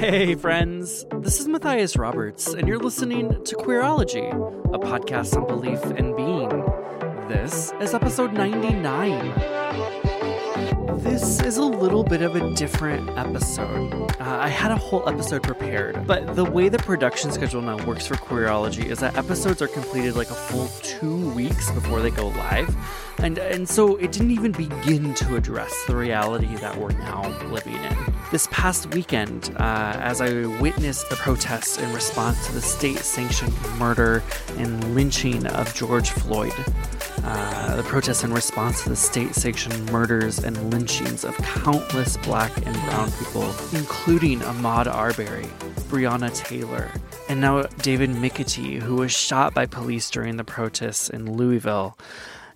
Hey, 0.00 0.34
friends. 0.34 1.04
This 1.18 1.40
is 1.40 1.46
Matthias 1.46 1.94
Roberts, 1.94 2.54
and 2.54 2.66
you're 2.66 2.78
listening 2.78 3.44
to 3.44 3.54
Queerology, 3.54 4.32
a 4.74 4.78
podcast 4.78 5.36
on 5.36 5.46
belief 5.46 5.78
and 5.84 6.16
being. 6.16 6.48
This 7.28 7.74
is 7.82 7.92
episode 7.92 8.32
99. 8.32 9.34
This 11.00 11.42
is 11.42 11.58
a 11.58 11.62
little 11.62 12.02
bit 12.02 12.22
of 12.22 12.34
a 12.34 12.54
different 12.54 13.10
episode. 13.18 13.92
Uh, 14.18 14.38
I 14.40 14.48
had 14.48 14.70
a 14.70 14.76
whole 14.76 15.06
episode 15.06 15.42
prepared, 15.42 16.06
but 16.06 16.34
the 16.34 16.46
way 16.46 16.70
the 16.70 16.78
production 16.78 17.30
schedule 17.30 17.60
now 17.60 17.76
works 17.84 18.06
for 18.06 18.14
Queerology 18.14 18.86
is 18.86 19.00
that 19.00 19.18
episodes 19.18 19.60
are 19.60 19.68
completed 19.68 20.16
like 20.16 20.30
a 20.30 20.34
full 20.34 20.68
two 20.82 21.30
weeks 21.32 21.70
before 21.72 22.00
they 22.00 22.10
go 22.10 22.28
live. 22.28 22.74
And, 23.22 23.38
and 23.38 23.68
so 23.68 23.96
it 23.96 24.12
didn't 24.12 24.30
even 24.30 24.52
begin 24.52 25.12
to 25.14 25.36
address 25.36 25.74
the 25.86 25.94
reality 25.94 26.54
that 26.56 26.76
we're 26.78 26.92
now 26.92 27.28
living 27.48 27.74
in. 27.74 27.96
This 28.30 28.48
past 28.50 28.94
weekend, 28.94 29.54
uh, 29.56 29.96
as 30.00 30.22
I 30.22 30.46
witnessed 30.60 31.10
the 31.10 31.16
protests 31.16 31.78
in 31.78 31.92
response 31.92 32.46
to 32.46 32.52
the 32.54 32.62
state 32.62 33.00
sanctioned 33.00 33.52
murder 33.78 34.22
and 34.56 34.94
lynching 34.94 35.46
of 35.48 35.74
George 35.74 36.10
Floyd, 36.10 36.54
uh, 37.22 37.76
the 37.76 37.82
protests 37.82 38.24
in 38.24 38.32
response 38.32 38.84
to 38.84 38.88
the 38.88 38.96
state 38.96 39.34
sanctioned 39.34 39.92
murders 39.92 40.38
and 40.38 40.70
lynchings 40.70 41.22
of 41.22 41.36
countless 41.38 42.16
black 42.18 42.56
and 42.64 42.74
brown 42.86 43.10
people, 43.12 43.44
including 43.72 44.40
Ahmaud 44.40 44.86
Arbery, 44.86 45.48
Breonna 45.90 46.34
Taylor, 46.34 46.90
and 47.28 47.40
now 47.40 47.62
David 47.82 48.10
McAtee, 48.10 48.80
who 48.80 48.96
was 48.96 49.12
shot 49.12 49.52
by 49.52 49.66
police 49.66 50.08
during 50.08 50.36
the 50.36 50.44
protests 50.44 51.10
in 51.10 51.36
Louisville 51.36 51.98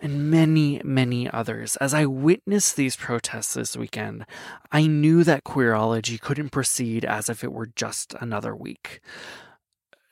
and 0.05 0.31
many, 0.31 0.83
many 0.85 1.31
others. 1.31 1.77
As 1.77 1.95
I 1.95 2.05
witnessed 2.05 2.77
these 2.77 2.95
protests 2.95 3.55
this 3.55 3.75
weekend, 3.75 4.27
I 4.71 4.87
knew 4.87 5.25
that 5.25 5.45
Queerology 5.45 6.21
couldn't 6.21 6.51
proceed 6.51 7.07
as 7.07 7.31
if 7.31 7.43
it 7.43 7.53
were 7.53 7.71
just 7.75 8.15
another 8.21 8.55
week. 8.55 9.01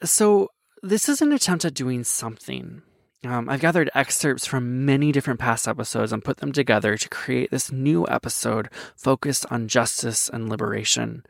So, 0.02 0.48
this 0.82 1.08
is 1.10 1.20
an 1.20 1.30
attempt 1.30 1.66
at 1.66 1.74
doing 1.74 2.02
something. 2.04 2.82
Um, 3.24 3.48
I've 3.48 3.60
gathered 3.60 3.90
excerpts 3.94 4.46
from 4.46 4.84
many 4.84 5.12
different 5.12 5.38
past 5.38 5.68
episodes 5.68 6.10
and 6.10 6.24
put 6.24 6.38
them 6.38 6.52
together 6.52 6.96
to 6.96 7.08
create 7.08 7.50
this 7.50 7.70
new 7.70 8.04
episode 8.08 8.68
focused 8.96 9.44
on 9.50 9.68
justice 9.68 10.28
and 10.28 10.48
liberation. 10.48 11.24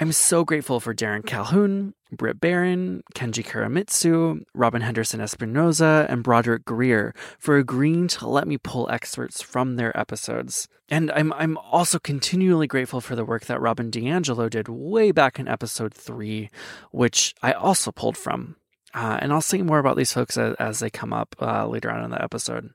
I'm 0.00 0.10
so 0.10 0.44
grateful 0.44 0.80
for 0.80 0.92
Darren 0.92 1.24
Calhoun, 1.24 1.94
Brit 2.10 2.40
Barron, 2.40 3.04
Kenji 3.14 3.44
Kuramitsu, 3.44 4.42
Robyn 4.52 4.82
Henderson 4.82 5.20
Espinoza, 5.20 6.06
and 6.08 6.24
Broderick 6.24 6.64
Greer 6.64 7.14
for 7.38 7.56
agreeing 7.56 8.08
to 8.08 8.26
let 8.26 8.48
me 8.48 8.58
pull 8.58 8.90
excerpts 8.90 9.40
from 9.40 9.76
their 9.76 9.96
episodes. 9.96 10.66
And 10.88 11.12
I'm 11.12 11.32
I'm 11.34 11.56
also 11.58 12.00
continually 12.00 12.66
grateful 12.66 13.00
for 13.00 13.14
the 13.14 13.24
work 13.24 13.44
that 13.44 13.60
Robin 13.60 13.90
DiAngelo 13.90 14.50
did 14.50 14.68
way 14.68 15.12
back 15.12 15.38
in 15.38 15.46
episode 15.46 15.94
three, 15.94 16.50
which 16.90 17.34
I 17.40 17.52
also 17.52 17.92
pulled 17.92 18.16
from. 18.16 18.56
Uh, 18.94 19.18
and 19.20 19.32
I'll 19.32 19.40
say 19.40 19.62
more 19.62 19.78
about 19.78 19.96
these 19.96 20.12
folks 20.12 20.36
as, 20.36 20.54
as 20.58 20.78
they 20.80 20.90
come 20.90 21.12
up 21.12 21.34
uh, 21.40 21.66
later 21.66 21.90
on 21.90 22.04
in 22.04 22.10
the 22.10 22.22
episode. 22.22 22.70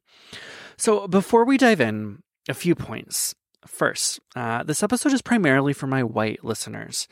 So 0.78 1.08
before 1.08 1.44
we 1.44 1.58
dive 1.58 1.82
in, 1.82 2.24
a 2.48 2.54
few 2.54 2.76
points. 2.76 3.36
First, 3.70 4.20
uh, 4.36 4.64
this 4.64 4.84
episode 4.84 5.14
is 5.14 5.22
primarily 5.22 5.72
for 5.74 5.88
my 5.88 6.04
white 6.04 6.44
listeners. 6.44 7.08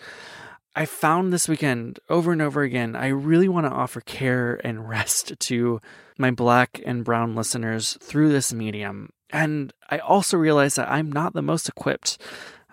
I 0.76 0.86
found 0.86 1.32
this 1.32 1.48
weekend 1.48 2.00
over 2.10 2.34
and 2.34 2.42
over 2.42 2.64
again, 2.64 2.96
I 2.96 3.08
really 3.08 3.48
want 3.48 3.68
to 3.68 3.72
offer 3.72 4.02
care 4.02 4.60
and 4.66 4.90
rest 4.90 5.40
to 5.40 5.80
my 6.18 6.32
black 6.32 6.82
and 6.86 7.06
brown 7.06 7.36
listeners 7.36 7.98
through 8.02 8.34
this 8.34 8.52
medium. 8.52 9.12
And 9.30 9.72
I 9.90 10.00
also 10.00 10.36
realize 10.36 10.76
that 10.76 10.92
I'm 10.92 11.12
not 11.12 11.34
the 11.34 11.42
most 11.42 11.70
equipped 11.70 12.20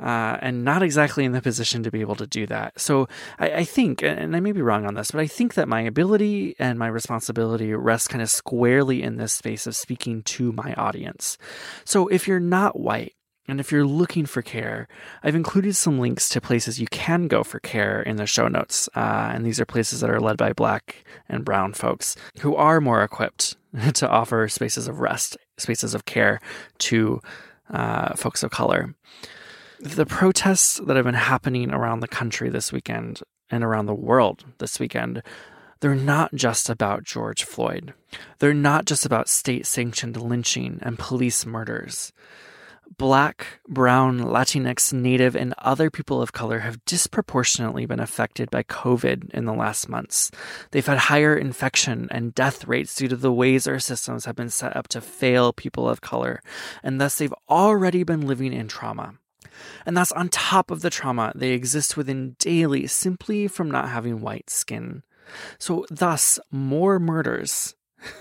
uh, 0.01 0.39
and 0.41 0.65
not 0.65 0.83
exactly 0.83 1.25
in 1.25 1.33
the 1.33 1.43
position 1.43 1.85
to 1.85 1.91
be 1.91 2.01
able 2.01 2.17
to 2.17 2.27
do 2.27 2.47
that. 2.47 2.81
So 2.81 3.07
I, 3.39 3.51
I, 3.51 3.65
think, 3.65 4.03
and 4.03 4.35
I 4.35 4.41
may 4.41 4.53
be 4.53 4.63
wrong 4.63 4.87
on 4.87 4.95
this, 4.95 5.13
but 5.13 5.21
I 5.21 5.29
think 5.29 5.55
that 5.55 5.69
my 5.69 5.83
ability 5.83 6.57
and 6.59 6.79
my 6.79 6.89
responsibility 6.89 7.73
rest 7.75 8.09
kind 8.09 8.23
of 8.23 8.31
squarely 8.31 9.03
in 9.03 9.19
this 9.19 9.35
space 9.35 9.69
of 9.69 9.77
speaking 9.77 10.23
to 10.25 10.53
my 10.53 10.75
audience. 10.75 11.39
So 11.85 12.09
if 12.09 12.27
you're 12.27 12.41
not 12.41 12.81
white, 12.81 13.15
and 13.47 13.61
if 13.61 13.71
you're 13.71 13.87
looking 13.87 14.25
for 14.25 14.43
care, 14.43 14.89
I've 15.23 15.35
included 15.35 15.77
some 15.77 15.99
links 15.99 16.29
to 16.31 16.41
places 16.41 16.81
you 16.81 16.87
can 16.91 17.29
go 17.29 17.45
for 17.45 17.61
care 17.61 18.01
in 18.01 18.17
the 18.17 18.27
show 18.27 18.49
notes. 18.49 18.89
Uh, 18.95 19.31
and 19.33 19.45
these 19.45 19.61
are 19.61 19.67
places 19.67 20.01
that 20.01 20.11
are 20.11 20.21
led 20.21 20.37
by 20.37 20.53
black 20.53 21.05
and 21.29 21.45
brown 21.45 21.75
folks 21.75 22.17
who 22.41 22.57
are 22.57 22.81
more 22.81 23.03
equipped 23.03 23.57
to 23.95 24.09
offer 24.09 24.49
spaces 24.49 24.89
of 24.89 25.01
rest, 25.01 25.37
spaces 25.59 25.95
of 25.95 26.07
care 26.07 26.41
to 26.79 27.21
uh, 27.71 28.15
folks 28.15 28.43
of 28.43 28.51
color. 28.51 28.95
The 29.81 30.07
protests 30.07 30.81
that 30.87 30.97
have 30.97 31.05
been 31.05 31.15
happening 31.15 31.71
around 31.71 32.01
the 32.01 32.09
country 32.09 32.49
this 32.49 32.73
weekend 32.73 33.21
and 33.51 33.63
around 33.63 33.87
the 33.87 33.95
world 33.95 34.45
this 34.59 34.81
weekend 34.81 35.23
they're 35.81 35.95
not 35.95 36.35
just 36.35 36.71
about 36.71 37.05
George 37.05 37.45
Floyd. 37.45 37.93
They're 38.39 38.55
not 38.55 38.87
just 38.87 39.05
about 39.05 39.29
state 39.29 39.67
sanctioned 39.67 40.17
lynching 40.17 40.79
and 40.81 40.99
police 40.99 41.45
murders. 41.45 42.11
Black, 42.97 43.61
Brown, 43.69 44.21
Latinx, 44.21 44.93
Native, 44.93 45.35
and 45.35 45.55
other 45.59 45.91
people 45.91 46.23
of 46.23 46.33
color 46.33 46.61
have 46.61 46.85
disproportionately 46.85 47.87
been 47.87 48.01
affected 48.01 48.51
by 48.51 48.63
COVID 48.65 49.31
in 49.31 49.45
the 49.45 49.53
last 49.53 49.89
months. 49.89 50.31
They've 50.71 50.87
had 50.87 50.99
higher 50.99 51.37
infection 51.37 52.09
and 52.11 52.35
death 52.35 52.67
rates 52.67 52.95
due 52.95 53.09
to 53.09 53.17
the 53.17 53.33
ways 53.33 53.67
our 53.67 53.79
systems 53.79 54.25
have 54.25 54.37
been 54.37 54.51
set 54.51 54.77
up 54.77 54.89
to 54.89 55.01
fail 55.01 55.53
people 55.53 55.89
of 55.89 56.01
color, 56.01 56.43
and 56.83 57.01
thus 57.01 57.19
they've 57.19 57.35
already 57.49 58.03
been 58.05 58.27
living 58.27 58.53
in 58.53 58.69
trauma. 58.69 59.15
And 59.87 59.97
that's 59.97 60.13
on 60.13 60.29
top 60.29 60.71
of 60.71 60.83
the 60.83 60.91
trauma 60.91 61.33
they 61.35 61.51
exist 61.51 61.97
within 61.97 62.37
daily 62.39 62.87
simply 62.87 63.49
from 63.49 63.71
not 63.71 63.89
having 63.89 64.21
white 64.21 64.51
skin. 64.51 65.03
So, 65.59 65.87
thus, 65.91 66.39
more 66.51 66.99
murders 66.99 67.75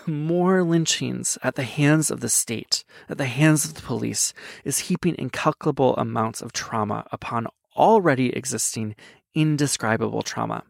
more 0.05 0.63
lynchings 0.63 1.37
at 1.43 1.55
the 1.55 1.63
hands 1.63 2.11
of 2.11 2.19
the 2.19 2.29
state, 2.29 2.83
at 3.09 3.17
the 3.17 3.25
hands 3.25 3.65
of 3.65 3.73
the 3.73 3.81
police, 3.81 4.33
is 4.63 4.79
heaping 4.79 5.15
incalculable 5.17 5.95
amounts 5.97 6.41
of 6.41 6.53
trauma 6.53 7.05
upon 7.11 7.47
already 7.75 8.35
existing 8.35 8.95
indescribable 9.33 10.21
trauma. 10.21 10.63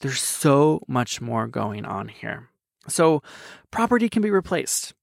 There's 0.00 0.20
so 0.20 0.82
much 0.86 1.20
more 1.20 1.46
going 1.46 1.84
on 1.84 2.08
here. 2.08 2.48
So, 2.88 3.22
property 3.70 4.08
can 4.08 4.22
be 4.22 4.30
replaced, 4.30 4.94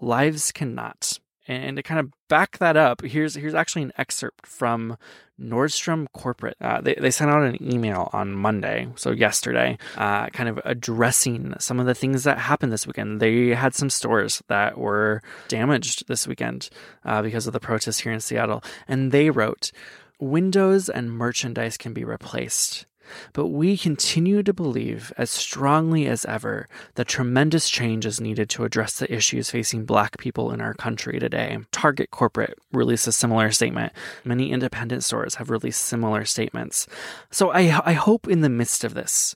lives 0.00 0.52
cannot. 0.52 1.18
And 1.48 1.76
to 1.76 1.82
kind 1.82 1.98
of 1.98 2.12
back 2.28 2.58
that 2.58 2.76
up, 2.76 3.02
here's 3.02 3.34
here's 3.34 3.54
actually 3.54 3.82
an 3.82 3.92
excerpt 3.98 4.46
from 4.46 4.96
Nordstrom 5.40 6.06
Corporate. 6.12 6.56
Uh, 6.60 6.80
they, 6.80 6.94
they 6.94 7.10
sent 7.10 7.30
out 7.30 7.42
an 7.42 7.58
email 7.60 8.08
on 8.12 8.32
Monday, 8.32 8.88
so 8.94 9.10
yesterday, 9.10 9.76
uh, 9.96 10.28
kind 10.28 10.48
of 10.48 10.60
addressing 10.64 11.54
some 11.58 11.80
of 11.80 11.86
the 11.86 11.94
things 11.94 12.24
that 12.24 12.38
happened 12.38 12.72
this 12.72 12.86
weekend. 12.86 13.20
They 13.20 13.48
had 13.48 13.74
some 13.74 13.90
stores 13.90 14.42
that 14.48 14.78
were 14.78 15.20
damaged 15.48 16.06
this 16.06 16.26
weekend 16.26 16.68
uh, 17.04 17.22
because 17.22 17.46
of 17.46 17.52
the 17.52 17.60
protests 17.60 18.00
here 18.00 18.12
in 18.12 18.20
Seattle. 18.20 18.62
And 18.86 19.10
they 19.10 19.30
wrote, 19.30 19.72
Windows 20.20 20.88
and 20.88 21.10
merchandise 21.10 21.76
can 21.76 21.92
be 21.92 22.04
replaced. 22.04 22.86
But 23.32 23.48
we 23.48 23.76
continue 23.76 24.42
to 24.42 24.52
believe 24.52 25.12
as 25.16 25.30
strongly 25.30 26.06
as 26.06 26.24
ever 26.24 26.68
that 26.94 27.08
tremendous 27.08 27.68
change 27.68 28.06
is 28.06 28.20
needed 28.20 28.48
to 28.50 28.64
address 28.64 28.98
the 28.98 29.12
issues 29.12 29.50
facing 29.50 29.84
Black 29.84 30.18
people 30.18 30.52
in 30.52 30.60
our 30.60 30.74
country 30.74 31.18
today. 31.18 31.58
Target 31.70 32.10
Corporate 32.10 32.58
released 32.72 33.06
a 33.06 33.12
similar 33.12 33.50
statement. 33.50 33.92
Many 34.24 34.50
independent 34.50 35.04
stores 35.04 35.36
have 35.36 35.50
released 35.50 35.82
similar 35.82 36.24
statements. 36.24 36.86
So 37.30 37.50
I, 37.50 37.80
I 37.84 37.92
hope 37.92 38.28
in 38.28 38.40
the 38.40 38.48
midst 38.48 38.84
of 38.84 38.94
this, 38.94 39.34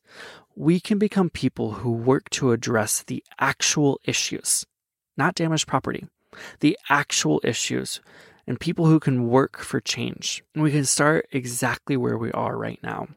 we 0.54 0.80
can 0.80 0.98
become 0.98 1.30
people 1.30 1.72
who 1.72 1.92
work 1.92 2.30
to 2.30 2.52
address 2.52 3.02
the 3.02 3.22
actual 3.38 4.00
issues, 4.04 4.64
not 5.16 5.34
damaged 5.34 5.66
property, 5.66 6.06
the 6.60 6.78
actual 6.88 7.40
issues 7.44 8.00
and 8.46 8.60
people 8.60 8.86
who 8.86 9.00
can 9.00 9.28
work 9.28 9.58
for 9.58 9.80
change. 9.80 10.42
And 10.54 10.62
we 10.62 10.70
can 10.70 10.84
start 10.84 11.26
exactly 11.32 11.96
where 11.96 12.16
we 12.16 12.30
are 12.32 12.56
right 12.56 12.78
now. 12.82 13.08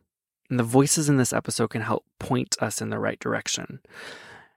And 0.49 0.59
the 0.59 0.63
voices 0.63 1.09
in 1.09 1.17
this 1.17 1.33
episode 1.33 1.69
can 1.69 1.81
help 1.81 2.05
point 2.17 2.55
us 2.61 2.81
in 2.81 2.89
the 2.89 2.99
right 2.99 3.19
direction. 3.19 3.79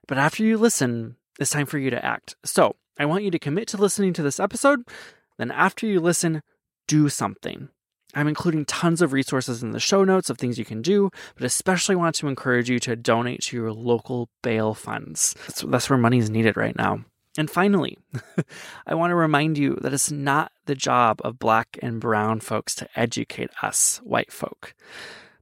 But 0.07 0.17
after 0.17 0.43
you 0.43 0.57
listen, 0.57 1.17
it's 1.39 1.51
time 1.51 1.65
for 1.65 1.77
you 1.77 1.89
to 1.89 2.03
act. 2.03 2.35
So 2.43 2.75
I 2.97 3.05
want 3.05 3.23
you 3.23 3.31
to 3.31 3.39
commit 3.39 3.67
to 3.69 3.77
listening 3.77 4.13
to 4.13 4.23
this 4.23 4.39
episode. 4.39 4.83
Then, 5.37 5.51
after 5.51 5.87
you 5.87 5.99
listen, 5.99 6.41
do 6.87 7.09
something. 7.09 7.69
I'm 8.15 8.27
including 8.27 8.65
tons 8.65 9.01
of 9.01 9.13
resources 9.13 9.63
in 9.63 9.71
the 9.71 9.79
show 9.79 10.03
notes 10.03 10.29
of 10.29 10.37
things 10.37 10.59
you 10.59 10.65
can 10.65 10.83
do, 10.83 11.09
but 11.35 11.45
especially 11.45 11.95
want 11.95 12.15
to 12.15 12.27
encourage 12.27 12.69
you 12.69 12.79
to 12.79 12.95
donate 12.95 13.41
to 13.43 13.57
your 13.57 13.73
local 13.73 14.29
bail 14.43 14.75
funds. 14.75 15.35
That's, 15.47 15.61
that's 15.61 15.89
where 15.89 15.97
money 15.97 16.19
is 16.19 16.29
needed 16.29 16.55
right 16.55 16.75
now. 16.75 17.05
And 17.35 17.49
finally, 17.49 17.97
I 18.87 18.93
want 18.93 19.09
to 19.09 19.15
remind 19.15 19.57
you 19.57 19.79
that 19.81 19.93
it's 19.93 20.11
not 20.11 20.51
the 20.65 20.75
job 20.75 21.19
of 21.23 21.39
black 21.39 21.79
and 21.81 21.99
brown 21.99 22.39
folks 22.39 22.75
to 22.75 22.87
educate 22.95 23.49
us, 23.63 23.99
white 24.03 24.31
folk. 24.31 24.75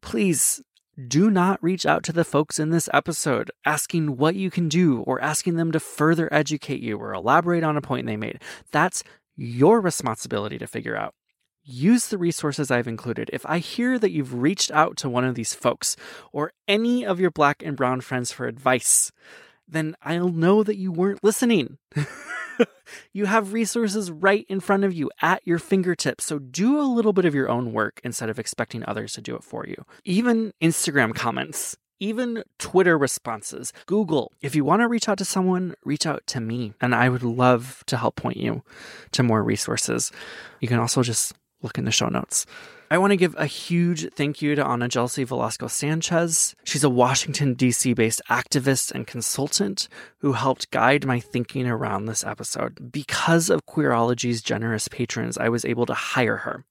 Please 0.01 0.61
do 1.07 1.31
not 1.31 1.61
reach 1.63 1.85
out 1.85 2.03
to 2.03 2.13
the 2.13 2.23
folks 2.23 2.59
in 2.59 2.69
this 2.69 2.89
episode 2.93 3.49
asking 3.65 4.17
what 4.17 4.35
you 4.35 4.51
can 4.51 4.67
do 4.67 5.01
or 5.01 5.21
asking 5.21 5.55
them 5.55 5.71
to 5.71 5.79
further 5.79 6.31
educate 6.33 6.81
you 6.81 6.97
or 6.97 7.13
elaborate 7.13 7.63
on 7.63 7.77
a 7.77 7.81
point 7.81 8.05
they 8.05 8.17
made. 8.17 8.41
That's 8.71 9.03
your 9.35 9.79
responsibility 9.79 10.57
to 10.57 10.67
figure 10.67 10.97
out. 10.97 11.13
Use 11.63 12.07
the 12.07 12.17
resources 12.17 12.71
I've 12.71 12.87
included. 12.87 13.29
If 13.31 13.45
I 13.45 13.59
hear 13.59 13.99
that 13.99 14.11
you've 14.11 14.33
reached 14.33 14.71
out 14.71 14.97
to 14.97 15.09
one 15.09 15.23
of 15.23 15.35
these 15.35 15.53
folks 15.53 15.95
or 16.31 16.51
any 16.67 17.05
of 17.05 17.19
your 17.19 17.31
black 17.31 17.63
and 17.63 17.77
brown 17.77 18.01
friends 18.01 18.31
for 18.31 18.47
advice, 18.47 19.11
then 19.67 19.95
I'll 20.01 20.29
know 20.29 20.63
that 20.63 20.77
you 20.77 20.91
weren't 20.91 21.23
listening. 21.23 21.77
you 23.13 23.25
have 23.25 23.53
resources 23.53 24.11
right 24.11 24.45
in 24.49 24.59
front 24.59 24.83
of 24.83 24.93
you 24.93 25.09
at 25.21 25.45
your 25.45 25.59
fingertips. 25.59 26.25
So 26.25 26.39
do 26.39 26.79
a 26.79 26.83
little 26.83 27.13
bit 27.13 27.25
of 27.25 27.35
your 27.35 27.49
own 27.49 27.73
work 27.73 28.01
instead 28.03 28.29
of 28.29 28.39
expecting 28.39 28.83
others 28.85 29.13
to 29.13 29.21
do 29.21 29.35
it 29.35 29.43
for 29.43 29.65
you. 29.65 29.85
Even 30.03 30.53
Instagram 30.61 31.13
comments, 31.15 31.77
even 31.99 32.43
Twitter 32.57 32.97
responses, 32.97 33.71
Google. 33.85 34.31
If 34.41 34.55
you 34.55 34.65
want 34.65 34.81
to 34.81 34.87
reach 34.87 35.07
out 35.07 35.19
to 35.19 35.25
someone, 35.25 35.75
reach 35.85 36.05
out 36.05 36.25
to 36.27 36.41
me, 36.41 36.73
and 36.81 36.95
I 36.95 37.09
would 37.09 37.23
love 37.23 37.83
to 37.87 37.97
help 37.97 38.15
point 38.15 38.37
you 38.37 38.63
to 39.11 39.23
more 39.23 39.43
resources. 39.43 40.11
You 40.59 40.67
can 40.67 40.79
also 40.79 41.03
just 41.03 41.33
look 41.61 41.77
in 41.77 41.85
the 41.85 41.91
show 41.91 42.09
notes. 42.09 42.45
I 42.91 42.97
want 42.97 43.11
to 43.11 43.17
give 43.17 43.35
a 43.37 43.45
huge 43.45 44.11
thank 44.15 44.41
you 44.41 44.53
to 44.53 44.65
AnaYelsi 44.65 45.25
Velasco 45.25 45.67
Sanchez. 45.67 46.57
She's 46.65 46.83
a 46.83 46.89
Washington, 46.89 47.53
D.C. 47.53 47.93
based 47.93 48.21
activist 48.29 48.91
and 48.91 49.07
consultant 49.07 49.87
who 50.17 50.33
helped 50.33 50.71
guide 50.71 51.05
my 51.05 51.21
thinking 51.21 51.67
around 51.67 52.05
this 52.05 52.25
episode. 52.25 52.91
Because 52.91 53.49
of 53.49 53.65
Queerology's 53.65 54.41
generous 54.41 54.89
patrons, 54.89 55.37
I 55.37 55.47
was 55.47 55.63
able 55.63 55.85
to 55.85 55.93
hire 55.93 56.35
her. 56.35 56.65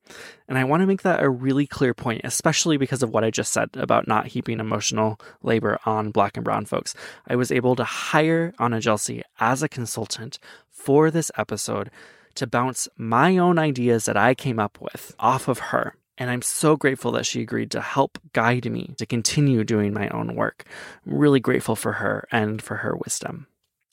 And 0.47 0.59
I 0.59 0.65
want 0.65 0.83
to 0.83 0.87
make 0.87 1.01
that 1.05 1.23
a 1.23 1.31
really 1.31 1.67
clear 1.67 1.95
point, 1.95 2.21
especially 2.23 2.77
because 2.77 3.03
of 3.03 3.09
what 3.09 3.25
I 3.25 3.31
just 3.31 3.51
said 3.51 3.71
about 3.73 4.07
not 4.07 4.27
heaping 4.27 4.61
emotional 4.61 5.19
labor 5.43 5.79
on 5.87 6.11
Black 6.11 6.37
and 6.37 6.45
Brown 6.45 6.67
folks. 6.67 6.95
I 7.29 7.37
was 7.37 7.51
able 7.51 7.77
to 7.77 7.85
hire 7.85 8.53
AnaYelsi 8.61 9.23
as 9.39 9.63
a 9.63 9.71
consultant 9.71 10.39
for 10.69 11.11
this 11.11 11.31
episode 11.39 11.91
to 12.35 12.47
bounce 12.47 12.89
my 12.99 13.39
own 13.39 13.59
ideas 13.59 14.05
that 14.05 14.19
I 14.19 14.35
came 14.35 14.59
up 14.59 14.79
with 14.83 15.15
off 15.19 15.49
of 15.49 15.59
her. 15.59 15.95
And 16.21 16.31
I'm 16.31 16.43
so 16.43 16.77
grateful 16.77 17.13
that 17.13 17.25
she 17.25 17.41
agreed 17.41 17.71
to 17.71 17.81
help 17.81 18.19
guide 18.35 18.71
me 18.71 18.95
to 18.99 19.07
continue 19.07 19.65
doing 19.65 19.95
my 19.95 20.09
own 20.11 20.37
work. 20.37 20.65
I'm 21.07 21.15
really 21.15 21.41
grateful 21.41 21.75
for 21.75 21.93
her 21.95 22.29
and 22.31 22.61
for 22.61 22.77
her 22.77 22.95
wisdom. 22.95 23.47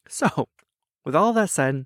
So, 0.10 0.48
with 1.06 1.16
all 1.16 1.34
that 1.34 1.50
said, 1.50 1.86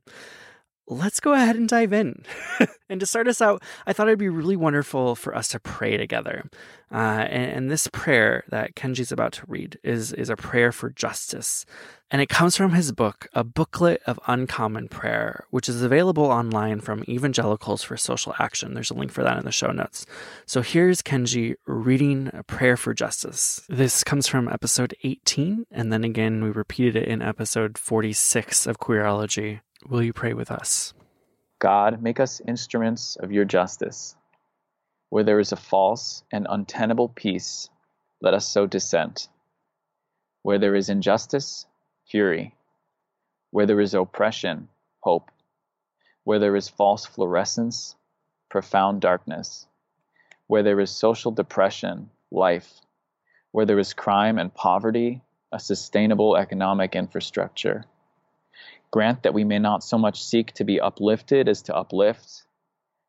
let's 0.91 1.19
go 1.19 1.33
ahead 1.33 1.55
and 1.55 1.69
dive 1.69 1.93
in. 1.93 2.23
and 2.89 2.99
to 2.99 3.05
start 3.05 3.27
us 3.27 3.41
out, 3.41 3.63
I 3.87 3.93
thought 3.93 4.07
it'd 4.07 4.19
be 4.19 4.29
really 4.29 4.57
wonderful 4.57 5.15
for 5.15 5.35
us 5.35 5.47
to 5.49 5.59
pray 5.59 5.97
together. 5.97 6.49
Uh, 6.91 7.25
and, 7.29 7.51
and, 7.51 7.71
this 7.71 7.87
prayer 7.87 8.43
that 8.49 8.75
Kenji's 8.75 9.13
about 9.13 9.31
to 9.31 9.45
read 9.47 9.79
is, 9.81 10.11
is 10.11 10.29
a 10.29 10.35
prayer 10.35 10.73
for 10.73 10.89
justice. 10.89 11.65
And 12.09 12.21
it 12.21 12.27
comes 12.27 12.57
from 12.57 12.73
his 12.73 12.91
book, 12.91 13.29
A 13.31 13.45
Booklet 13.45 14.01
of 14.05 14.19
Uncommon 14.27 14.89
Prayer, 14.89 15.45
which 15.51 15.69
is 15.69 15.81
available 15.81 16.25
online 16.25 16.81
from 16.81 17.05
Evangelicals 17.07 17.81
for 17.81 17.95
Social 17.95 18.35
Action. 18.39 18.73
There's 18.73 18.91
a 18.91 18.95
link 18.95 19.13
for 19.13 19.23
that 19.23 19.37
in 19.37 19.45
the 19.45 19.53
show 19.53 19.71
notes. 19.71 20.05
So 20.45 20.61
here's 20.61 21.01
Kenji 21.01 21.55
reading 21.65 22.29
a 22.33 22.43
prayer 22.43 22.75
for 22.75 22.93
justice. 22.93 23.61
This 23.69 24.03
comes 24.03 24.27
from 24.27 24.49
episode 24.49 24.93
18, 25.03 25.67
and 25.71 25.93
then 25.93 26.03
again, 26.03 26.43
we 26.43 26.49
repeated 26.49 26.97
it 26.97 27.07
in 27.07 27.21
episode 27.21 27.77
46 27.77 28.67
of 28.67 28.79
Queerology. 28.79 29.61
Will 29.87 30.03
you 30.03 30.13
pray 30.13 30.33
with 30.33 30.51
us? 30.51 30.93
God, 31.59 32.01
make 32.01 32.19
us 32.19 32.41
instruments 32.47 33.15
of 33.15 33.31
your 33.31 33.45
justice. 33.45 34.15
Where 35.09 35.23
there 35.23 35.39
is 35.39 35.51
a 35.51 35.55
false 35.57 36.23
and 36.31 36.45
untenable 36.49 37.09
peace, 37.09 37.69
let 38.21 38.33
us 38.33 38.47
sow 38.47 38.67
dissent. 38.67 39.27
Where 40.43 40.59
there 40.59 40.75
is 40.75 40.89
injustice, 40.89 41.65
fury. 42.07 42.55
Where 43.49 43.65
there 43.65 43.81
is 43.81 43.93
oppression, 43.93 44.69
hope. 44.99 45.31
Where 46.23 46.39
there 46.39 46.55
is 46.55 46.69
false 46.69 47.05
fluorescence, 47.05 47.95
profound 48.49 49.01
darkness. 49.01 49.65
Where 50.47 50.63
there 50.63 50.79
is 50.79 50.91
social 50.91 51.31
depression, 51.31 52.11
life. 52.29 52.81
Where 53.51 53.65
there 53.65 53.79
is 53.79 53.93
crime 53.93 54.37
and 54.37 54.53
poverty, 54.53 55.21
a 55.51 55.59
sustainable 55.59 56.37
economic 56.37 56.95
infrastructure 56.95 57.85
Grant 58.91 59.23
that 59.23 59.33
we 59.33 59.43
may 59.43 59.59
not 59.59 59.83
so 59.83 59.97
much 59.97 60.23
seek 60.23 60.53
to 60.53 60.63
be 60.63 60.79
uplifted 60.79 61.47
as 61.47 61.61
to 61.63 61.75
uplift, 61.75 62.43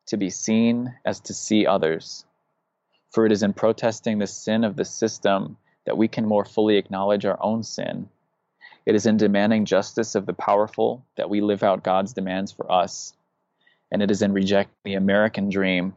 to 0.07 0.17
be 0.17 0.31
seen 0.31 0.95
as 1.05 1.21
to 1.21 1.35
see 1.35 1.67
others. 1.67 2.25
For 3.11 3.27
it 3.27 3.33
is 3.33 3.43
in 3.43 3.53
protesting 3.53 4.19
the 4.19 4.27
sin 4.27 4.65
of 4.65 4.77
the 4.77 4.85
system 4.85 5.57
that 5.85 5.99
we 5.99 6.09
can 6.09 6.27
more 6.27 6.45
fully 6.45 6.77
acknowledge 6.77 7.27
our 7.27 7.39
own 7.43 7.63
sin. 7.63 8.09
It 8.87 8.95
is 8.95 9.07
in 9.07 9.17
demanding 9.17 9.65
justice 9.65 10.15
of 10.15 10.27
the 10.27 10.33
powerful 10.33 11.05
that 11.17 11.31
we 11.31 11.41
live 11.41 11.63
out 11.63 11.85
God's 11.85 12.13
demands 12.13 12.53
for 12.53 12.71
us. 12.71 13.15
And 13.91 14.03
it 14.03 14.11
is 14.11 14.23
in 14.23 14.33
rejecting 14.33 14.75
the 14.85 14.95
American 14.95 15.49
dream 15.51 15.95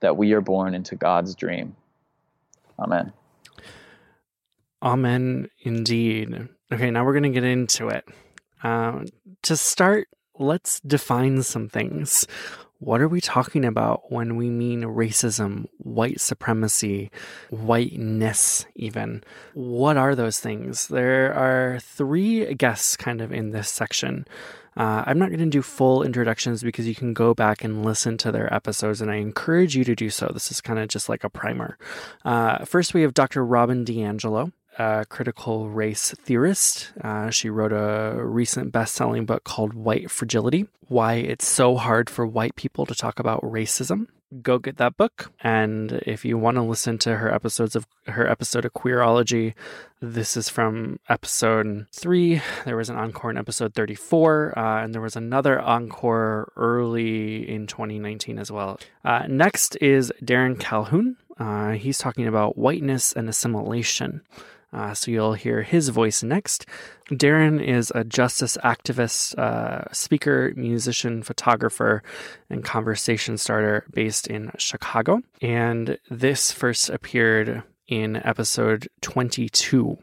that 0.00 0.16
we 0.16 0.32
are 0.32 0.40
born 0.40 0.74
into 0.74 0.96
God's 0.96 1.34
dream. 1.34 1.74
Amen. 2.78 3.12
Amen, 4.82 5.48
indeed. 5.60 6.48
Okay, 6.70 6.90
now 6.90 7.04
we're 7.04 7.12
going 7.12 7.22
to 7.22 7.30
get 7.30 7.44
into 7.44 7.88
it. 7.88 8.04
Uh, 8.62 9.04
to 9.42 9.56
start, 9.56 10.08
let's 10.38 10.80
define 10.80 11.42
some 11.42 11.68
things. 11.68 12.26
What 12.78 13.00
are 13.00 13.08
we 13.08 13.20
talking 13.20 13.64
about 13.64 14.12
when 14.12 14.36
we 14.36 14.50
mean 14.50 14.82
racism, 14.82 15.66
white 15.78 16.20
supremacy, 16.20 17.10
whiteness, 17.48 18.66
even? 18.74 19.24
What 19.54 19.96
are 19.96 20.14
those 20.14 20.38
things? 20.38 20.88
There 20.88 21.32
are 21.32 21.78
three 21.80 22.52
guests 22.54 22.96
kind 22.96 23.22
of 23.22 23.32
in 23.32 23.52
this 23.52 23.70
section. 23.70 24.26
Uh, 24.76 25.04
I'm 25.06 25.18
not 25.18 25.28
going 25.28 25.38
to 25.38 25.46
do 25.46 25.62
full 25.62 26.02
introductions 26.02 26.62
because 26.62 26.86
you 26.86 26.94
can 26.94 27.14
go 27.14 27.32
back 27.32 27.62
and 27.62 27.84
listen 27.84 28.18
to 28.18 28.32
their 28.32 28.52
episodes, 28.52 29.00
and 29.00 29.10
I 29.10 29.16
encourage 29.16 29.76
you 29.76 29.84
to 29.84 29.94
do 29.94 30.10
so. 30.10 30.30
This 30.34 30.50
is 30.50 30.60
kind 30.60 30.78
of 30.78 30.88
just 30.88 31.08
like 31.08 31.24
a 31.24 31.30
primer. 31.30 31.78
Uh, 32.24 32.64
first, 32.64 32.92
we 32.92 33.02
have 33.02 33.14
Dr. 33.14 33.44
Robin 33.46 33.84
DiAngelo 33.84 34.52
a 34.78 35.04
critical 35.08 35.68
race 35.70 36.12
theorist. 36.12 36.92
Uh, 37.00 37.30
she 37.30 37.48
wrote 37.48 37.72
a 37.72 38.24
recent 38.24 38.72
best 38.72 38.94
selling 38.94 39.26
book 39.26 39.44
called 39.44 39.74
White 39.74 40.10
Fragility 40.10 40.66
Why 40.88 41.14
It's 41.14 41.46
So 41.46 41.76
Hard 41.76 42.10
for 42.10 42.26
White 42.26 42.56
People 42.56 42.86
to 42.86 42.94
Talk 42.94 43.18
About 43.18 43.42
Racism. 43.42 44.06
Go 44.42 44.58
get 44.58 44.78
that 44.78 44.96
book. 44.96 45.32
And 45.40 45.92
if 46.06 46.24
you 46.24 46.36
want 46.36 46.56
to 46.56 46.62
listen 46.62 46.98
to 46.98 47.16
her 47.18 47.32
episodes 47.32 47.76
of 47.76 47.86
her 48.08 48.28
episode 48.28 48.64
of 48.64 48.72
Queerology, 48.72 49.54
this 50.00 50.36
is 50.36 50.48
from 50.48 50.98
episode 51.08 51.86
three. 51.92 52.42
There 52.64 52.76
was 52.76 52.90
an 52.90 52.96
encore 52.96 53.30
in 53.30 53.38
episode 53.38 53.74
34, 53.74 54.58
uh, 54.58 54.82
and 54.82 54.92
there 54.92 55.00
was 55.00 55.14
another 55.14 55.60
encore 55.60 56.52
early 56.56 57.48
in 57.48 57.68
2019 57.68 58.38
as 58.38 58.50
well. 58.50 58.80
Uh, 59.04 59.26
next 59.28 59.76
is 59.80 60.12
Darren 60.22 60.58
Calhoun. 60.58 61.16
Uh, 61.38 61.72
he's 61.72 61.98
talking 61.98 62.26
about 62.26 62.58
whiteness 62.58 63.12
and 63.12 63.28
assimilation. 63.28 64.22
Uh, 64.74 64.92
so 64.92 65.10
you'll 65.10 65.34
hear 65.34 65.62
his 65.62 65.90
voice 65.90 66.22
next. 66.22 66.66
Darren 67.10 67.62
is 67.62 67.92
a 67.94 68.02
justice 68.02 68.58
activist, 68.64 69.38
uh, 69.38 69.84
speaker, 69.92 70.52
musician, 70.56 71.22
photographer, 71.22 72.02
and 72.50 72.64
conversation 72.64 73.38
starter 73.38 73.84
based 73.92 74.26
in 74.26 74.50
Chicago. 74.58 75.20
And 75.40 75.98
this 76.10 76.50
first 76.50 76.90
appeared 76.90 77.62
in 77.86 78.16
episode 78.16 78.88
22. 79.02 79.96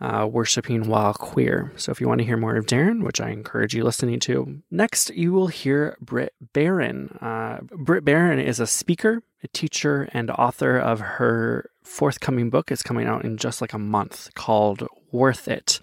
Uh, 0.00 0.26
worshiping 0.26 0.88
while 0.88 1.12
queer. 1.12 1.72
So, 1.76 1.92
if 1.92 2.00
you 2.00 2.08
want 2.08 2.20
to 2.20 2.24
hear 2.24 2.38
more 2.38 2.56
of 2.56 2.64
Darren, 2.64 3.04
which 3.04 3.20
I 3.20 3.28
encourage 3.28 3.74
you 3.74 3.84
listening 3.84 4.18
to, 4.20 4.62
next 4.70 5.10
you 5.10 5.30
will 5.32 5.48
hear 5.48 5.96
Brit 6.00 6.32
Barron. 6.54 7.18
Uh, 7.20 7.58
Brit 7.76 8.02
Barron 8.02 8.38
is 8.38 8.60
a 8.60 8.66
speaker, 8.66 9.22
a 9.44 9.48
teacher, 9.48 10.08
and 10.12 10.30
author 10.30 10.78
of 10.78 11.00
her 11.00 11.70
forthcoming 11.82 12.48
book 12.50 12.70
is 12.70 12.82
coming 12.82 13.06
out 13.06 13.24
in 13.24 13.36
just 13.36 13.60
like 13.60 13.72
a 13.72 13.78
month 13.78 14.30
called 14.34 14.86
Worth 15.12 15.48
It. 15.48 15.80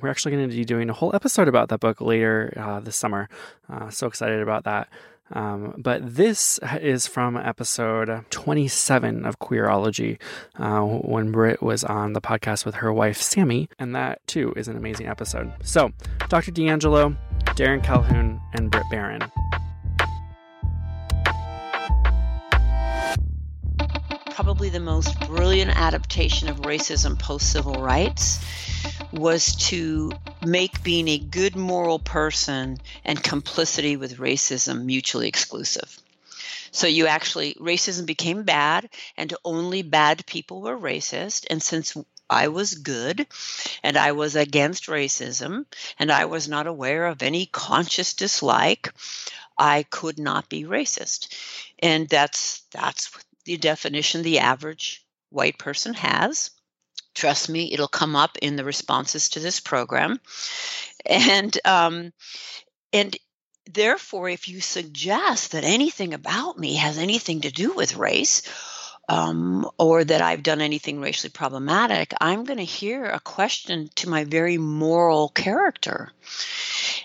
We're 0.00 0.08
actually 0.08 0.32
going 0.32 0.48
to 0.48 0.56
be 0.56 0.64
doing 0.64 0.88
a 0.88 0.94
whole 0.94 1.14
episode 1.14 1.48
about 1.48 1.68
that 1.68 1.80
book 1.80 2.00
later 2.00 2.54
uh, 2.56 2.80
this 2.80 2.96
summer. 2.96 3.28
Uh, 3.68 3.90
so 3.90 4.06
excited 4.06 4.40
about 4.40 4.64
that. 4.64 4.88
Um, 5.32 5.74
but 5.78 6.16
this 6.16 6.58
is 6.80 7.06
from 7.06 7.36
episode 7.36 8.24
27 8.30 9.24
of 9.24 9.38
Queerology 9.38 10.18
uh, 10.58 10.80
when 10.80 11.32
Brit 11.32 11.62
was 11.62 11.84
on 11.84 12.12
the 12.12 12.20
podcast 12.20 12.64
with 12.64 12.76
her 12.76 12.92
wife, 12.92 13.20
Sammy. 13.20 13.68
And 13.78 13.94
that 13.94 14.26
too 14.26 14.52
is 14.56 14.68
an 14.68 14.76
amazing 14.76 15.06
episode. 15.06 15.52
So, 15.62 15.92
Dr. 16.28 16.52
DiAngelo, 16.52 17.16
Darren 17.56 17.82
Calhoun, 17.82 18.40
and 18.54 18.70
Brit 18.70 18.84
Barron. 18.90 19.22
Probably 24.30 24.68
the 24.68 24.80
most 24.80 25.18
brilliant 25.26 25.70
adaptation 25.76 26.48
of 26.48 26.62
racism 26.62 27.18
post 27.18 27.52
civil 27.52 27.74
rights 27.74 28.44
was 29.12 29.56
to 29.56 30.12
make 30.46 30.82
being 30.82 31.08
a 31.08 31.18
good 31.18 31.56
moral 31.56 31.98
person 31.98 32.78
and 33.04 33.22
complicity 33.22 33.96
with 33.96 34.18
racism 34.18 34.84
mutually 34.84 35.28
exclusive. 35.28 35.98
So 36.70 36.86
you 36.86 37.08
actually, 37.08 37.54
racism 37.54 38.06
became 38.06 38.44
bad, 38.44 38.88
and 39.16 39.34
only 39.44 39.82
bad 39.82 40.24
people 40.26 40.62
were 40.62 40.78
racist. 40.78 41.46
And 41.50 41.60
since 41.60 41.96
I 42.28 42.48
was 42.48 42.74
good 42.74 43.26
and 43.82 43.96
I 43.96 44.12
was 44.12 44.36
against 44.36 44.86
racism 44.86 45.66
and 45.98 46.12
I 46.12 46.26
was 46.26 46.48
not 46.48 46.68
aware 46.68 47.06
of 47.06 47.22
any 47.22 47.46
conscious 47.46 48.14
dislike, 48.14 48.92
I 49.58 49.82
could 49.82 50.18
not 50.18 50.48
be 50.48 50.62
racist. 50.62 51.34
And 51.80 52.08
that's 52.08 52.60
that's 52.70 53.10
the 53.44 53.56
definition 53.56 54.22
the 54.22 54.40
average 54.40 55.04
white 55.30 55.58
person 55.58 55.94
has. 55.94 56.50
Trust 57.14 57.48
me, 57.48 57.72
it'll 57.72 57.88
come 57.88 58.14
up 58.16 58.38
in 58.40 58.56
the 58.56 58.64
responses 58.64 59.30
to 59.30 59.40
this 59.40 59.60
program. 59.60 60.20
And 61.04 61.56
um, 61.64 62.12
and 62.92 63.16
therefore, 63.70 64.28
if 64.28 64.48
you 64.48 64.60
suggest 64.60 65.52
that 65.52 65.64
anything 65.64 66.14
about 66.14 66.58
me 66.58 66.76
has 66.76 66.98
anything 66.98 67.42
to 67.42 67.50
do 67.50 67.72
with 67.72 67.96
race, 67.96 68.42
um, 69.10 69.68
or 69.76 70.04
that 70.04 70.22
I've 70.22 70.44
done 70.44 70.60
anything 70.60 71.00
racially 71.00 71.30
problematic, 71.30 72.14
I'm 72.20 72.44
going 72.44 72.58
to 72.58 72.64
hear 72.64 73.06
a 73.06 73.18
question 73.18 73.90
to 73.96 74.08
my 74.08 74.22
very 74.22 74.56
moral 74.56 75.28
character. 75.28 76.12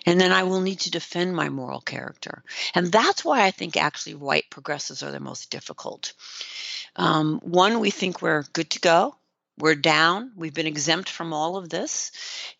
And 0.05 0.21
then 0.21 0.31
I 0.31 0.43
will 0.43 0.62
need 0.62 0.81
to 0.81 0.91
defend 0.91 1.35
my 1.35 1.50
moral 1.50 1.81
character. 1.81 2.43
And 2.74 2.91
that's 2.91 3.25
why 3.25 3.43
I 3.43 3.51
think 3.51 3.75
actually 3.75 4.15
white 4.15 4.50
progressives 4.50 5.03
are 5.03 5.12
the 5.12 5.19
most 5.19 5.50
difficult. 5.50 6.13
Um, 6.95 7.39
one, 7.43 7.79
we 7.79 7.91
think 7.91 8.21
we're 8.21 8.43
good 8.53 8.69
to 8.71 8.79
go. 8.79 9.15
We're 9.57 9.75
down. 9.75 10.33
We've 10.35 10.53
been 10.53 10.67
exempt 10.67 11.09
from 11.09 11.31
all 11.31 11.55
of 11.55 11.69
this. 11.69 12.12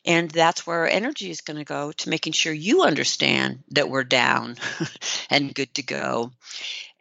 And 0.06 0.32
that's 0.32 0.66
where 0.66 0.80
our 0.80 0.88
energy 0.88 1.30
is 1.30 1.42
going 1.42 1.58
to 1.58 1.66
go 1.66 1.92
to 1.92 2.10
making 2.10 2.34
sure 2.34 2.54
you 2.54 2.84
understand 2.84 3.64
that 3.72 3.90
we're 3.90 4.06
down 4.06 4.56
and 5.30 5.54
good 5.54 5.74
to 5.75 5.84
go. 5.84 6.32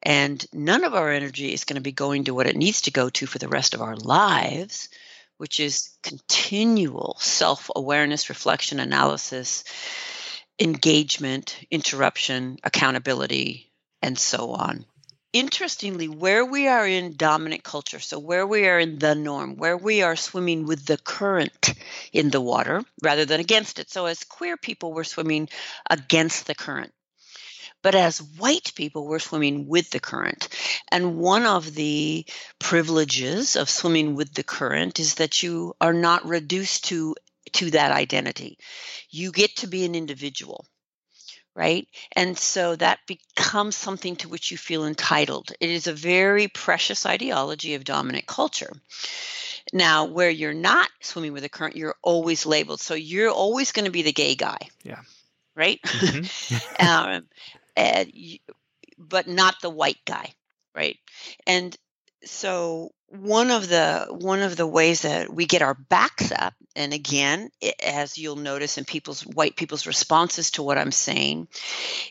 And 0.02 0.44
none 0.52 0.84
of 0.84 0.94
our 0.94 1.10
energy 1.10 1.52
is 1.52 1.64
going 1.64 1.76
to 1.76 1.80
be 1.80 1.92
going 1.92 2.24
to 2.24 2.34
what 2.34 2.46
it 2.46 2.56
needs 2.56 2.82
to 2.82 2.90
go 2.90 3.08
to 3.10 3.26
for 3.26 3.38
the 3.38 3.48
rest 3.48 3.72
of 3.72 3.80
our 3.80 3.96
lives, 3.96 4.88
which 5.38 5.60
is 5.60 5.90
continual 6.02 7.16
self 7.20 7.70
awareness, 7.74 8.28
reflection, 8.28 8.80
analysis, 8.80 9.64
engagement, 10.58 11.58
interruption, 11.70 12.58
accountability, 12.62 13.72
and 14.02 14.18
so 14.18 14.50
on. 14.52 14.84
Interestingly, 15.32 16.06
where 16.06 16.44
we 16.44 16.68
are 16.68 16.86
in 16.86 17.16
dominant 17.16 17.64
culture, 17.64 17.98
so 17.98 18.20
where 18.20 18.46
we 18.46 18.68
are 18.68 18.78
in 18.78 19.00
the 19.00 19.16
norm, 19.16 19.56
where 19.56 19.76
we 19.76 20.02
are 20.02 20.14
swimming 20.14 20.64
with 20.64 20.86
the 20.86 20.96
current 20.96 21.74
in 22.12 22.30
the 22.30 22.40
water 22.40 22.84
rather 23.02 23.24
than 23.24 23.40
against 23.40 23.80
it. 23.80 23.90
So, 23.90 24.06
as 24.06 24.22
queer 24.22 24.56
people, 24.56 24.92
we're 24.92 25.02
swimming 25.02 25.48
against 25.90 26.46
the 26.46 26.54
current. 26.54 26.92
But 27.82 27.94
as 27.94 28.22
white 28.22 28.72
people, 28.74 29.06
we're 29.06 29.18
swimming 29.18 29.66
with 29.68 29.90
the 29.90 30.00
current. 30.00 30.48
And 30.90 31.18
one 31.18 31.44
of 31.44 31.74
the 31.74 32.24
privileges 32.58 33.56
of 33.56 33.68
swimming 33.68 34.14
with 34.14 34.32
the 34.32 34.42
current 34.42 34.98
is 35.00 35.16
that 35.16 35.42
you 35.42 35.74
are 35.82 35.92
not 35.92 36.24
reduced 36.24 36.86
to 36.86 37.14
to 37.52 37.70
that 37.70 37.92
identity. 37.92 38.58
You 39.10 39.32
get 39.32 39.56
to 39.56 39.66
be 39.66 39.84
an 39.84 39.94
individual 39.94 40.66
right? 41.54 41.86
And 42.12 42.36
so 42.36 42.76
that 42.76 43.00
becomes 43.06 43.76
something 43.76 44.16
to 44.16 44.28
which 44.28 44.50
you 44.50 44.58
feel 44.58 44.84
entitled. 44.86 45.52
It 45.60 45.70
is 45.70 45.86
a 45.86 45.92
very 45.92 46.48
precious 46.48 47.06
ideology 47.06 47.74
of 47.74 47.84
dominant 47.84 48.26
culture. 48.26 48.72
Now, 49.72 50.04
where 50.04 50.30
you're 50.30 50.52
not 50.52 50.88
swimming 51.00 51.32
with 51.32 51.42
the 51.42 51.48
current, 51.48 51.76
you're 51.76 51.94
always 52.02 52.44
labeled. 52.44 52.80
So 52.80 52.94
you're 52.94 53.30
always 53.30 53.72
going 53.72 53.86
to 53.86 53.90
be 53.90 54.02
the 54.02 54.12
gay 54.12 54.34
guy. 54.34 54.58
Yeah. 54.82 55.00
Right? 55.54 55.80
Mm-hmm. 55.82 56.86
um, 56.86 57.26
and, 57.76 58.12
but 58.98 59.28
not 59.28 59.54
the 59.62 59.70
white 59.70 60.04
guy, 60.04 60.34
right? 60.74 60.98
And 61.46 61.76
so 62.24 62.90
one 63.08 63.50
of 63.50 63.68
the 63.68 64.06
one 64.10 64.42
of 64.42 64.56
the 64.56 64.66
ways 64.66 65.02
that 65.02 65.32
we 65.32 65.46
get 65.46 65.62
our 65.62 65.74
backs 65.74 66.32
up 66.32 66.54
and 66.74 66.92
again 66.92 67.50
it, 67.60 67.74
as 67.82 68.18
you'll 68.18 68.36
notice 68.36 68.78
in 68.78 68.84
people's 68.84 69.22
white 69.22 69.56
people's 69.56 69.86
responses 69.86 70.50
to 70.50 70.62
what 70.62 70.78
i'm 70.78 70.92
saying 70.92 71.46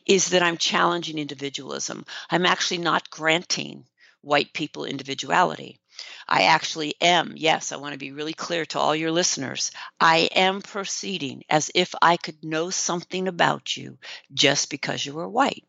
is 0.05 0.29
that 0.29 0.43
i'm 0.43 0.57
challenging 0.57 1.17
individualism 1.17 2.05
i'm 2.29 2.45
actually 2.45 2.77
not 2.77 3.09
granting 3.09 3.85
white 4.21 4.53
people 4.53 4.85
individuality 4.85 5.79
I 6.27 6.43
actually 6.43 6.95
am, 7.01 7.33
yes, 7.35 7.71
I 7.71 7.75
want 7.75 7.93
to 7.93 7.99
be 7.99 8.11
really 8.11 8.33
clear 8.33 8.65
to 8.67 8.79
all 8.79 8.95
your 8.95 9.11
listeners. 9.11 9.71
I 9.99 10.29
am 10.35 10.61
proceeding 10.61 11.43
as 11.49 11.69
if 11.75 11.93
I 12.01 12.17
could 12.17 12.43
know 12.43 12.71
something 12.71 13.27
about 13.27 13.77
you 13.77 13.99
just 14.33 14.69
because 14.69 15.05
you 15.05 15.19
are 15.19 15.29
white. 15.29 15.65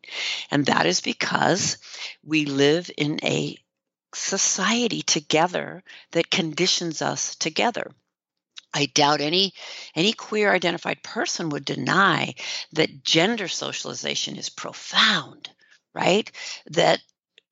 And 0.50 0.64
that 0.66 0.86
is 0.86 1.00
because 1.00 1.76
we 2.22 2.46
live 2.46 2.90
in 2.96 3.18
a 3.22 3.58
society 4.14 5.02
together 5.02 5.83
that 6.12 6.30
conditions 6.30 7.02
us 7.02 7.37
together. 7.37 7.90
I 8.75 8.87
doubt 8.87 9.21
any 9.21 9.54
any 9.94 10.12
queer 10.12 10.52
identified 10.52 11.02
person 11.02 11.49
would 11.50 11.64
deny 11.64 12.35
that 12.73 13.04
gender 13.04 13.49
socialization 13.49 14.37
is 14.37 14.49
profound, 14.50 15.49
right? 15.94 16.30
That 16.66 17.00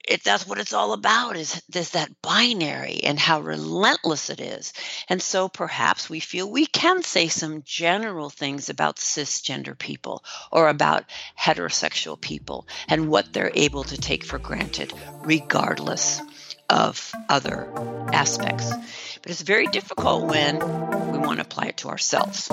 it, 0.05 0.25
that's 0.25 0.47
what 0.47 0.59
it's 0.59 0.73
all 0.73 0.93
about 0.95 1.37
is, 1.37 1.63
is 1.75 1.91
that 1.91 2.21
binary 2.23 3.01
and 3.05 3.19
how 3.19 3.41
relentless 3.41 4.31
it 4.31 4.41
is 4.41 4.73
and 5.09 5.23
so 5.23 5.49
perhaps 5.49 6.11
we 6.11 6.19
feel 6.19 6.51
we 6.51 6.67
can 6.67 7.03
say 7.03 7.29
some 7.29 7.63
general 7.65 8.29
things 8.29 8.69
about 8.69 8.97
cisgender 8.97 9.79
people 9.79 10.25
or 10.51 10.69
about 10.69 11.05
heterosexual 11.39 12.21
people 12.21 12.67
and 12.89 13.09
what 13.09 13.33
they're 13.33 13.53
able 13.55 13.85
to 13.85 13.97
take 13.97 14.25
for 14.25 14.41
granted 14.41 14.93
regardless 15.23 16.23
of 16.73 17.15
other 17.29 17.71
aspects 18.13 18.71
but 19.23 19.31
it's 19.31 19.43
very 19.43 19.67
difficult 19.67 20.27
when 20.27 20.59
we 21.13 21.19
want 21.19 21.39
to 21.39 21.43
apply 21.43 21.67
it 21.67 21.77
to 21.77 21.89
ourselves 21.89 22.51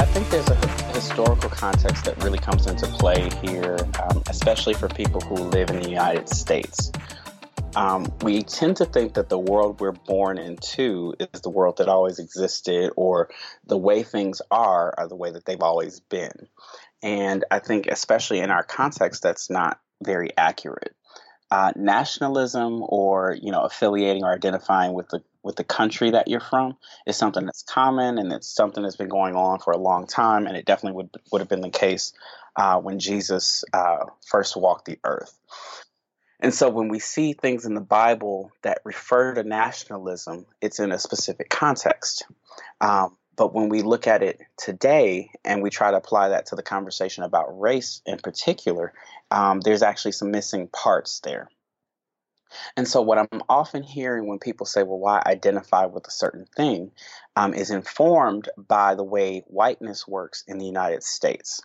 I 0.00 0.04
think 0.12 0.30
there's 0.30 0.48
a 0.48 0.78
historical 0.94 1.50
context 1.50 2.04
that 2.04 2.22
really 2.22 2.38
comes 2.38 2.66
into 2.66 2.86
play 2.86 3.28
here, 3.42 3.76
um, 4.02 4.22
especially 4.28 4.74
for 4.74 4.88
people 4.88 5.20
who 5.20 5.34
live 5.34 5.70
in 5.70 5.80
the 5.80 5.88
United 5.88 6.28
States. 6.28 6.92
Um, 7.78 8.12
we 8.22 8.42
tend 8.42 8.78
to 8.78 8.86
think 8.86 9.14
that 9.14 9.28
the 9.28 9.38
world 9.38 9.78
we're 9.78 9.92
born 9.92 10.36
into 10.36 11.14
is 11.20 11.42
the 11.42 11.48
world 11.48 11.76
that 11.76 11.88
always 11.88 12.18
existed, 12.18 12.90
or 12.96 13.30
the 13.66 13.78
way 13.78 14.02
things 14.02 14.42
are 14.50 14.92
are 14.98 15.06
the 15.06 15.14
way 15.14 15.30
that 15.30 15.44
they've 15.44 15.62
always 15.62 16.00
been. 16.00 16.48
And 17.04 17.44
I 17.52 17.60
think, 17.60 17.86
especially 17.86 18.40
in 18.40 18.50
our 18.50 18.64
context, 18.64 19.22
that's 19.22 19.48
not 19.48 19.78
very 20.02 20.30
accurate. 20.36 20.96
Uh, 21.52 21.70
nationalism, 21.76 22.82
or 22.82 23.38
you 23.40 23.52
know, 23.52 23.60
affiliating 23.60 24.24
or 24.24 24.32
identifying 24.32 24.92
with 24.92 25.08
the 25.10 25.22
with 25.44 25.54
the 25.54 25.62
country 25.62 26.10
that 26.10 26.26
you're 26.26 26.40
from 26.40 26.76
is 27.06 27.16
something 27.16 27.46
that's 27.46 27.62
common 27.62 28.18
and 28.18 28.32
it's 28.32 28.52
something 28.52 28.82
that's 28.82 28.96
been 28.96 29.08
going 29.08 29.36
on 29.36 29.60
for 29.60 29.72
a 29.72 29.78
long 29.78 30.08
time. 30.08 30.48
And 30.48 30.56
it 30.56 30.66
definitely 30.66 30.96
would, 30.96 31.10
would 31.30 31.40
have 31.40 31.48
been 31.48 31.60
the 31.60 31.70
case 31.70 32.12
uh, 32.56 32.80
when 32.80 32.98
Jesus 32.98 33.62
uh, 33.72 34.06
first 34.26 34.56
walked 34.56 34.86
the 34.86 34.98
earth. 35.04 35.38
And 36.40 36.54
so 36.54 36.68
when 36.68 36.88
we 36.88 37.00
see 37.00 37.32
things 37.32 37.64
in 37.64 37.74
the 37.74 37.80
Bible 37.80 38.52
that 38.62 38.80
refer 38.84 39.34
to 39.34 39.42
nationalism, 39.42 40.46
it's 40.60 40.78
in 40.78 40.92
a 40.92 40.98
specific 40.98 41.50
context. 41.50 42.26
Um, 42.80 43.16
but 43.36 43.54
when 43.54 43.68
we 43.68 43.82
look 43.82 44.06
at 44.06 44.22
it 44.22 44.40
today 44.56 45.30
and 45.44 45.62
we 45.62 45.70
try 45.70 45.90
to 45.90 45.96
apply 45.96 46.30
that 46.30 46.46
to 46.46 46.56
the 46.56 46.62
conversation 46.62 47.24
about 47.24 47.58
race 47.58 48.02
in 48.04 48.18
particular, 48.18 48.92
um, 49.30 49.60
there's 49.60 49.82
actually 49.82 50.12
some 50.12 50.30
missing 50.30 50.68
parts 50.68 51.20
there. 51.20 51.48
And 52.76 52.88
so, 52.88 53.02
what 53.02 53.18
I'm 53.18 53.42
often 53.48 53.82
hearing 53.82 54.26
when 54.26 54.38
people 54.38 54.64
say, 54.66 54.82
well, 54.82 54.98
why 54.98 55.22
identify 55.26 55.84
with 55.84 56.06
a 56.06 56.10
certain 56.10 56.46
thing, 56.56 56.92
um, 57.36 57.52
is 57.52 57.70
informed 57.70 58.48
by 58.56 58.94
the 58.94 59.04
way 59.04 59.44
whiteness 59.48 60.08
works 60.08 60.44
in 60.48 60.58
the 60.58 60.66
United 60.66 61.02
States. 61.02 61.60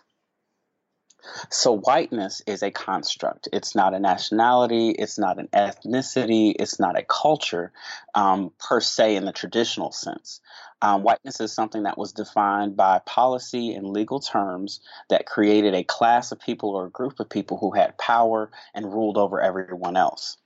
So, 1.50 1.78
whiteness 1.78 2.42
is 2.46 2.62
a 2.62 2.70
construct. 2.70 3.48
It's 3.52 3.74
not 3.74 3.94
a 3.94 4.00
nationality, 4.00 4.90
it's 4.90 5.18
not 5.18 5.38
an 5.38 5.48
ethnicity, 5.52 6.54
it's 6.58 6.78
not 6.80 6.98
a 6.98 7.04
culture 7.04 7.72
um, 8.14 8.52
per 8.58 8.80
se 8.80 9.16
in 9.16 9.24
the 9.24 9.32
traditional 9.32 9.92
sense. 9.92 10.40
Um, 10.82 11.02
whiteness 11.02 11.40
is 11.40 11.52
something 11.52 11.84
that 11.84 11.96
was 11.98 12.12
defined 12.12 12.76
by 12.76 12.98
policy 13.00 13.72
and 13.74 13.88
legal 13.88 14.20
terms 14.20 14.80
that 15.08 15.26
created 15.26 15.74
a 15.74 15.84
class 15.84 16.32
of 16.32 16.40
people 16.40 16.70
or 16.70 16.86
a 16.86 16.90
group 16.90 17.20
of 17.20 17.30
people 17.30 17.58
who 17.58 17.72
had 17.72 17.96
power 17.98 18.50
and 18.74 18.92
ruled 18.92 19.16
over 19.16 19.40
everyone 19.40 19.96
else. 19.96 20.36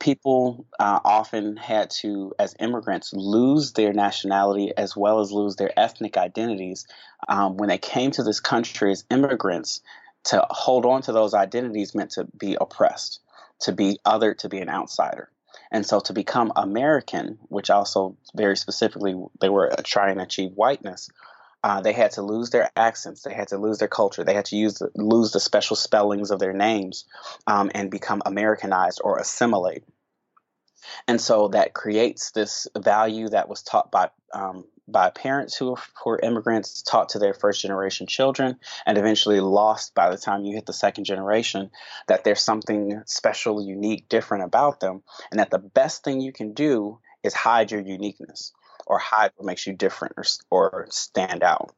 people 0.00 0.66
uh, 0.80 1.00
often 1.04 1.56
had 1.56 1.90
to, 1.90 2.32
as 2.38 2.54
immigrants, 2.58 3.12
lose 3.12 3.72
their 3.74 3.92
nationality 3.92 4.72
as 4.76 4.96
well 4.96 5.20
as 5.20 5.30
lose 5.30 5.56
their 5.56 5.72
ethnic 5.78 6.16
identities. 6.16 6.86
Um, 7.28 7.56
when 7.58 7.68
they 7.68 7.78
came 7.78 8.10
to 8.12 8.22
this 8.24 8.40
country 8.40 8.92
as 8.92 9.04
immigrants, 9.10 9.82
to 10.24 10.46
hold 10.50 10.86
on 10.86 11.02
to 11.02 11.12
those 11.12 11.34
identities 11.34 11.94
meant 11.94 12.12
to 12.12 12.26
be 12.36 12.56
oppressed, 12.60 13.20
to 13.60 13.72
be 13.72 13.98
other, 14.04 14.34
to 14.34 14.48
be 14.48 14.58
an 14.58 14.68
outsider. 14.68 15.30
And 15.72 15.86
so 15.86 16.00
to 16.00 16.12
become 16.12 16.52
American, 16.56 17.38
which 17.48 17.70
also 17.70 18.16
very 18.34 18.56
specifically 18.56 19.14
they 19.40 19.48
were 19.48 19.72
trying 19.84 20.16
to 20.16 20.22
achieve 20.22 20.52
whiteness, 20.54 21.08
uh, 21.62 21.80
they 21.80 21.92
had 21.92 22.12
to 22.12 22.22
lose 22.22 22.50
their 22.50 22.70
accents, 22.74 23.22
they 23.22 23.34
had 23.34 23.48
to 23.48 23.58
lose 23.58 23.78
their 23.78 23.88
culture, 23.88 24.24
they 24.24 24.34
had 24.34 24.46
to 24.46 24.56
use 24.56 24.74
the, 24.74 24.90
lose 24.94 25.32
the 25.32 25.40
special 25.40 25.76
spellings 25.76 26.30
of 26.30 26.38
their 26.38 26.54
names 26.54 27.04
um, 27.46 27.70
and 27.74 27.90
become 27.90 28.22
Americanized 28.24 29.00
or 29.04 29.18
assimilate. 29.18 29.84
And 31.06 31.20
so 31.20 31.48
that 31.48 31.74
creates 31.74 32.30
this 32.30 32.66
value 32.76 33.28
that 33.28 33.48
was 33.48 33.62
taught 33.62 33.90
by 33.90 34.10
um, 34.32 34.64
by 34.86 35.10
parents 35.10 35.56
who, 35.56 35.76
were 36.04 36.18
immigrants, 36.18 36.82
taught 36.82 37.10
to 37.10 37.20
their 37.20 37.34
first 37.34 37.62
generation 37.62 38.08
children, 38.08 38.58
and 38.84 38.98
eventually 38.98 39.38
lost 39.38 39.94
by 39.94 40.10
the 40.10 40.16
time 40.16 40.44
you 40.44 40.54
hit 40.54 40.66
the 40.66 40.72
second 40.72 41.04
generation. 41.04 41.70
That 42.08 42.24
there's 42.24 42.42
something 42.42 43.02
special, 43.06 43.62
unique, 43.62 44.08
different 44.08 44.44
about 44.44 44.80
them, 44.80 45.02
and 45.30 45.38
that 45.38 45.50
the 45.50 45.58
best 45.58 46.02
thing 46.02 46.20
you 46.20 46.32
can 46.32 46.54
do 46.54 46.98
is 47.22 47.34
hide 47.34 47.70
your 47.70 47.82
uniqueness 47.82 48.52
or 48.86 48.98
hide 48.98 49.30
what 49.36 49.46
makes 49.46 49.66
you 49.66 49.74
different 49.74 50.14
or, 50.16 50.24
or 50.50 50.86
stand 50.90 51.42
out. 51.42 51.74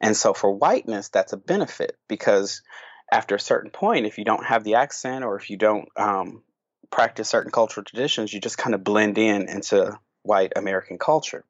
And 0.00 0.16
so 0.16 0.32
for 0.32 0.50
whiteness, 0.50 1.08
that's 1.08 1.32
a 1.32 1.36
benefit 1.36 1.98
because 2.08 2.62
after 3.10 3.34
a 3.34 3.40
certain 3.40 3.70
point, 3.70 4.06
if 4.06 4.18
you 4.18 4.24
don't 4.24 4.46
have 4.46 4.64
the 4.64 4.76
accent 4.76 5.24
or 5.24 5.36
if 5.36 5.50
you 5.50 5.56
don't 5.56 5.88
um, 5.96 6.42
practice 6.90 7.28
certain 7.28 7.50
cultural 7.50 7.84
traditions, 7.84 8.32
you 8.32 8.40
just 8.40 8.58
kind 8.58 8.74
of 8.74 8.84
blend 8.84 9.18
in 9.18 9.48
into 9.48 9.98
white 10.22 10.52
American 10.56 10.98
culture. 10.98 11.44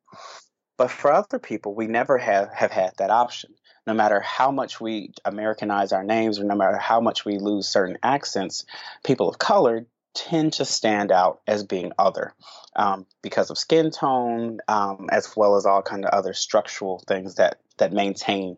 But 0.76 0.90
for 0.90 1.12
other 1.12 1.38
people, 1.38 1.74
we 1.74 1.86
never 1.86 2.18
have, 2.18 2.52
have 2.52 2.72
had 2.72 2.92
that 2.98 3.10
option. 3.10 3.54
No 3.86 3.94
matter 3.94 4.20
how 4.20 4.50
much 4.50 4.80
we 4.80 5.12
Americanize 5.24 5.92
our 5.92 6.02
names 6.02 6.40
or 6.40 6.44
no 6.44 6.56
matter 6.56 6.78
how 6.78 7.00
much 7.00 7.24
we 7.24 7.38
lose 7.38 7.68
certain 7.68 7.98
accents, 8.02 8.64
people 9.04 9.28
of 9.28 9.38
color 9.38 9.86
tend 10.14 10.54
to 10.54 10.64
stand 10.64 11.12
out 11.12 11.40
as 11.46 11.64
being 11.64 11.92
other 11.98 12.32
um, 12.76 13.06
because 13.22 13.50
of 13.50 13.58
skin 13.58 13.90
tone, 13.90 14.58
um, 14.68 15.08
as 15.10 15.36
well 15.36 15.56
as 15.56 15.66
all 15.66 15.82
kind 15.82 16.04
of 16.04 16.10
other 16.10 16.32
structural 16.32 17.02
things 17.06 17.34
that 17.34 17.60
that 17.78 17.92
maintain 17.92 18.56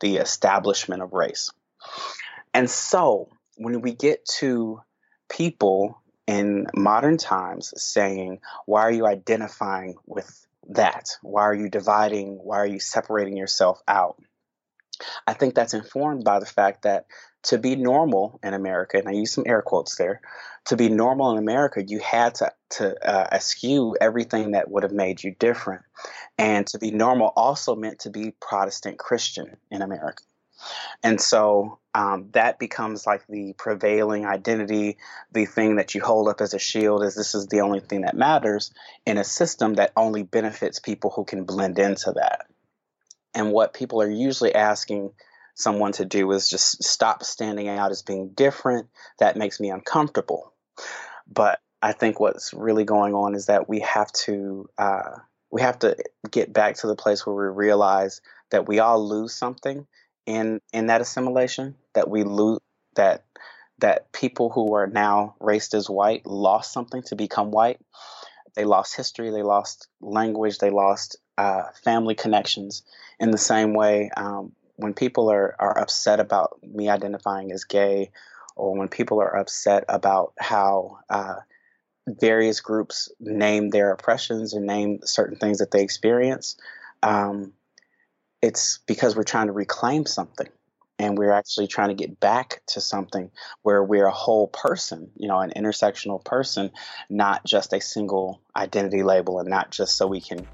the 0.00 0.16
establishment 0.16 1.02
of 1.02 1.12
race. 1.12 1.52
And 2.52 2.68
so, 2.68 3.28
when 3.56 3.80
we 3.80 3.94
get 3.94 4.24
to 4.38 4.80
people 5.28 6.00
in 6.26 6.66
modern 6.74 7.16
times 7.16 7.72
saying, 7.76 8.40
"Why 8.66 8.82
are 8.82 8.92
you 8.92 9.06
identifying 9.06 9.96
with 10.06 10.46
that? 10.70 11.10
Why 11.22 11.42
are 11.42 11.54
you 11.54 11.68
dividing? 11.68 12.38
Why 12.42 12.58
are 12.58 12.66
you 12.66 12.80
separating 12.80 13.36
yourself 13.36 13.82
out?" 13.86 14.16
I 15.26 15.34
think 15.34 15.54
that's 15.54 15.74
informed 15.74 16.24
by 16.24 16.38
the 16.38 16.46
fact 16.46 16.82
that 16.82 17.06
to 17.44 17.58
be 17.58 17.76
normal 17.76 18.38
in 18.42 18.54
America, 18.54 18.98
and 18.98 19.08
I 19.08 19.12
use 19.12 19.32
some 19.32 19.44
air 19.46 19.60
quotes 19.60 19.96
there, 19.96 20.20
to 20.66 20.76
be 20.76 20.88
normal 20.88 21.32
in 21.32 21.38
America, 21.38 21.82
you 21.82 21.98
had 21.98 22.36
to 22.36 22.52
to 22.70 23.08
uh, 23.08 23.28
eschew 23.32 23.96
everything 24.00 24.52
that 24.52 24.70
would 24.70 24.82
have 24.82 24.92
made 24.92 25.22
you 25.22 25.34
different, 25.38 25.82
and 26.38 26.66
to 26.68 26.78
be 26.78 26.90
normal 26.90 27.32
also 27.36 27.76
meant 27.76 28.00
to 28.00 28.10
be 28.10 28.34
Protestant 28.40 28.98
Christian 28.98 29.56
in 29.70 29.82
America, 29.82 30.24
and 31.02 31.20
so 31.20 31.78
um, 31.94 32.30
that 32.32 32.58
becomes 32.58 33.06
like 33.06 33.26
the 33.28 33.54
prevailing 33.56 34.26
identity, 34.26 34.96
the 35.32 35.46
thing 35.46 35.76
that 35.76 35.94
you 35.94 36.00
hold 36.02 36.28
up 36.28 36.40
as 36.40 36.54
a 36.54 36.58
shield, 36.58 37.04
is 37.04 37.14
this 37.14 37.34
is 37.34 37.46
the 37.46 37.60
only 37.60 37.80
thing 37.80 38.02
that 38.02 38.16
matters 38.16 38.72
in 39.06 39.18
a 39.18 39.24
system 39.24 39.74
that 39.74 39.92
only 39.96 40.22
benefits 40.22 40.80
people 40.80 41.10
who 41.10 41.24
can 41.24 41.44
blend 41.44 41.78
into 41.78 42.12
that. 42.12 42.46
And 43.34 43.52
what 43.52 43.74
people 43.74 44.00
are 44.00 44.10
usually 44.10 44.54
asking 44.54 45.12
someone 45.54 45.92
to 45.92 46.04
do 46.04 46.30
is 46.32 46.48
just 46.48 46.82
stop 46.82 47.22
standing 47.22 47.68
out 47.68 47.90
as 47.90 48.02
being 48.02 48.30
different. 48.30 48.88
That 49.18 49.36
makes 49.36 49.60
me 49.60 49.70
uncomfortable. 49.70 50.52
But 51.30 51.60
I 51.80 51.92
think 51.92 52.18
what's 52.18 52.52
really 52.52 52.84
going 52.84 53.14
on 53.14 53.34
is 53.34 53.46
that 53.46 53.68
we 53.68 53.80
have 53.80 54.10
to 54.24 54.68
uh, 54.78 55.18
we 55.50 55.60
have 55.60 55.78
to 55.80 55.96
get 56.30 56.52
back 56.52 56.76
to 56.76 56.88
the 56.88 56.96
place 56.96 57.24
where 57.24 57.36
we 57.36 57.56
realize 57.56 58.20
that 58.50 58.66
we 58.66 58.80
all 58.80 59.06
lose 59.06 59.34
something 59.34 59.86
in 60.26 60.60
in 60.72 60.86
that 60.86 61.00
assimilation. 61.00 61.76
That 61.94 62.10
we 62.10 62.24
lose 62.24 62.60
that 62.96 63.24
that 63.78 64.12
people 64.12 64.50
who 64.50 64.74
are 64.74 64.86
now 64.86 65.34
raced 65.40 65.74
as 65.74 65.90
white 65.90 66.26
lost 66.26 66.72
something 66.72 67.02
to 67.04 67.16
become 67.16 67.50
white. 67.50 67.80
They 68.54 68.64
lost 68.64 68.96
history, 68.96 69.30
they 69.30 69.42
lost 69.42 69.88
language, 70.00 70.58
they 70.58 70.70
lost 70.70 71.16
uh, 71.36 71.64
family 71.82 72.14
connections. 72.14 72.82
In 73.18 73.30
the 73.30 73.38
same 73.38 73.74
way, 73.74 74.10
um, 74.16 74.52
when 74.76 74.94
people 74.94 75.30
are, 75.30 75.56
are 75.58 75.78
upset 75.78 76.20
about 76.20 76.58
me 76.62 76.88
identifying 76.88 77.50
as 77.52 77.64
gay, 77.64 78.10
or 78.56 78.76
when 78.76 78.88
people 78.88 79.20
are 79.20 79.36
upset 79.36 79.84
about 79.88 80.32
how 80.38 80.98
uh, 81.10 81.36
various 82.06 82.60
groups 82.60 83.10
name 83.18 83.70
their 83.70 83.92
oppressions 83.92 84.52
and 84.52 84.66
name 84.66 85.00
certain 85.04 85.36
things 85.36 85.58
that 85.58 85.70
they 85.70 85.82
experience, 85.82 86.56
um, 87.02 87.52
it's 88.44 88.80
because 88.86 89.16
we're 89.16 89.22
trying 89.22 89.46
to 89.46 89.54
reclaim 89.54 90.04
something. 90.04 90.48
And 90.98 91.18
we're 91.18 91.32
actually 91.32 91.66
trying 91.66 91.88
to 91.88 91.94
get 91.94 92.20
back 92.20 92.62
to 92.68 92.80
something 92.80 93.30
where 93.62 93.82
we're 93.82 94.06
a 94.06 94.12
whole 94.12 94.46
person, 94.46 95.10
you 95.16 95.26
know, 95.26 95.40
an 95.40 95.52
intersectional 95.56 96.24
person, 96.24 96.70
not 97.10 97.44
just 97.44 97.72
a 97.72 97.80
single 97.80 98.40
identity 98.54 99.02
label, 99.02 99.40
and 99.40 99.48
not 99.48 99.72
just 99.72 99.96
so 99.96 100.06
we 100.06 100.20
can 100.20 100.46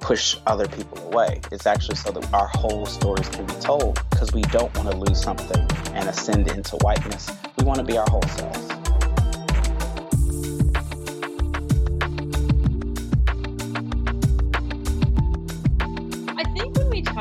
push 0.00 0.36
other 0.48 0.66
people 0.66 0.98
away. 1.06 1.42
It's 1.52 1.66
actually 1.66 1.94
so 1.96 2.10
that 2.10 2.34
our 2.34 2.48
whole 2.48 2.86
stories 2.86 3.28
can 3.28 3.46
be 3.46 3.54
told 3.54 4.00
because 4.10 4.32
we 4.32 4.42
don't 4.42 4.74
want 4.76 4.90
to 4.90 4.96
lose 4.96 5.22
something 5.22 5.64
and 5.92 6.08
ascend 6.08 6.50
into 6.50 6.76
whiteness. 6.78 7.30
We 7.58 7.64
want 7.64 7.78
to 7.78 7.84
be 7.84 7.96
our 7.96 8.08
whole 8.10 8.22
selves. 8.22 8.73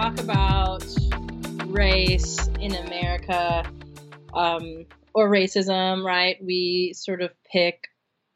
Talk 0.04 0.20
about 0.20 0.84
race 1.68 2.50
in 2.60 2.76
America 2.76 3.64
um, 4.34 4.86
or 5.14 5.30
racism, 5.30 6.04
right, 6.04 6.36
we 6.44 6.92
sort 6.94 7.22
of 7.22 7.32
pick 7.50 7.88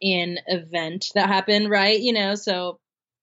an 0.02 0.38
event 0.48 1.08
that 1.14 1.28
happened, 1.28 1.70
right? 1.70 2.00
You 2.00 2.14
know, 2.14 2.36
so 2.36 2.80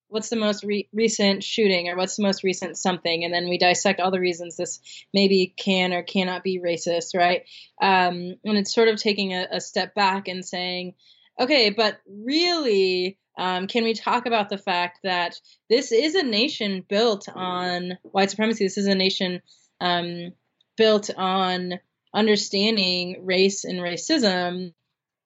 what's 0.09 0.29
the 0.29 0.37
most 0.37 0.63
re- 0.63 0.91
recent 0.93 1.43
shooting 1.43 1.89
or 1.89 1.97
what's 1.97 2.17
the 2.17 2.23
most 2.23 2.45
recent 2.45 2.77
something? 2.77 3.25
And 3.25 3.33
then 3.33 3.49
we 3.49 3.57
dissect 3.57 3.99
all 3.99 4.11
the 4.11 4.21
reasons 4.21 4.59
this 4.59 4.79
maybe 5.15 5.55
can 5.57 5.95
or 5.95 6.03
cannot 6.03 6.45
be 6.45 6.61
racist 6.61 7.15
right? 7.15 7.45
Um, 7.81 8.35
and 8.45 8.59
it's 8.59 8.75
sort 8.75 8.89
of 8.89 8.97
taking 8.97 9.33
a, 9.33 9.47
a, 9.53 9.61
step 9.63 9.95
back 9.95 10.29
and 10.29 10.45
saying 10.45 10.93
okay 11.41 11.71
but 11.71 11.99
really 12.07 13.19
um, 13.37 13.67
can 13.67 13.85
we 13.85 13.95
talk 13.95 14.27
about 14.27 14.49
the 14.49 14.59
fact 14.59 15.01
that 15.03 15.41
this 15.69 15.93
is 15.93 16.15
a 16.15 16.23
nation 16.23 16.85
built 16.89 17.29
on 17.35 17.99
white 18.03 18.31
supremacy 18.31 18.65
this 18.65 18.79
is 18.79 18.87
a 18.87 18.95
nation 18.95 19.43
um, 19.81 20.33
built 20.77 21.11
on 21.17 21.79
understanding 22.15 23.25
race 23.25 23.65
and 23.65 23.81
racism 23.81 24.73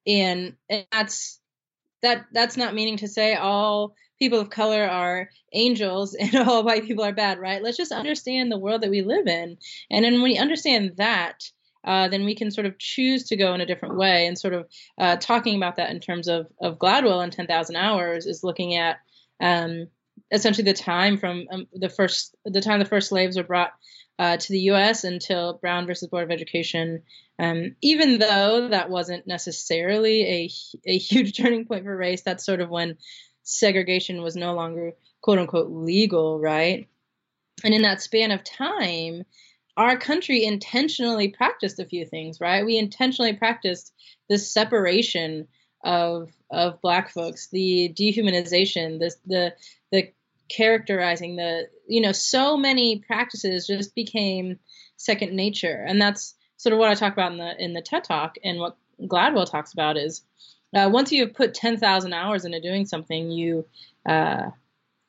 and, 0.07 0.55
and 0.71 0.87
that's 0.91 1.39
that 2.03 2.27
that's 2.33 2.57
not 2.57 2.75
meaning 2.75 2.97
to 2.99 3.09
say 3.09 3.35
all 3.35 3.95
people 4.19 4.41
of 4.41 4.51
color 4.51 4.85
are 4.85 5.31
angels 5.53 6.15
and 6.21 6.35
all 6.35 6.65
white 6.65 6.85
people 6.85 7.05
are 7.05 7.13
bad, 7.13 7.39
right? 7.39 7.63
Let's 7.63 7.77
just 7.77 7.93
understand 7.93 8.51
the 8.51 8.59
world 8.59 8.83
that 8.83 8.91
we 8.91 9.03
live 9.03 9.27
in. 9.27 9.59
And 9.91 10.05
then 10.05 10.15
when 10.15 10.23
we 10.23 10.39
understand 10.39 10.95
that, 10.97 11.45
uh, 11.89 12.07
then 12.07 12.27
we 12.27 12.35
can 12.35 12.51
sort 12.51 12.67
of 12.67 12.79
choose 12.79 13.25
to 13.25 13.37
go 13.37 13.55
in 13.55 13.63
a 13.63 13.67
different 13.67 13.97
way. 13.97 14.27
And 14.27 14.39
sort 14.39 14.53
of 14.53 14.67
uh, 14.99 15.17
talking 15.17 15.57
about 15.57 15.77
that 15.77 15.89
in 15.91 16.01
terms 16.01 16.29
of, 16.29 16.47
of 16.61 16.79
Gladwell 16.79 17.25
and 17.25 17.33
10,000 17.33 17.77
Hours 17.77 18.27
is 18.27 18.45
looking 18.45 18.75
at 18.75 18.99
um, 19.41 19.89
essentially 20.31 20.67
the 20.67 20.75
time 20.75 21.17
from 21.17 21.47
um, 21.51 21.67
the 21.73 21.89
first, 21.89 22.37
the 22.45 22.61
time 22.61 22.79
the 22.79 22.85
first 22.85 23.09
slaves 23.09 23.39
were 23.39 23.43
brought 23.43 23.73
uh, 24.19 24.37
to 24.37 24.53
the 24.53 24.61
U.S. 24.73 25.05
until 25.05 25.55
Brown 25.55 25.87
versus 25.87 26.09
Board 26.09 26.25
of 26.25 26.31
Education. 26.31 27.05
Um, 27.39 27.77
even 27.81 28.19
though 28.19 28.69
that 28.69 28.91
wasn't 28.91 29.27
necessarily 29.27 30.25
a, 30.25 30.51
a 30.85 30.99
huge 30.99 31.37
turning 31.41 31.65
point 31.65 31.85
for 31.85 31.97
race, 31.97 32.21
that's 32.21 32.45
sort 32.45 32.61
of 32.61 32.69
when 32.69 32.99
segregation 33.45 34.21
was 34.21 34.37
no 34.37 34.53
longer 34.53 34.93
quote 35.23 35.39
unquote 35.39 35.71
legal, 35.71 36.39
right? 36.39 36.87
And 37.65 37.73
in 37.73 37.81
that 37.83 38.03
span 38.03 38.31
of 38.31 38.45
time, 38.45 39.23
our 39.79 39.97
country 39.97 40.45
intentionally 40.45 41.29
practiced 41.29 41.79
a 41.79 41.85
few 41.85 42.05
things, 42.05 42.41
right? 42.41 42.67
We 42.67 42.77
intentionally 42.77 43.33
practiced 43.33 43.93
this 44.29 44.53
separation 44.53 45.47
of 45.85 46.31
of 46.51 46.83
black 46.83 47.11
folks, 47.11 47.49
the 47.49 47.95
dehumanization, 47.97 48.99
the 48.99 49.15
the 49.27 49.55
the 49.93 50.13
characterizing, 50.49 51.37
the 51.37 51.69
you 51.87 52.01
know, 52.01 52.13
so 52.13 52.57
many 52.57 52.99
practices 53.07 53.69
just 53.69 53.95
became 53.95 54.59
second 54.97 55.35
nature, 55.35 55.85
and 55.87 56.03
that's 56.03 56.35
sort 56.57 56.73
of 56.73 56.81
what 56.81 56.91
I 56.91 56.95
talk 56.95 57.13
about 57.13 57.33
in 57.33 57.39
the 57.39 57.65
in 57.65 57.73
the 57.73 57.83
TED 57.83 58.03
Talk, 58.03 58.35
and 58.43 58.59
what 58.59 58.77
Gladwell 59.01 59.49
talks 59.49 59.73
about 59.73 59.97
is 59.97 60.23
uh, 60.75 60.91
once 60.93 61.13
you 61.13 61.25
have 61.25 61.35
put 61.35 61.55
10,000 61.55 62.13
hours 62.13 62.45
into 62.45 62.61
doing 62.61 62.85
something, 62.85 63.31
you 63.31 63.65
uh, 64.05 64.51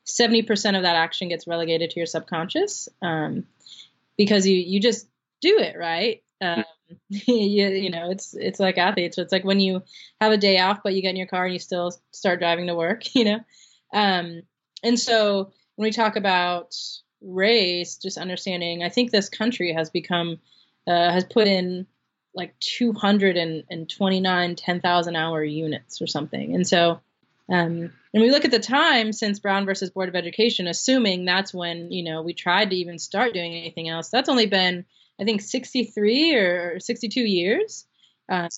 70% 0.06 0.76
of 0.76 0.82
that 0.82 0.96
action 0.96 1.28
gets 1.28 1.46
relegated 1.46 1.90
to 1.90 2.00
your 2.00 2.06
subconscious. 2.06 2.88
Um, 3.02 3.46
because 4.20 4.46
you 4.46 4.54
you 4.54 4.80
just 4.80 5.08
do 5.40 5.56
it 5.58 5.78
right. 5.78 6.22
Um, 6.42 6.64
you, 7.08 7.68
you 7.68 7.88
know, 7.90 8.10
it's 8.10 8.34
it's 8.34 8.60
like 8.60 8.76
athletes. 8.76 9.16
So 9.16 9.22
it's 9.22 9.32
like 9.32 9.44
when 9.44 9.60
you 9.60 9.82
have 10.20 10.30
a 10.30 10.36
day 10.36 10.58
off, 10.58 10.80
but 10.84 10.92
you 10.92 11.00
get 11.00 11.08
in 11.08 11.16
your 11.16 11.26
car 11.26 11.46
and 11.46 11.54
you 11.54 11.58
still 11.58 11.90
start 12.10 12.38
driving 12.38 12.66
to 12.66 12.74
work. 12.74 13.04
You 13.14 13.24
know, 13.24 13.40
um, 13.94 14.42
and 14.82 15.00
so 15.00 15.52
when 15.76 15.86
we 15.86 15.90
talk 15.90 16.16
about 16.16 16.76
race, 17.22 17.96
just 17.96 18.18
understanding, 18.18 18.82
I 18.82 18.90
think 18.90 19.10
this 19.10 19.30
country 19.30 19.72
has 19.72 19.88
become 19.88 20.38
uh, 20.86 21.10
has 21.10 21.24
put 21.24 21.48
in 21.48 21.86
like 22.34 22.54
229 22.60 24.54
10,000 24.54 25.16
hour 25.16 25.42
units 25.42 26.02
or 26.02 26.06
something. 26.06 26.54
And 26.54 26.68
so, 26.68 27.00
um, 27.50 27.92
and 28.12 28.22
we 28.22 28.30
look 28.30 28.44
at 28.44 28.50
the 28.50 28.60
time 28.60 29.12
since 29.12 29.38
Brown 29.40 29.66
versus 29.66 29.90
Board 29.90 30.08
of 30.08 30.16
Education, 30.16 30.66
assuming 30.66 31.24
that's 31.24 31.52
when, 31.52 31.90
you 31.90 32.02
know, 32.04 32.22
we 32.22 32.32
tried 32.32 32.70
to 32.70 32.76
even 32.76 32.98
start 32.98 33.34
doing 33.34 33.54
anything 33.54 33.88
else. 33.88 34.08
That's 34.08 34.28
only 34.28 34.46
been, 34.46 34.84
I 35.20 35.24
think, 35.24 35.40
63 35.40 36.34
or 36.34 36.80
62 36.80 37.20
years. 37.20 37.86
Uh, 38.28 38.48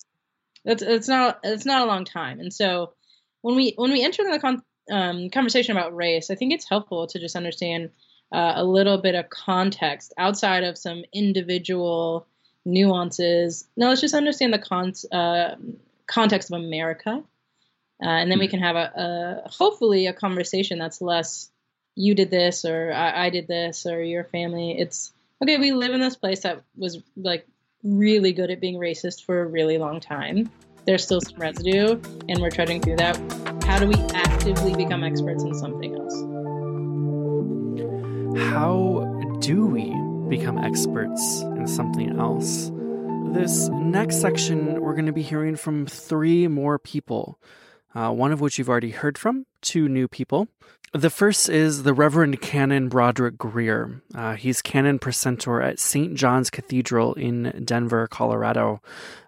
that's, 0.63 0.83
it's 0.83 1.07
not, 1.07 1.39
it's 1.43 1.65
not 1.65 1.81
a 1.81 1.85
long 1.85 2.05
time. 2.05 2.39
And 2.39 2.53
so 2.53 2.93
when 3.41 3.55
we, 3.55 3.73
when 3.75 3.91
we 3.91 4.03
enter 4.03 4.23
the 4.23 4.39
con- 4.39 4.63
um, 4.91 5.29
conversation 5.29 5.75
about 5.75 5.95
race, 5.95 6.29
I 6.29 6.35
think 6.35 6.53
it's 6.53 6.69
helpful 6.69 7.07
to 7.07 7.19
just 7.19 7.35
understand 7.35 7.89
uh, 8.31 8.53
a 8.55 8.63
little 8.63 8.97
bit 8.97 9.15
of 9.15 9.29
context 9.29 10.13
outside 10.17 10.63
of 10.63 10.77
some 10.77 11.03
individual 11.13 12.27
nuances. 12.65 13.67
Now 13.75 13.89
let's 13.89 14.01
just 14.01 14.15
understand 14.15 14.53
the 14.53 14.59
con- 14.59 14.93
uh, 15.11 15.55
context 16.07 16.51
of 16.51 16.59
America, 16.59 17.23
uh, 18.03 18.07
and 18.07 18.29
then 18.29 18.39
we 18.39 18.47
can 18.47 18.59
have 18.59 18.75
a, 18.75 19.43
a, 19.45 19.49
hopefully 19.49 20.07
a 20.07 20.13
conversation 20.13 20.79
that's 20.79 21.01
less 21.01 21.49
you 21.95 22.15
did 22.15 22.29
this 22.29 22.65
or 22.65 22.91
I, 22.91 23.27
I 23.27 23.29
did 23.29 23.47
this 23.47 23.85
or 23.85 24.03
your 24.03 24.23
family. 24.25 24.77
It's 24.77 25.13
okay. 25.41 25.57
We 25.57 25.71
live 25.71 25.93
in 25.93 25.99
this 25.99 26.15
place 26.15 26.41
that 26.41 26.63
was 26.75 27.01
like 27.15 27.47
really 27.83 28.33
good 28.33 28.51
at 28.51 28.59
being 28.59 28.75
racist 28.75 29.25
for 29.25 29.41
a 29.41 29.45
really 29.45 29.77
long 29.77 29.99
time. 29.99 30.49
There's 30.85 31.03
still 31.03 31.21
some 31.21 31.39
residue, 31.39 31.97
and 32.27 32.41
we're 32.41 32.49
trudging 32.49 32.81
through 32.81 32.97
that. 32.97 33.15
How 33.65 33.79
do 33.79 33.87
we 33.87 33.95
actively 34.13 34.75
become 34.75 35.01
experts 35.01 35.43
in 35.43 35.53
something 35.53 35.95
else? 35.95 36.13
How 38.51 39.37
do 39.39 39.65
we 39.65 39.93
become 40.29 40.57
experts 40.57 41.41
in 41.41 41.67
something 41.67 42.19
else. 42.19 42.71
This 43.33 43.69
next 43.69 44.21
section, 44.21 44.81
we're 44.81 44.93
going 44.93 45.05
to 45.05 45.13
be 45.13 45.21
hearing 45.21 45.55
from 45.55 45.85
three 45.85 46.47
more 46.47 46.79
people, 46.79 47.39
uh, 47.95 48.11
one 48.11 48.31
of 48.31 48.41
which 48.41 48.57
you've 48.57 48.69
already 48.69 48.91
heard 48.91 49.17
from, 49.17 49.45
two 49.61 49.87
new 49.87 50.07
people. 50.07 50.47
The 50.93 51.09
first 51.09 51.49
is 51.49 51.81
the 51.81 51.93
Reverend 51.93 52.39
Canon 52.39 52.87
Broderick 52.87 53.35
Greer. 53.35 54.03
Uh, 54.13 54.35
he's 54.35 54.61
canon 54.61 54.99
precentor 54.99 55.59
at 55.59 55.79
St. 55.79 56.13
John's 56.13 56.51
Cathedral 56.51 57.15
in 57.15 57.63
Denver, 57.65 58.07
Colorado, 58.07 58.79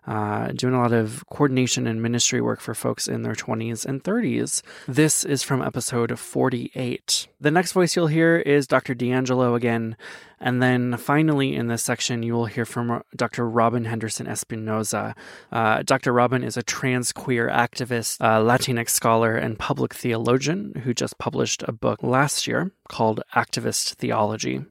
uh, 0.07 0.47
doing 0.49 0.73
a 0.73 0.79
lot 0.79 0.93
of 0.93 1.23
coordination 1.31 1.87
and 1.87 2.01
ministry 2.01 2.41
work 2.41 2.59
for 2.59 2.75
folks 2.75 3.07
in 3.07 3.23
their 3.23 3.33
20s 3.33 3.85
and 3.85 4.03
30s. 4.03 4.61
This 4.87 5.25
is 5.25 5.43
from 5.43 5.61
episode 5.61 6.17
48. 6.19 7.27
The 7.41 7.51
next 7.51 7.71
voice 7.71 7.95
you'll 7.95 8.07
hear 8.07 8.37
is 8.37 8.67
Dr. 8.67 8.93
DiAngelo 8.93 9.55
again. 9.55 9.97
And 10.39 10.61
then 10.61 10.97
finally, 10.97 11.55
in 11.55 11.67
this 11.67 11.83
section, 11.83 12.21
you 12.21 12.33
will 12.33 12.45
hear 12.45 12.65
from 12.65 13.01
Dr. 13.15 13.49
Robyn 13.49 13.85
Henderson 13.85 14.27
Espinoza. 14.27 15.15
Uh, 15.51 15.81
Dr. 15.83 16.13
Robyn 16.13 16.43
is 16.43 16.57
a 16.57 16.63
trans 16.63 17.11
queer 17.11 17.49
activist, 17.49 18.19
Latinx 18.19 18.89
scholar, 18.89 19.35
and 19.35 19.57
public 19.57 19.93
theologian 19.93 20.81
who 20.83 20.93
just 20.93 21.17
published 21.17 21.63
a 21.67 21.71
book 21.71 22.03
last 22.03 22.47
year 22.47 22.71
called 22.89 23.21
Activist 23.33 23.95
Theology. 23.95 24.65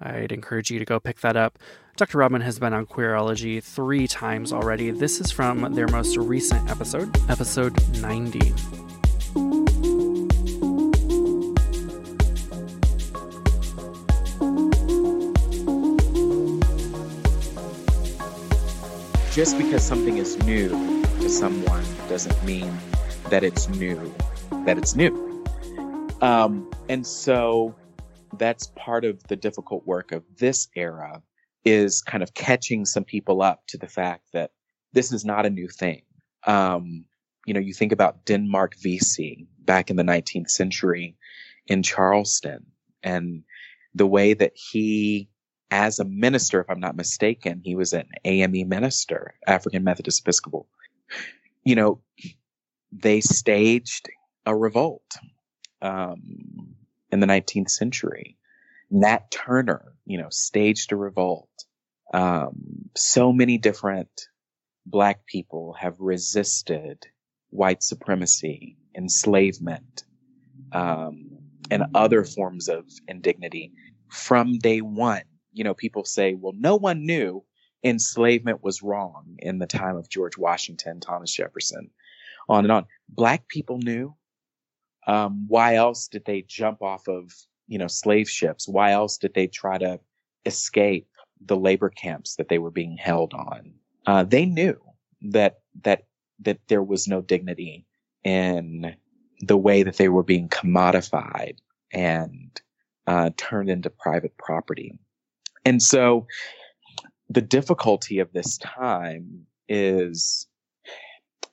I'd 0.00 0.32
encourage 0.32 0.70
you 0.70 0.78
to 0.78 0.84
go 0.84 0.98
pick 0.98 1.20
that 1.20 1.36
up. 1.36 1.58
Dr. 1.94 2.16
Robyn 2.16 2.40
has 2.40 2.58
been 2.58 2.72
on 2.72 2.86
Queerology 2.86 3.62
three 3.62 4.08
times 4.08 4.50
already. 4.50 4.90
This 4.90 5.20
is 5.20 5.30
from 5.30 5.74
their 5.74 5.86
most 5.88 6.16
recent 6.16 6.70
episode, 6.70 7.14
episode 7.28 7.78
90. 8.00 8.38
Just 19.32 19.58
because 19.58 19.82
something 19.82 20.16
is 20.16 20.42
new 20.44 20.70
to 21.20 21.28
someone 21.28 21.84
doesn't 22.08 22.42
mean 22.42 22.74
that 23.28 23.44
it's 23.44 23.68
new, 23.68 24.14
that 24.64 24.78
it's 24.78 24.96
new. 24.96 25.44
Um, 26.22 26.70
and 26.88 27.06
so 27.06 27.74
that's 28.38 28.68
part 28.76 29.04
of 29.04 29.22
the 29.24 29.36
difficult 29.36 29.86
work 29.86 30.10
of 30.10 30.24
this 30.38 30.68
era 30.74 31.22
is 31.64 32.02
kind 32.02 32.22
of 32.22 32.34
catching 32.34 32.84
some 32.84 33.04
people 33.04 33.42
up 33.42 33.62
to 33.68 33.78
the 33.78 33.86
fact 33.86 34.24
that 34.32 34.50
this 34.92 35.12
is 35.12 35.24
not 35.24 35.46
a 35.46 35.50
new 35.50 35.68
thing. 35.68 36.02
Um, 36.46 37.04
you 37.46 37.54
know, 37.54 37.60
you 37.60 37.72
think 37.72 37.92
about 37.92 38.24
Denmark 38.24 38.74
Vesey 38.80 39.46
back 39.60 39.90
in 39.90 39.96
the 39.96 40.02
19th 40.02 40.50
century 40.50 41.16
in 41.66 41.82
Charleston 41.82 42.66
and 43.02 43.42
the 43.94 44.06
way 44.06 44.34
that 44.34 44.52
he, 44.54 45.28
as 45.70 45.98
a 45.98 46.04
minister, 46.04 46.60
if 46.60 46.70
I'm 46.70 46.80
not 46.80 46.96
mistaken, 46.96 47.60
he 47.64 47.74
was 47.74 47.92
an 47.92 48.06
AME 48.24 48.68
minister, 48.68 49.34
African 49.46 49.84
Methodist 49.84 50.20
Episcopal. 50.20 50.68
You 51.64 51.76
know, 51.76 52.00
they 52.90 53.20
staged 53.20 54.08
a 54.46 54.56
revolt 54.56 55.16
um, 55.80 56.74
in 57.10 57.20
the 57.20 57.26
19th 57.26 57.70
century. 57.70 58.36
Nat 58.90 59.30
Turner, 59.30 59.91
you 60.04 60.18
know, 60.18 60.28
staged 60.30 60.92
a 60.92 60.96
revolt. 60.96 61.48
Um, 62.12 62.90
so 62.96 63.32
many 63.32 63.58
different 63.58 64.10
black 64.84 65.26
people 65.26 65.74
have 65.78 66.00
resisted 66.00 67.06
white 67.50 67.82
supremacy, 67.82 68.76
enslavement, 68.96 70.04
um, 70.72 71.38
and 71.70 71.84
other 71.94 72.24
forms 72.24 72.68
of 72.68 72.84
indignity 73.08 73.72
from 74.08 74.58
day 74.58 74.80
one. 74.80 75.22
You 75.52 75.64
know, 75.64 75.74
people 75.74 76.04
say, 76.04 76.34
well, 76.34 76.54
no 76.56 76.76
one 76.76 77.06
knew 77.06 77.44
enslavement 77.84 78.62
was 78.62 78.82
wrong 78.82 79.36
in 79.38 79.58
the 79.58 79.66
time 79.66 79.96
of 79.96 80.08
George 80.08 80.38
Washington, 80.38 81.00
Thomas 81.00 81.32
Jefferson, 81.32 81.90
on 82.48 82.64
and 82.64 82.72
on. 82.72 82.86
Black 83.08 83.48
people 83.48 83.78
knew, 83.78 84.14
um, 85.06 85.46
why 85.48 85.76
else 85.76 86.08
did 86.08 86.24
they 86.24 86.42
jump 86.42 86.82
off 86.82 87.08
of, 87.08 87.32
you 87.72 87.78
know, 87.78 87.86
slave 87.86 88.28
ships? 88.28 88.68
Why 88.68 88.92
else 88.92 89.16
did 89.16 89.32
they 89.32 89.46
try 89.46 89.78
to 89.78 89.98
escape 90.44 91.08
the 91.40 91.56
labor 91.56 91.88
camps 91.88 92.36
that 92.36 92.50
they 92.50 92.58
were 92.58 92.70
being 92.70 92.98
held 92.98 93.32
on? 93.32 93.72
Uh, 94.04 94.24
they 94.24 94.44
knew 94.44 94.78
that, 95.22 95.60
that, 95.82 96.04
that 96.40 96.58
there 96.68 96.82
was 96.82 97.08
no 97.08 97.22
dignity 97.22 97.86
in 98.24 98.94
the 99.40 99.56
way 99.56 99.84
that 99.84 99.96
they 99.96 100.10
were 100.10 100.22
being 100.22 100.50
commodified 100.50 101.56
and, 101.90 102.60
uh, 103.06 103.30
turned 103.38 103.70
into 103.70 103.88
private 103.88 104.36
property. 104.36 104.98
And 105.64 105.82
so 105.82 106.26
the 107.30 107.40
difficulty 107.40 108.18
of 108.18 108.34
this 108.34 108.58
time 108.58 109.46
is, 109.66 110.46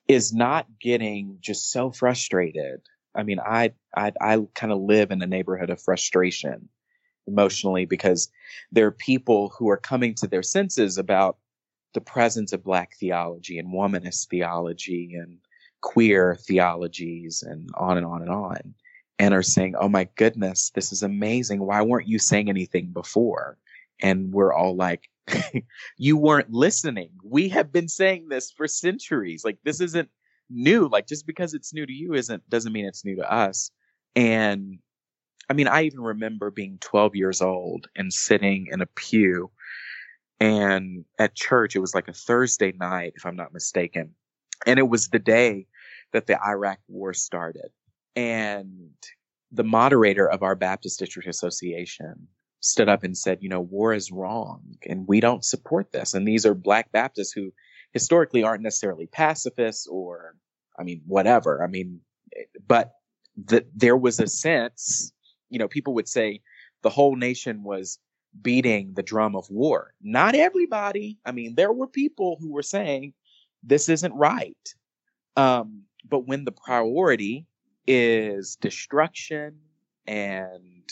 is 0.09 0.33
not 0.33 0.67
getting 0.81 1.37
just 1.39 1.71
so 1.71 1.91
frustrated 1.91 2.81
I 3.15 3.23
mean, 3.23 3.39
I, 3.39 3.73
I, 3.95 4.11
I 4.21 4.39
kind 4.55 4.71
of 4.71 4.79
live 4.79 5.11
in 5.11 5.21
a 5.21 5.27
neighborhood 5.27 5.69
of 5.69 5.81
frustration 5.81 6.69
emotionally 7.27 7.85
because 7.85 8.29
there 8.71 8.87
are 8.87 8.91
people 8.91 9.49
who 9.57 9.69
are 9.69 9.77
coming 9.77 10.15
to 10.15 10.27
their 10.27 10.43
senses 10.43 10.97
about 10.97 11.37
the 11.93 12.01
presence 12.01 12.53
of 12.53 12.63
black 12.63 12.95
theology 12.99 13.57
and 13.57 13.73
womanist 13.73 14.27
theology 14.27 15.15
and 15.15 15.37
queer 15.81 16.35
theologies 16.35 17.43
and 17.43 17.69
on 17.75 17.97
and 17.97 18.05
on 18.05 18.21
and 18.21 18.31
on 18.31 18.73
and 19.17 19.33
are 19.33 19.43
saying, 19.43 19.75
Oh 19.75 19.89
my 19.89 20.07
goodness, 20.15 20.71
this 20.75 20.91
is 20.91 21.03
amazing. 21.03 21.59
Why 21.59 21.81
weren't 21.81 22.07
you 22.07 22.19
saying 22.19 22.49
anything 22.49 22.87
before? 22.87 23.57
And 24.01 24.31
we're 24.31 24.53
all 24.53 24.75
like, 24.75 25.09
you 25.97 26.17
weren't 26.17 26.51
listening. 26.51 27.11
We 27.23 27.49
have 27.49 27.71
been 27.71 27.87
saying 27.87 28.29
this 28.29 28.51
for 28.51 28.67
centuries. 28.67 29.43
Like 29.43 29.57
this 29.63 29.81
isn't 29.81 30.09
new. 30.49 30.87
Like 30.87 31.07
just 31.07 31.25
because 31.25 31.53
it's 31.53 31.73
new 31.73 31.85
to 31.85 31.93
you 31.93 32.13
isn't 32.13 32.47
doesn't 32.49 32.73
mean 32.73 32.85
it's 32.85 33.05
new 33.05 33.15
to 33.17 33.31
us. 33.31 33.71
And 34.15 34.79
I 35.49 35.53
mean, 35.53 35.67
I 35.67 35.83
even 35.83 36.01
remember 36.01 36.51
being 36.51 36.77
12 36.79 37.15
years 37.15 37.41
old 37.41 37.87
and 37.95 38.13
sitting 38.13 38.67
in 38.71 38.81
a 38.81 38.85
pew 38.85 39.51
and 40.39 41.05
at 41.17 41.35
church, 41.35 41.75
it 41.75 41.79
was 41.79 41.93
like 41.93 42.07
a 42.07 42.13
Thursday 42.13 42.71
night, 42.71 43.13
if 43.15 43.25
I'm 43.25 43.35
not 43.35 43.53
mistaken. 43.53 44.13
And 44.65 44.79
it 44.79 44.87
was 44.87 45.09
the 45.09 45.19
day 45.19 45.67
that 46.13 46.27
the 46.27 46.41
Iraq 46.41 46.79
war 46.87 47.13
started. 47.13 47.69
And 48.15 48.91
the 49.51 49.63
moderator 49.63 50.29
of 50.29 50.43
our 50.43 50.55
Baptist 50.55 50.99
District 50.99 51.27
Association 51.27 52.27
stood 52.61 52.89
up 52.89 53.03
and 53.03 53.17
said, 53.17 53.39
you 53.41 53.49
know, 53.49 53.61
war 53.61 53.93
is 53.93 54.11
wrong 54.11 54.61
and 54.85 55.07
we 55.07 55.19
don't 55.19 55.45
support 55.45 55.91
this. 55.91 56.13
And 56.13 56.27
these 56.27 56.45
are 56.45 56.53
black 56.53 56.91
Baptists 56.91 57.31
who 57.31 57.51
historically 57.93 58.43
aren't 58.43 58.63
necessarily 58.63 59.07
pacifists 59.07 59.87
or 59.87 60.35
I 60.79 60.83
mean, 60.83 61.01
whatever. 61.05 61.61
I 61.63 61.67
mean, 61.67 61.99
but 62.65 62.93
the, 63.35 63.65
there 63.75 63.97
was 63.97 64.19
a 64.19 64.27
sense, 64.27 65.11
you 65.49 65.59
know, 65.59 65.67
people 65.67 65.93
would 65.95 66.07
say 66.07 66.41
the 66.83 66.89
whole 66.89 67.15
nation 67.15 67.63
was 67.63 67.99
beating 68.41 68.93
the 68.93 69.03
drum 69.03 69.35
of 69.35 69.49
war. 69.49 69.93
Not 70.01 70.35
everybody. 70.35 71.17
I 71.25 71.31
mean, 71.31 71.55
there 71.55 71.73
were 71.73 71.87
people 71.87 72.37
who 72.39 72.51
were 72.51 72.63
saying 72.63 73.13
this 73.63 73.89
isn't 73.89 74.13
right. 74.13 74.75
Um, 75.35 75.83
but 76.07 76.27
when 76.27 76.45
the 76.45 76.51
priority 76.51 77.45
is 77.87 78.55
destruction 78.55 79.57
and 80.07 80.89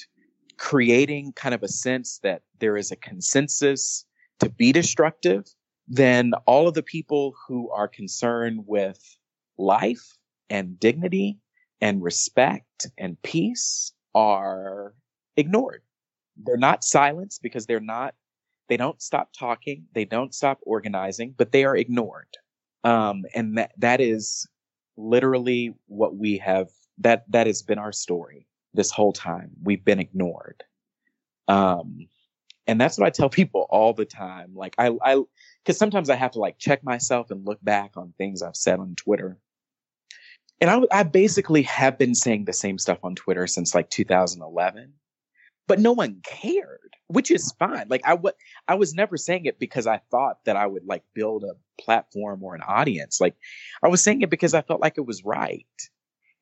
creating 0.58 1.32
kind 1.34 1.56
of 1.56 1.64
a 1.64 1.68
sense 1.68 2.20
that 2.24 2.42
there 2.60 2.76
is 2.76 2.92
a 2.92 2.96
consensus 2.96 4.06
to 4.40 4.50
be 4.50 4.72
destructive, 4.72 5.46
then 5.88 6.34
all 6.46 6.68
of 6.68 6.74
the 6.74 6.84
people 6.84 7.36
who 7.48 7.70
are 7.72 7.88
concerned 7.88 8.64
with 8.66 9.00
life 9.58 10.18
and 10.50 10.80
dignity 10.80 11.38
and 11.82 12.04
respect 12.04 12.88
and 12.98 13.22
peace 13.22 13.94
are 14.14 14.94
ignored. 15.38 15.82
They're 16.36 16.58
not 16.58 16.84
silenced 16.84 17.42
because 17.42 17.66
they're 17.66 17.80
not, 17.80 18.16
they 18.68 18.78
don't 18.78 19.02
stop 19.02 19.30
talking. 19.38 19.86
They 19.94 20.06
don't 20.06 20.34
stop 20.34 20.60
organizing, 20.64 21.34
but 21.38 21.52
they 21.52 21.64
are 21.64 21.76
ignored. 21.76 22.38
Um, 22.84 23.24
and 23.34 23.58
that, 23.58 23.72
that 23.78 24.02
is 24.02 24.48
literally 24.98 25.74
what 25.88 26.16
we 26.16 26.38
have, 26.40 26.70
that, 27.00 27.26
that 27.32 27.48
has 27.48 27.62
been 27.62 27.80
our 27.80 27.92
story 27.92 28.48
this 28.74 28.92
whole 28.92 29.14
time. 29.14 29.52
We've 29.64 29.84
been 29.84 30.00
ignored. 30.00 30.64
Um, 31.48 32.08
and 32.68 32.80
that's 32.80 32.98
what 32.98 33.08
I 33.08 33.10
tell 33.10 33.30
people 33.42 33.66
all 33.70 33.94
the 33.94 34.06
time. 34.06 34.54
Like 34.54 34.76
I, 34.78 34.92
I, 35.02 35.24
cause 35.66 35.78
sometimes 35.78 36.10
I 36.10 36.16
have 36.16 36.32
to 36.32 36.40
like 36.40 36.60
check 36.60 36.84
myself 36.84 37.32
and 37.32 37.46
look 37.46 37.64
back 37.64 37.98
on 37.98 38.14
things 38.18 38.42
I've 38.42 38.56
said 38.56 38.80
on 38.80 38.96
Twitter. 38.96 39.38
And 40.60 40.70
I, 40.70 40.82
I 40.92 41.04
basically 41.04 41.62
have 41.64 41.98
been 41.98 42.16
saying 42.16 42.46
the 42.46 42.54
same 42.54 42.80
stuff 42.80 43.00
on 43.04 43.16
Twitter 43.16 43.46
since 43.46 43.76
like 43.76 43.90
2011, 43.92 44.94
but 45.68 45.80
no 45.80 45.92
one 45.92 46.22
cared, 46.24 46.96
which 47.08 47.30
is 47.30 47.54
fine. 47.60 47.86
Like 47.90 48.02
I, 48.06 48.12
w- 48.12 48.34
I 48.68 48.74
was 48.74 48.96
never 48.96 49.18
saying 49.18 49.46
it 49.46 49.60
because 49.60 49.86
I 49.86 50.02
thought 50.10 50.44
that 50.46 50.56
I 50.56 50.66
would 50.66 50.86
like 50.86 51.04
build 51.14 51.44
a 51.44 51.54
platform 51.80 52.44
or 52.44 52.56
an 52.56 52.62
audience. 52.68 53.22
Like 53.22 53.36
I 53.84 53.88
was 53.88 54.04
saying 54.04 54.24
it 54.24 54.32
because 54.32 54.56
I 54.56 54.64
felt 54.64 54.82
like 54.82 54.98
it 54.98 55.06
was 55.06 55.24
right. 55.24 55.66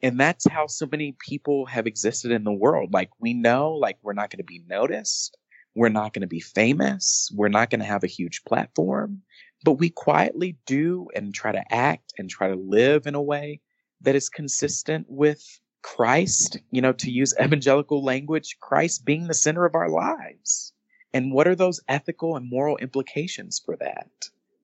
And 0.01 0.19
that's 0.19 0.47
how 0.47 0.67
so 0.67 0.88
many 0.89 1.15
people 1.19 1.65
have 1.65 1.88
existed 1.88 2.31
in 2.31 2.43
the 2.43 2.53
world. 2.53 2.93
Like 2.93 3.09
we 3.19 3.33
know, 3.33 3.71
like 3.73 3.97
we're 4.01 4.13
not 4.13 4.29
going 4.29 4.38
to 4.38 4.43
be 4.43 4.63
noticed. 4.67 5.38
We're 5.75 5.89
not 5.89 6.13
going 6.13 6.21
to 6.21 6.27
be 6.27 6.39
famous. 6.39 7.31
We're 7.33 7.49
not 7.49 7.69
going 7.69 7.81
to 7.81 7.85
have 7.85 8.03
a 8.03 8.07
huge 8.07 8.43
platform, 8.45 9.21
but 9.63 9.73
we 9.73 9.89
quietly 9.89 10.57
do 10.65 11.09
and 11.15 11.33
try 11.33 11.51
to 11.51 11.73
act 11.73 12.13
and 12.17 12.29
try 12.29 12.47
to 12.47 12.55
live 12.55 13.07
in 13.07 13.15
a 13.15 13.21
way 13.21 13.61
that 14.01 14.15
is 14.15 14.29
consistent 14.29 15.05
with 15.09 15.59
Christ, 15.81 16.59
you 16.71 16.81
know, 16.81 16.93
to 16.93 17.11
use 17.11 17.33
evangelical 17.41 18.03
language, 18.03 18.57
Christ 18.59 19.05
being 19.05 19.27
the 19.27 19.33
center 19.33 19.65
of 19.65 19.75
our 19.75 19.89
lives. 19.89 20.73
And 21.13 21.31
what 21.31 21.47
are 21.47 21.55
those 21.55 21.81
ethical 21.88 22.35
and 22.35 22.49
moral 22.49 22.77
implications 22.77 23.61
for 23.63 23.77
that? 23.77 24.09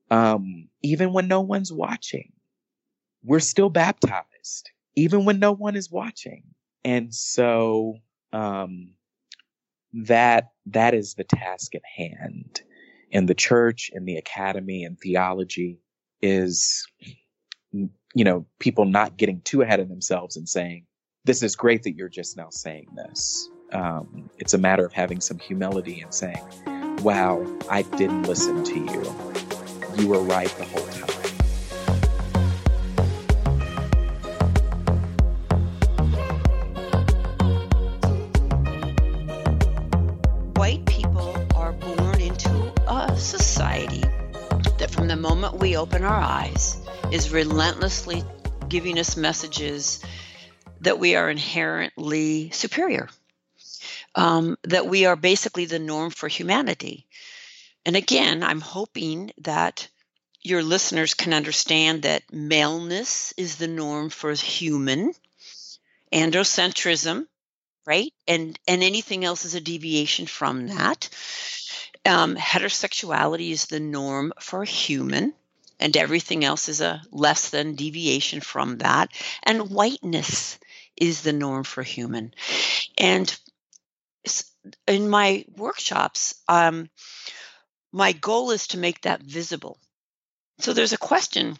Um, 0.09 0.67
even 0.81 1.13
when 1.13 1.27
no 1.27 1.41
one's 1.41 1.71
watching, 1.71 2.33
we're 3.23 3.39
still 3.39 3.69
baptized 3.69 4.71
even 4.95 5.25
when 5.25 5.39
no 5.39 5.51
one 5.51 5.75
is 5.75 5.91
watching. 5.91 6.43
And 6.83 7.13
so, 7.13 7.97
um, 8.33 8.91
that, 9.93 10.49
that 10.67 10.93
is 10.93 11.15
the 11.15 11.23
task 11.23 11.75
at 11.75 11.81
hand. 11.97 12.61
And 13.11 13.27
the 13.27 13.35
church 13.35 13.91
and 13.93 14.07
the 14.07 14.17
academy 14.17 14.83
and 14.83 14.97
theology 14.99 15.79
is, 16.21 16.87
you 17.71 17.89
know, 18.15 18.45
people 18.59 18.85
not 18.85 19.17
getting 19.17 19.41
too 19.41 19.61
ahead 19.61 19.79
of 19.79 19.89
themselves 19.89 20.37
and 20.37 20.47
saying, 20.47 20.85
this 21.25 21.43
is 21.43 21.55
great 21.55 21.83
that 21.83 21.95
you're 21.95 22.09
just 22.09 22.37
now 22.37 22.49
saying 22.49 22.87
this. 22.95 23.49
Um, 23.73 24.29
it's 24.37 24.53
a 24.53 24.57
matter 24.57 24.85
of 24.85 24.93
having 24.93 25.21
some 25.21 25.39
humility 25.39 26.01
and 26.01 26.13
saying, 26.13 26.43
wow, 27.01 27.45
I 27.69 27.83
didn't 27.83 28.23
listen 28.23 28.63
to 28.63 28.79
you. 28.79 29.15
You 29.97 30.07
were 30.07 30.21
right 30.21 30.49
the 30.57 30.65
whole 30.65 30.87
time. 30.87 31.10
We 45.71 45.77
open 45.77 46.03
our 46.03 46.19
eyes 46.19 46.75
is 47.13 47.31
relentlessly 47.31 48.21
giving 48.67 48.99
us 48.99 49.15
messages 49.15 50.03
that 50.81 50.99
we 50.99 51.15
are 51.15 51.29
inherently 51.29 52.49
superior, 52.49 53.07
um, 54.13 54.57
that 54.63 54.85
we 54.85 55.05
are 55.05 55.15
basically 55.15 55.63
the 55.63 55.79
norm 55.79 56.11
for 56.11 56.27
humanity. 56.27 57.07
And 57.85 57.95
again, 57.95 58.43
I'm 58.43 58.59
hoping 58.59 59.31
that 59.43 59.87
your 60.41 60.61
listeners 60.61 61.13
can 61.13 61.33
understand 61.33 62.01
that 62.01 62.23
maleness 62.33 63.33
is 63.37 63.55
the 63.55 63.69
norm 63.69 64.09
for 64.09 64.33
human, 64.33 65.13
androcentrism, 66.11 67.27
right? 67.85 68.11
And 68.27 68.59
and 68.67 68.83
anything 68.83 69.23
else 69.23 69.45
is 69.45 69.55
a 69.55 69.61
deviation 69.61 70.25
from 70.25 70.67
that. 70.67 71.07
Um, 72.05 72.35
heterosexuality 72.35 73.51
is 73.51 73.67
the 73.67 73.79
norm 73.79 74.33
for 74.41 74.65
human, 74.65 75.33
and 75.81 75.97
everything 75.97 76.45
else 76.45 76.69
is 76.69 76.79
a 76.79 77.01
less 77.11 77.49
than 77.49 77.75
deviation 77.75 78.39
from 78.39 78.77
that. 78.77 79.11
And 79.43 79.71
whiteness 79.71 80.59
is 80.95 81.21
the 81.21 81.33
norm 81.33 81.63
for 81.63 81.83
human. 81.83 82.33
And 82.97 83.35
in 84.87 85.09
my 85.09 85.45
workshops, 85.57 86.35
um, 86.47 86.89
my 87.91 88.11
goal 88.13 88.51
is 88.51 88.67
to 88.67 88.77
make 88.77 89.01
that 89.01 89.21
visible. 89.21 89.77
So 90.59 90.73
there's 90.73 90.93
a 90.93 90.97
question 90.97 91.57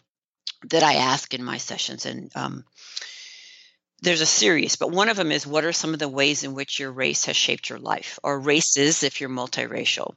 that 0.68 0.84
I 0.84 0.94
ask 0.94 1.34
in 1.34 1.42
my 1.42 1.58
sessions, 1.58 2.06
and 2.06 2.30
um, 2.36 2.64
there's 4.00 4.20
a 4.20 4.26
series, 4.26 4.76
but 4.76 4.92
one 4.92 5.08
of 5.08 5.16
them 5.16 5.32
is 5.32 5.46
what 5.46 5.64
are 5.64 5.72
some 5.72 5.92
of 5.92 5.98
the 5.98 6.08
ways 6.08 6.44
in 6.44 6.54
which 6.54 6.78
your 6.78 6.92
race 6.92 7.24
has 7.24 7.36
shaped 7.36 7.68
your 7.68 7.80
life, 7.80 8.20
or 8.22 8.38
races 8.38 9.02
if 9.02 9.20
you're 9.20 9.28
multiracial? 9.28 10.14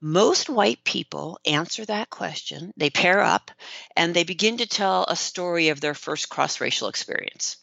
Most 0.00 0.48
white 0.48 0.82
people 0.84 1.38
answer 1.44 1.84
that 1.84 2.10
question. 2.10 2.72
They 2.76 2.90
pair 2.90 3.20
up 3.20 3.50
and 3.96 4.14
they 4.14 4.24
begin 4.24 4.58
to 4.58 4.66
tell 4.66 5.04
a 5.04 5.16
story 5.16 5.68
of 5.68 5.80
their 5.80 5.94
first 5.94 6.28
cross 6.28 6.60
racial 6.60 6.88
experience. 6.88 7.56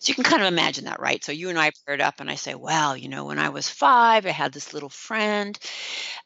So 0.00 0.10
you 0.10 0.14
can 0.14 0.24
kind 0.24 0.42
of 0.42 0.48
imagine 0.48 0.84
that, 0.84 1.00
right? 1.00 1.22
So 1.22 1.32
you 1.32 1.48
and 1.48 1.58
I 1.58 1.72
paired 1.84 2.00
up, 2.00 2.20
and 2.20 2.30
I 2.30 2.36
say, 2.36 2.54
Well, 2.54 2.96
you 2.96 3.08
know, 3.08 3.24
when 3.24 3.38
I 3.40 3.48
was 3.48 3.68
five, 3.68 4.26
I 4.26 4.30
had 4.30 4.52
this 4.52 4.72
little 4.72 4.88
friend. 4.88 5.58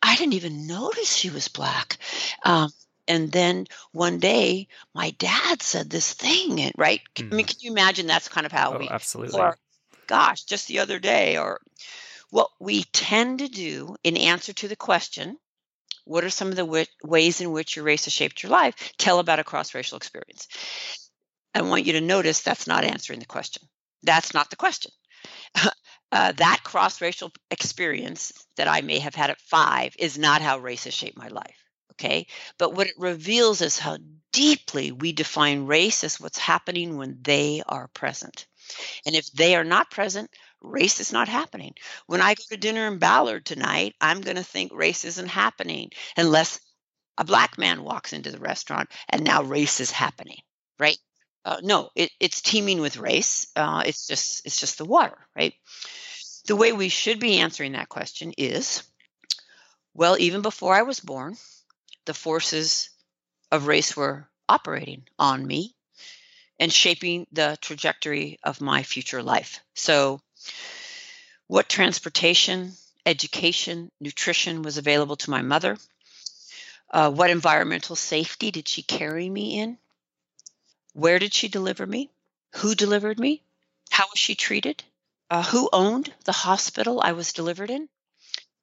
I 0.03 0.15
didn't 0.17 0.35
even 0.35 0.67
notice 0.67 1.15
she 1.15 1.31
was 1.31 1.49
black. 1.49 1.97
Um, 2.45 2.71
and 3.09 3.33
then 3.33 3.67
one 3.93 4.19
day 4.19 4.69
my 4.95 5.11
dad 5.19 5.63
said 5.63 5.91
this 5.91 6.13
thing 6.13 6.71
right 6.77 7.01
mm. 7.17 7.33
i 7.33 7.35
mean 7.35 7.47
mm. 7.47 7.49
can 7.49 7.59
you 7.61 7.73
imagine 7.73 8.07
that's 8.07 8.29
kind 8.29 8.47
of 8.47 8.53
how 8.53 8.75
oh, 8.75 8.79
we 8.79 8.89
absolutely 8.89 9.41
or, 9.41 9.57
gosh 10.07 10.45
just 10.45 10.69
the 10.69 10.79
other 10.79 10.99
day 10.99 11.37
or 11.37 11.61
what 12.33 12.51
we 12.61 12.85
tend 12.93 13.41
to 13.41 13.49
do 13.49 13.97
in 14.05 14.17
answer 14.17 14.55
to 14.55 14.69
the 14.69 14.77
question 14.77 15.39
what 16.05 16.25
are 16.25 16.31
some 16.31 16.49
of 16.49 16.57
the 16.57 16.65
w- 16.65 16.87
ways 17.05 17.41
in 17.41 17.53
which 17.53 17.77
your 17.77 17.85
race 17.85 18.07
has 18.07 18.13
shaped 18.13 18.43
your 18.43 18.51
life 18.51 18.93
tell 18.99 19.21
about 19.21 19.39
a 19.39 19.45
cross-racial 19.45 19.99
experience 19.99 20.49
i 21.55 21.63
want 21.63 21.87
you 21.87 21.93
to 21.93 22.01
notice 22.01 22.41
that's 22.41 22.67
not 22.67 22.85
answering 22.85 23.21
the 23.21 23.27
question 23.27 23.63
that's 24.03 24.35
not 24.35 24.51
the 24.51 24.57
question 24.57 24.91
uh, 26.13 26.33
that 26.33 26.61
cross-racial 26.65 27.31
experience 27.51 28.33
that 28.57 28.69
i 28.69 28.81
may 28.81 28.99
have 28.99 29.15
had 29.15 29.31
at 29.31 29.41
five 29.41 29.95
is 29.99 30.19
not 30.19 30.43
how 30.43 30.59
race 30.59 30.85
has 30.85 30.95
shaped 30.95 31.19
my 31.19 31.29
life 31.29 31.63
Okay. 31.93 32.27
But 32.59 32.75
what 32.75 32.89
it 32.89 32.95
reveals 32.99 33.61
is 33.61 33.79
how 33.79 33.99
deeply 34.33 34.93
we 34.93 35.13
define 35.13 35.67
race 35.67 36.03
as 36.05 36.19
what's 36.19 36.39
happening 36.39 36.97
when 36.97 37.19
they 37.23 37.63
are 37.69 37.89
present. 37.89 38.47
And 39.07 39.15
if 39.15 39.31
they 39.33 39.55
are 39.57 39.65
not 39.65 39.91
present, 39.91 40.31
race 40.63 41.01
is 41.01 41.13
not 41.13 41.29
happening. 41.29 41.75
When 42.07 42.21
I 42.21 42.35
go 42.35 42.43
to 42.51 42.57
dinner 42.57 42.87
in 42.87 42.99
Ballard 42.99 43.45
tonight, 43.45 43.95
I'm 44.01 44.21
going 44.21 44.37
to 44.37 44.45
think 44.45 44.73
race 44.73 45.05
isn't 45.05 45.29
happening 45.29 45.91
unless 46.17 46.61
a 47.19 47.25
black 47.25 47.59
man 47.59 47.85
walks 47.85 48.13
into 48.13 48.31
the 48.31 48.39
restaurant 48.39 48.91
and 49.09 49.25
now 49.25 49.43
race 49.43 49.81
is 49.81 49.91
happening, 49.91 50.41
right? 50.79 50.99
Uh, 51.45 51.59
no, 51.63 51.91
it, 51.95 52.11
it's 52.21 52.41
teeming 52.41 52.81
with 52.81 52.97
race. 52.97 53.49
Uh, 53.57 53.83
it's 53.85 54.07
just 54.07 54.47
it's 54.47 54.59
just 54.61 54.79
the 54.79 54.85
water, 54.85 55.19
right? 55.37 55.55
The 56.47 56.57
way 56.57 56.73
we 56.73 56.89
should 56.89 57.19
be 57.19 57.39
answering 57.39 57.73
that 57.73 57.89
question 57.89 58.33
is, 58.39 58.83
well, 59.95 60.17
even 60.19 60.43
before 60.43 60.75
I 60.75 60.83
was 60.83 61.01
born, 61.01 61.37
the 62.07 62.15
forces 62.15 62.91
of 63.51 63.67
race 63.67 63.97
were 63.97 64.29
operating 64.49 65.05
on 65.19 65.47
me 65.47 65.75
and 66.59 66.73
shaping 66.73 67.27
the 67.33 67.59
trajectory 67.61 68.39
of 68.45 68.61
my 68.61 68.83
future 68.83 69.23
life. 69.23 69.61
So, 69.75 70.21
what 71.47 71.69
transportation, 71.69 72.73
education, 73.05 73.91
nutrition 74.01 74.63
was 74.63 74.79
available 74.79 75.17
to 75.17 75.31
my 75.31 75.43
mother? 75.43 75.77
Uh, 76.91 77.11
what 77.11 77.31
environmental 77.31 77.97
safety 77.97 78.51
did 78.51 78.69
she 78.69 78.83
carry 78.83 79.29
me 79.29 79.59
in? 79.59 79.79
Where 80.93 81.19
did 81.19 81.33
she 81.33 81.49
deliver 81.49 81.87
me? 81.87 82.11
Who 82.57 82.75
delivered 82.75 83.19
me? 83.19 83.43
How 83.91 84.05
was 84.11 84.19
she 84.19 84.35
treated? 84.35 84.83
Uh, 85.31 85.43
who 85.43 85.71
owned 85.73 86.13
the 86.25 86.33
hospital 86.33 87.01
I 87.03 87.13
was 87.13 87.33
delivered 87.33 87.71
in? 87.71 87.89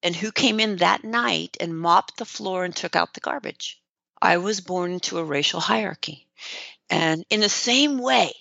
And 0.04 0.16
who 0.16 0.32
came 0.32 0.60
in 0.60 0.78
that 0.78 1.04
night 1.04 1.58
and 1.60 1.78
mopped 1.78 2.18
the 2.18 2.26
floor 2.26 2.64
and 2.64 2.76
took 2.76 2.96
out 2.96 3.14
the 3.14 3.20
garbage? 3.20 3.82
I 4.22 4.38
was 4.38 4.62
born 4.62 4.92
into 4.94 5.18
a 5.18 5.24
racial 5.24 5.60
hierarchy. 5.60 6.28
And 6.90 7.26
in 7.30 7.42
the 7.42 7.50
same 7.50 7.98
way, 7.98 8.34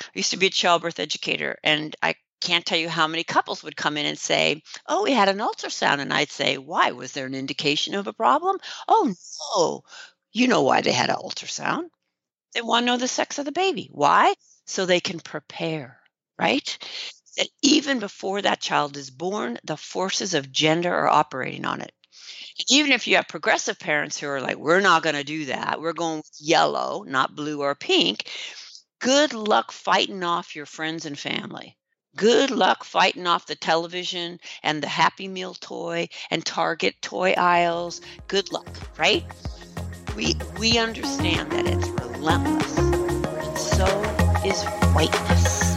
I 0.00 0.10
used 0.14 0.30
to 0.30 0.36
be 0.36 0.46
a 0.46 0.50
childbirth 0.50 0.98
educator, 0.98 1.58
and 1.62 1.94
I 2.02 2.14
can't 2.42 2.66
tell 2.66 2.78
you 2.78 2.88
how 2.88 3.06
many 3.06 3.24
couples 3.24 3.62
would 3.62 3.76
come 3.76 3.96
in 3.96 4.04
and 4.04 4.18
say, 4.18 4.62
Oh, 4.88 5.04
we 5.04 5.12
had 5.12 5.28
an 5.28 5.38
ultrasound. 5.38 6.00
And 6.00 6.12
I'd 6.12 6.30
say, 6.30 6.58
Why? 6.58 6.90
Was 6.90 7.12
there 7.12 7.26
an 7.26 7.34
indication 7.34 7.94
of 7.94 8.06
a 8.06 8.12
problem? 8.12 8.58
Oh, 8.88 9.14
no. 9.56 9.82
You 10.32 10.48
know 10.48 10.62
why 10.62 10.80
they 10.80 10.92
had 10.92 11.10
an 11.10 11.16
ultrasound. 11.16 11.84
They 12.52 12.62
want 12.62 12.82
to 12.82 12.86
know 12.86 12.96
the 12.96 13.08
sex 13.08 13.38
of 13.38 13.44
the 13.44 13.52
baby. 13.52 13.88
Why? 13.92 14.34
So 14.66 14.84
they 14.84 15.00
can 15.00 15.20
prepare, 15.20 15.98
right? 16.38 16.78
That 17.36 17.48
even 17.62 17.98
before 17.98 18.42
that 18.42 18.60
child 18.60 18.96
is 18.96 19.10
born, 19.10 19.58
the 19.64 19.76
forces 19.76 20.34
of 20.34 20.52
gender 20.52 20.92
are 20.92 21.08
operating 21.08 21.64
on 21.64 21.80
it. 21.80 21.92
Even 22.68 22.92
if 22.92 23.06
you 23.06 23.16
have 23.16 23.28
progressive 23.28 23.78
parents 23.78 24.18
who 24.18 24.28
are 24.28 24.40
like, 24.40 24.56
we're 24.56 24.80
not 24.80 25.02
going 25.02 25.14
to 25.14 25.24
do 25.24 25.46
that, 25.46 25.80
we're 25.80 25.94
going 25.94 26.18
with 26.18 26.36
yellow, 26.38 27.04
not 27.06 27.34
blue 27.34 27.62
or 27.62 27.74
pink, 27.74 28.28
good 29.00 29.32
luck 29.32 29.72
fighting 29.72 30.22
off 30.22 30.54
your 30.54 30.66
friends 30.66 31.06
and 31.06 31.18
family. 31.18 31.76
Good 32.14 32.50
luck 32.50 32.84
fighting 32.84 33.26
off 33.26 33.46
the 33.46 33.54
television 33.54 34.38
and 34.62 34.82
the 34.82 34.88
Happy 34.88 35.28
Meal 35.28 35.54
toy 35.54 36.10
and 36.30 36.44
Target 36.44 37.00
toy 37.00 37.32
aisles. 37.38 38.02
Good 38.28 38.52
luck, 38.52 38.68
right? 38.98 39.24
We 40.14 40.34
we 40.58 40.76
understand 40.76 41.50
that 41.52 41.66
it's 41.66 41.88
relentless. 41.88 42.76
And 42.76 43.58
so 43.58 43.86
is 44.44 44.62
whiteness. 44.92 45.72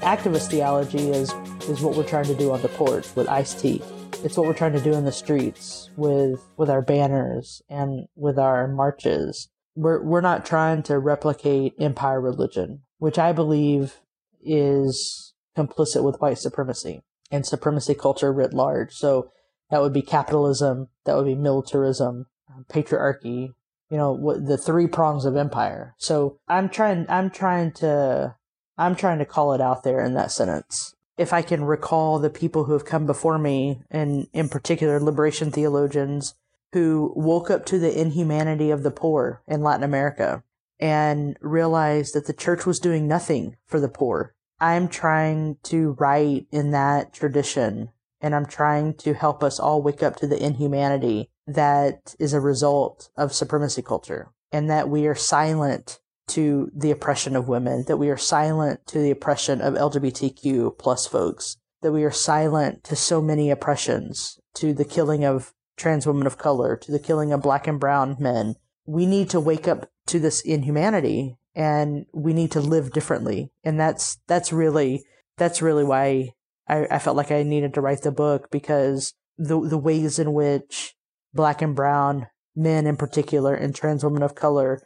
Activist 0.00 0.50
theology 0.50 1.10
is 1.10 1.30
is 1.68 1.82
what 1.82 1.94
we're 1.94 2.08
trying 2.08 2.24
to 2.24 2.34
do 2.34 2.50
on 2.50 2.62
the 2.62 2.68
porch 2.68 3.14
with 3.14 3.28
Ice-T. 3.28 3.82
It's 4.24 4.36
what 4.36 4.46
we're 4.48 4.54
trying 4.54 4.72
to 4.72 4.80
do 4.80 4.94
in 4.94 5.04
the 5.04 5.12
streets 5.12 5.90
with 5.96 6.44
with 6.56 6.68
our 6.68 6.82
banners 6.82 7.62
and 7.68 8.08
with 8.16 8.36
our 8.36 8.66
marches. 8.66 9.48
We're 9.76 10.02
we're 10.02 10.20
not 10.20 10.44
trying 10.44 10.82
to 10.84 10.98
replicate 10.98 11.74
empire 11.78 12.20
religion, 12.20 12.82
which 12.98 13.16
I 13.16 13.32
believe 13.32 14.00
is 14.42 15.34
complicit 15.56 16.02
with 16.02 16.20
white 16.20 16.38
supremacy 16.38 17.02
and 17.30 17.46
supremacy 17.46 17.94
culture 17.94 18.32
writ 18.32 18.52
large. 18.52 18.92
So 18.92 19.30
that 19.70 19.80
would 19.80 19.92
be 19.92 20.02
capitalism, 20.02 20.88
that 21.04 21.16
would 21.16 21.26
be 21.26 21.36
militarism, 21.36 22.26
um, 22.52 22.66
patriarchy, 22.68 23.54
you 23.88 23.96
know, 23.96 24.36
the 24.36 24.58
three 24.58 24.88
prongs 24.88 25.26
of 25.26 25.36
empire. 25.36 25.94
So 25.98 26.40
I'm 26.48 26.68
trying 26.68 27.06
I'm 27.08 27.30
trying 27.30 27.70
to 27.74 28.34
I'm 28.76 28.96
trying 28.96 29.18
to 29.18 29.24
call 29.24 29.52
it 29.52 29.60
out 29.60 29.84
there 29.84 30.04
in 30.04 30.14
that 30.14 30.32
sentence 30.32 30.96
if 31.18 31.32
I 31.32 31.42
can 31.42 31.64
recall 31.64 32.18
the 32.18 32.30
people 32.30 32.64
who 32.64 32.72
have 32.72 32.84
come 32.84 33.04
before 33.04 33.38
me, 33.38 33.82
and 33.90 34.28
in 34.32 34.48
particular 34.48 35.00
liberation 35.00 35.50
theologians, 35.50 36.34
who 36.72 37.12
woke 37.16 37.50
up 37.50 37.66
to 37.66 37.78
the 37.78 38.00
inhumanity 38.00 38.70
of 38.70 38.82
the 38.82 38.90
poor 38.90 39.42
in 39.46 39.62
Latin 39.62 39.84
America 39.84 40.42
and 40.78 41.36
realized 41.40 42.14
that 42.14 42.26
the 42.26 42.32
church 42.32 42.64
was 42.64 42.78
doing 42.78 43.08
nothing 43.08 43.56
for 43.66 43.80
the 43.80 43.88
poor. 43.88 44.34
I'm 44.60 44.88
trying 44.88 45.56
to 45.64 45.96
write 45.98 46.46
in 46.52 46.70
that 46.70 47.12
tradition, 47.12 47.90
and 48.20 48.34
I'm 48.34 48.46
trying 48.46 48.94
to 48.94 49.14
help 49.14 49.42
us 49.42 49.58
all 49.58 49.82
wake 49.82 50.02
up 50.02 50.16
to 50.16 50.26
the 50.26 50.42
inhumanity 50.42 51.30
that 51.46 52.14
is 52.18 52.32
a 52.32 52.40
result 52.40 53.10
of 53.16 53.32
supremacy 53.32 53.82
culture, 53.82 54.30
and 54.52 54.68
that 54.70 54.88
we 54.88 55.06
are 55.06 55.14
silent 55.14 56.00
to 56.28 56.70
the 56.74 56.90
oppression 56.90 57.36
of 57.36 57.48
women, 57.48 57.84
that 57.86 57.96
we 57.96 58.10
are 58.10 58.16
silent 58.16 58.86
to 58.86 58.98
the 58.98 59.10
oppression 59.10 59.60
of 59.60 59.74
LGBTQ 59.74 60.78
plus 60.78 61.06
folks, 61.06 61.56
that 61.82 61.92
we 61.92 62.04
are 62.04 62.10
silent 62.10 62.84
to 62.84 62.96
so 62.96 63.20
many 63.20 63.50
oppressions, 63.50 64.38
to 64.54 64.72
the 64.72 64.84
killing 64.84 65.24
of 65.24 65.54
trans 65.76 66.06
women 66.06 66.26
of 66.26 66.38
color, 66.38 66.76
to 66.76 66.92
the 66.92 66.98
killing 66.98 67.32
of 67.32 67.42
black 67.42 67.66
and 67.66 67.80
brown 67.80 68.16
men. 68.18 68.56
We 68.86 69.06
need 69.06 69.30
to 69.30 69.40
wake 69.40 69.68
up 69.68 69.90
to 70.06 70.18
this 70.18 70.40
inhumanity 70.40 71.36
and 71.54 72.06
we 72.12 72.32
need 72.32 72.52
to 72.52 72.60
live 72.60 72.92
differently. 72.92 73.50
And 73.64 73.78
that's, 73.78 74.18
that's 74.26 74.52
really, 74.52 75.04
that's 75.36 75.62
really 75.62 75.84
why 75.84 76.30
I, 76.68 76.86
I 76.90 76.98
felt 76.98 77.16
like 77.16 77.30
I 77.30 77.42
needed 77.42 77.74
to 77.74 77.80
write 77.80 78.02
the 78.02 78.12
book 78.12 78.50
because 78.50 79.14
the, 79.36 79.60
the 79.60 79.78
ways 79.78 80.18
in 80.18 80.32
which 80.32 80.94
black 81.32 81.62
and 81.62 81.74
brown 81.74 82.26
men 82.54 82.86
in 82.86 82.96
particular 82.96 83.54
and 83.54 83.74
trans 83.74 84.04
women 84.04 84.22
of 84.22 84.34
color 84.34 84.82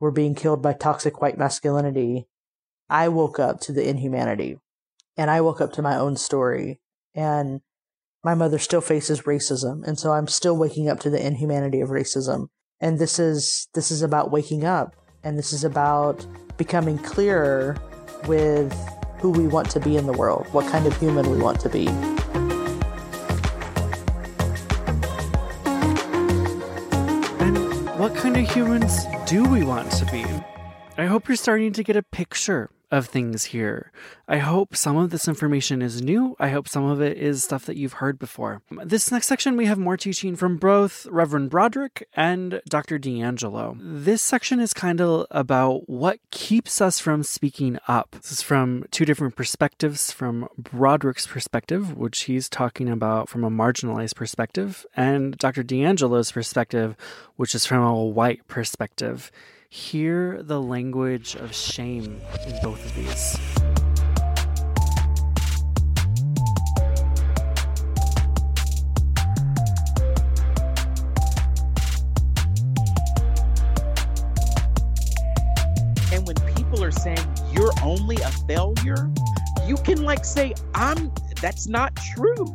were 0.00 0.10
being 0.10 0.34
killed 0.34 0.62
by 0.62 0.72
toxic 0.72 1.20
white 1.20 1.38
masculinity, 1.38 2.26
I 2.88 3.08
woke 3.08 3.38
up 3.38 3.60
to 3.60 3.72
the 3.72 3.88
inhumanity 3.88 4.58
and 5.16 5.30
I 5.30 5.40
woke 5.40 5.60
up 5.60 5.72
to 5.74 5.82
my 5.82 5.96
own 5.96 6.16
story. 6.16 6.80
And 7.14 7.60
my 8.22 8.34
mother 8.34 8.58
still 8.58 8.80
faces 8.80 9.22
racism. 9.22 9.84
And 9.86 9.98
so 9.98 10.12
I'm 10.12 10.26
still 10.26 10.56
waking 10.56 10.88
up 10.88 11.00
to 11.00 11.10
the 11.10 11.24
inhumanity 11.24 11.80
of 11.80 11.90
racism. 11.90 12.48
And 12.80 12.98
this 12.98 13.18
is, 13.18 13.68
this 13.74 13.90
is 13.90 14.02
about 14.02 14.30
waking 14.30 14.64
up. 14.64 14.96
And 15.22 15.38
this 15.38 15.52
is 15.52 15.64
about 15.64 16.26
becoming 16.56 16.98
clearer 16.98 17.76
with 18.26 18.72
who 19.18 19.30
we 19.30 19.46
want 19.46 19.70
to 19.70 19.80
be 19.80 19.96
in 19.96 20.06
the 20.06 20.12
world, 20.12 20.46
what 20.52 20.70
kind 20.70 20.86
of 20.86 20.96
human 20.98 21.30
we 21.30 21.38
want 21.38 21.60
to 21.60 21.68
be. 21.68 21.86
Kind 28.34 28.48
of 28.48 28.54
humans 28.54 29.06
do 29.26 29.44
we 29.44 29.62
want 29.62 29.88
to 29.92 30.04
be? 30.06 30.24
I 30.96 31.06
hope 31.06 31.26
you're 31.26 31.36
starting 31.36 31.72
to 31.72 31.82
get 31.82 31.96
a 31.96 32.04
picture 32.04 32.70
of 32.92 33.06
things 33.06 33.46
here. 33.46 33.90
I 34.28 34.38
hope 34.38 34.76
some 34.76 34.96
of 34.96 35.10
this 35.10 35.26
information 35.26 35.82
is 35.82 36.00
new. 36.00 36.36
I 36.38 36.50
hope 36.50 36.68
some 36.68 36.84
of 36.84 37.00
it 37.00 37.18
is 37.18 37.42
stuff 37.42 37.66
that 37.66 37.76
you've 37.76 37.94
heard 37.94 38.16
before. 38.16 38.62
This 38.84 39.10
next 39.10 39.26
section, 39.26 39.56
we 39.56 39.66
have 39.66 39.76
more 39.76 39.96
teaching 39.96 40.36
from 40.36 40.56
both 40.56 41.04
Reverend 41.06 41.50
Broderick 41.50 42.06
and 42.14 42.62
Dr. 42.68 43.00
DiAngelo. 43.00 43.76
This 43.82 44.22
section 44.22 44.60
is 44.60 44.72
kind 44.72 45.00
of 45.00 45.26
about 45.32 45.88
what 45.88 46.20
keeps 46.30 46.80
us 46.80 47.00
from 47.00 47.24
speaking 47.24 47.76
up. 47.88 48.12
This 48.12 48.30
is 48.30 48.42
from 48.42 48.84
two 48.92 49.04
different 49.04 49.34
perspectives 49.34 50.12
from 50.12 50.48
Broderick's 50.56 51.26
perspective, 51.26 51.96
which 51.96 52.22
he's 52.22 52.48
talking 52.48 52.88
about 52.88 53.28
from 53.28 53.42
a 53.42 53.50
marginalized 53.50 54.14
perspective, 54.14 54.86
and 54.96 55.36
Dr. 55.38 55.64
DiAngelo's 55.64 56.30
perspective, 56.30 56.96
which 57.34 57.56
is 57.56 57.66
from 57.66 57.82
a 57.82 58.04
white 58.04 58.46
perspective 58.46 59.32
hear 59.74 60.40
the 60.40 60.62
language 60.62 61.34
of 61.34 61.52
shame 61.52 62.20
in 62.46 62.56
both 62.62 62.84
of 62.86 62.94
these. 62.94 63.36
And 76.12 76.24
when 76.24 76.36
people 76.54 76.84
are 76.84 76.92
saying 76.92 77.18
you're 77.50 77.72
only 77.82 78.14
a 78.18 78.30
failure, 78.46 79.10
you 79.66 79.74
can 79.78 80.04
like 80.04 80.24
say, 80.24 80.54
I'm 80.76 81.10
that's 81.42 81.66
not 81.66 81.96
true. 82.14 82.54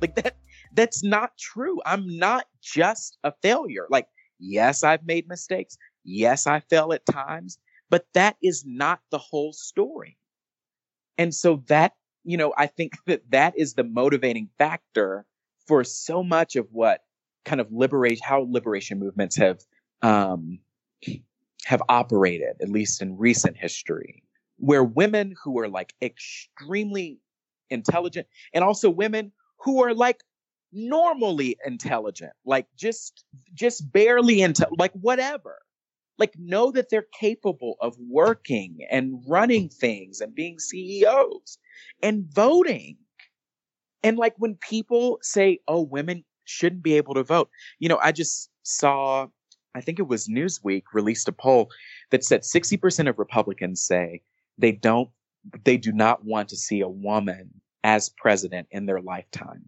Like 0.00 0.16
that 0.16 0.34
that's 0.74 1.04
not 1.04 1.38
true. 1.38 1.80
I'm 1.86 2.18
not 2.18 2.46
just 2.60 3.18
a 3.22 3.32
failure. 3.42 3.86
Like, 3.90 4.08
yes, 4.40 4.82
I've 4.82 5.06
made 5.06 5.28
mistakes. 5.28 5.78
Yes, 6.04 6.46
I 6.46 6.60
fell 6.60 6.92
at 6.92 7.06
times, 7.06 7.58
but 7.90 8.06
that 8.14 8.36
is 8.42 8.64
not 8.66 9.00
the 9.10 9.18
whole 9.18 9.52
story. 9.52 10.16
And 11.18 11.34
so 11.34 11.62
that, 11.68 11.92
you 12.24 12.36
know, 12.36 12.52
I 12.56 12.66
think 12.66 12.94
that 13.06 13.22
that 13.30 13.54
is 13.56 13.74
the 13.74 13.84
motivating 13.84 14.48
factor 14.58 15.26
for 15.66 15.84
so 15.84 16.22
much 16.22 16.56
of 16.56 16.66
what 16.72 17.00
kind 17.44 17.60
of 17.60 17.72
liberate, 17.72 18.20
how 18.22 18.46
liberation 18.48 18.98
movements 18.98 19.36
have, 19.36 19.60
um, 20.02 20.58
have 21.64 21.82
operated, 21.88 22.56
at 22.60 22.68
least 22.68 23.02
in 23.02 23.16
recent 23.16 23.56
history, 23.56 24.22
where 24.56 24.82
women 24.82 25.34
who 25.42 25.58
are 25.60 25.68
like 25.68 25.94
extremely 26.02 27.18
intelligent 27.70 28.26
and 28.52 28.64
also 28.64 28.90
women 28.90 29.32
who 29.60 29.82
are 29.84 29.94
like 29.94 30.20
normally 30.72 31.56
intelligent, 31.64 32.32
like 32.44 32.66
just, 32.76 33.24
just 33.54 33.92
barely 33.92 34.40
into, 34.40 34.66
like 34.78 34.92
whatever 34.92 35.58
like 36.18 36.34
know 36.38 36.70
that 36.70 36.90
they're 36.90 37.06
capable 37.18 37.76
of 37.80 37.96
working 37.98 38.78
and 38.90 39.22
running 39.26 39.68
things 39.68 40.20
and 40.20 40.34
being 40.34 40.58
CEOs 40.58 41.58
and 42.02 42.24
voting. 42.32 42.96
And 44.02 44.18
like 44.18 44.34
when 44.38 44.56
people 44.56 45.18
say, 45.22 45.60
oh, 45.68 45.82
women 45.82 46.24
shouldn't 46.44 46.82
be 46.82 46.94
able 46.94 47.14
to 47.14 47.22
vote, 47.22 47.48
you 47.78 47.88
know, 47.88 47.98
I 48.02 48.12
just 48.12 48.50
saw, 48.62 49.26
I 49.74 49.80
think 49.80 49.98
it 49.98 50.08
was 50.08 50.28
Newsweek 50.28 50.82
released 50.92 51.28
a 51.28 51.32
poll 51.32 51.70
that 52.10 52.24
said 52.24 52.42
60% 52.42 53.08
of 53.08 53.18
Republicans 53.18 53.80
say 53.80 54.22
they 54.58 54.72
don't, 54.72 55.08
they 55.64 55.76
do 55.76 55.92
not 55.92 56.24
want 56.24 56.48
to 56.50 56.56
see 56.56 56.80
a 56.80 56.88
woman 56.88 57.50
as 57.84 58.10
president 58.10 58.68
in 58.70 58.86
their 58.86 59.00
lifetime. 59.00 59.64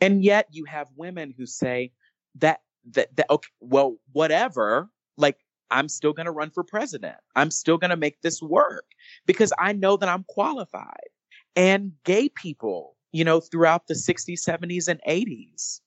And 0.00 0.24
yet 0.24 0.48
you 0.50 0.64
have 0.64 0.88
women 0.96 1.32
who 1.36 1.46
say 1.46 1.92
that 2.36 2.60
that, 2.90 3.14
that 3.16 3.26
okay, 3.30 3.48
well, 3.60 3.96
whatever, 4.12 4.90
like 5.16 5.38
I'm 5.72 5.88
still 5.88 6.12
going 6.12 6.26
to 6.26 6.32
run 6.32 6.50
for 6.50 6.62
president. 6.62 7.16
I'm 7.34 7.50
still 7.50 7.78
going 7.78 7.90
to 7.90 7.96
make 7.96 8.20
this 8.20 8.42
work 8.42 8.84
because 9.26 9.52
I 9.58 9.72
know 9.72 9.96
that 9.96 10.08
I'm 10.08 10.24
qualified. 10.28 11.08
And 11.56 11.92
gay 12.04 12.28
people, 12.28 12.94
you 13.10 13.24
know, 13.24 13.40
throughout 13.40 13.86
the 13.86 13.94
60s, 13.94 14.46
70s, 14.46 14.86
and 14.86 15.00
80s, 15.08 15.80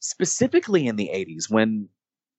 specifically 0.00 0.86
in 0.86 0.96
the 0.96 1.10
80s 1.14 1.48
when 1.48 1.88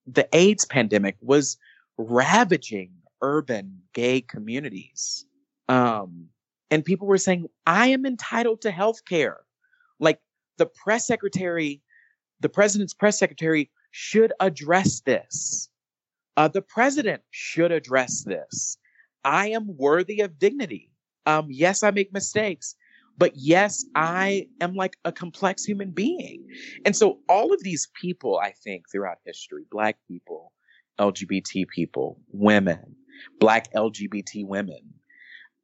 the 0.05 0.27
AIDS 0.33 0.65
pandemic 0.65 1.15
was 1.21 1.57
ravaging 1.97 2.91
urban 3.21 3.81
gay 3.93 4.21
communities. 4.21 5.25
Um, 5.69 6.27
and 6.69 6.83
people 6.83 7.07
were 7.07 7.17
saying, 7.17 7.47
I 7.65 7.87
am 7.87 8.05
entitled 8.05 8.61
to 8.61 8.71
health 8.71 9.05
care. 9.05 9.39
Like 9.99 10.19
the 10.57 10.65
press 10.65 11.07
secretary, 11.07 11.81
the 12.41 12.49
president's 12.49 12.93
press 12.93 13.17
secretary 13.19 13.71
should 13.91 14.33
address 14.39 15.01
this. 15.01 15.69
Uh, 16.39 16.47
the 16.47 16.61
president 16.61 17.21
should 17.31 17.69
address 17.69 18.23
this. 18.23 18.77
I 19.25 19.49
am 19.49 19.75
worthy 19.75 20.21
of 20.21 20.39
dignity. 20.39 20.89
Um, 21.25 21.47
yes, 21.49 21.83
I 21.83 21.91
make 21.91 22.13
mistakes, 22.13 22.75
but 23.17 23.33
yes, 23.35 23.83
I 23.93 24.47
am 24.61 24.73
like 24.73 24.95
a 25.03 25.11
complex 25.11 25.65
human 25.65 25.91
being. 25.91 26.47
And 26.85 26.95
so 26.95 27.19
all 27.27 27.51
of 27.51 27.61
these 27.61 27.89
people, 27.93 28.39
I 28.41 28.53
think, 28.63 28.85
throughout 28.89 29.17
history, 29.25 29.65
black 29.69 29.97
people, 30.07 30.53
LGBT 30.97 31.67
people, 31.67 32.21
women, 32.31 32.95
black 33.41 33.69
LGBT 33.73 34.47
women, 34.47 34.93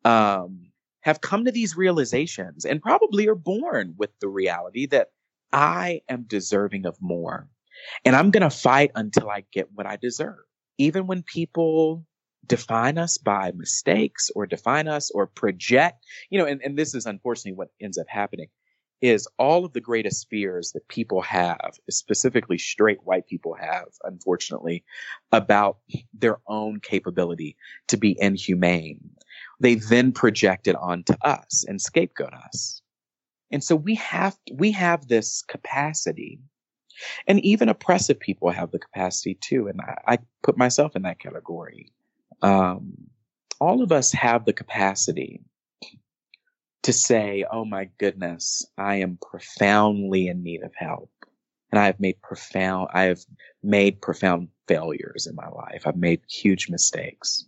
um, 0.04 0.72
have 1.00 1.22
come 1.22 1.46
to 1.46 1.54
these 1.54 1.78
realizations 1.78 2.66
and 2.66 2.82
probably 2.82 3.30
are 3.30 3.36
born 3.36 3.94
with 3.98 4.10
the 4.20 4.28
reality 4.28 4.88
that 4.88 5.12
I 5.54 6.02
am 6.10 6.26
deserving 6.28 6.86
of 6.86 6.98
more. 7.00 7.48
And 8.04 8.14
I'm 8.14 8.30
going 8.30 8.44
to 8.44 8.50
fight 8.50 8.92
until 8.94 9.30
I 9.30 9.46
get 9.54 9.70
what 9.74 9.86
I 9.86 9.96
deserve. 9.96 10.36
Even 10.78 11.08
when 11.08 11.24
people 11.24 12.06
define 12.46 12.98
us 12.98 13.18
by 13.18 13.52
mistakes 13.56 14.30
or 14.36 14.46
define 14.46 14.88
us 14.88 15.12
or 15.12 15.28
project, 15.28 16.06
you 16.30 16.40
know, 16.40 16.46
and, 16.46 16.62
and 16.64 16.78
this 16.78 16.94
is 16.94 17.06
unfortunately 17.06 17.58
what 17.58 17.70
ends 17.82 17.98
up 17.98 18.08
happening 18.08 18.48
is 19.02 19.28
all 19.38 19.66
of 19.66 19.74
the 19.74 19.82
greatest 19.82 20.28
fears 20.30 20.72
that 20.72 20.88
people 20.88 21.22
have, 21.22 21.74
specifically 21.90 22.58
straight 22.58 23.04
white 23.04 23.28
people 23.28 23.54
have, 23.54 23.88
unfortunately, 24.04 24.84
about 25.32 25.78
their 26.14 26.40
own 26.48 26.80
capability 26.80 27.58
to 27.88 27.98
be 27.98 28.18
inhumane. 28.20 29.10
They 29.60 29.76
then 29.76 30.12
project 30.12 30.68
it 30.68 30.76
onto 30.76 31.14
us 31.22 31.66
and 31.68 31.82
scapegoat 31.82 32.34
us. 32.34 32.82
And 33.52 33.64
so 33.64 33.76
we 33.76 33.96
have, 33.96 34.38
we 34.52 34.72
have 34.72 35.08
this 35.08 35.44
capacity 35.44 36.40
and 37.28 37.40
even 37.42 37.70
oppressive 37.70 38.20
people 38.20 38.50
have 38.50 38.72
the 38.72 38.80
capacity 38.80 39.36
too. 39.36 39.68
And 39.68 39.82
I, 39.82 39.98
I 40.08 40.18
put 40.44 40.58
myself 40.58 40.96
in 40.96 41.04
that 41.04 41.20
category. 41.20 41.92
Um, 42.42 42.94
all 43.60 43.82
of 43.82 43.92
us 43.92 44.12
have 44.12 44.46
the 44.46 44.54
capacity 44.54 45.42
to 46.84 46.94
say, 46.94 47.46
Oh 47.52 47.66
my 47.66 47.90
goodness, 47.98 48.66
I 48.78 48.96
am 48.96 49.18
profoundly 49.22 50.28
in 50.28 50.44
need 50.44 50.64
of 50.64 50.74
help. 50.76 51.10
And 51.72 51.80
I 51.80 51.86
have 51.86 52.00
made 52.00 52.22
profound, 52.22 52.90
I 52.94 53.04
have 53.04 53.26
made 53.64 54.02
profound 54.02 54.50
failures 54.68 55.28
in 55.28 55.36
my 55.36 55.50
life. 55.50 55.84
I've 55.86 55.98
made 55.98 56.22
huge 56.30 56.70
mistakes 56.70 57.46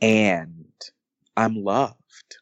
and 0.00 0.66
I'm 1.36 1.56
loved. 1.56 2.36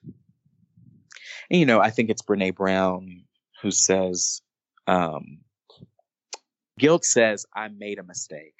And, 1.50 1.60
you 1.60 1.66
know, 1.66 1.80
I 1.80 1.90
think 1.90 2.10
it's 2.10 2.22
Brene 2.22 2.54
Brown 2.54 3.24
who 3.62 3.70
says, 3.70 4.42
um, 4.86 5.38
Guilt 6.78 7.04
says 7.04 7.46
I 7.54 7.68
made 7.68 7.98
a 7.98 8.02
mistake. 8.02 8.54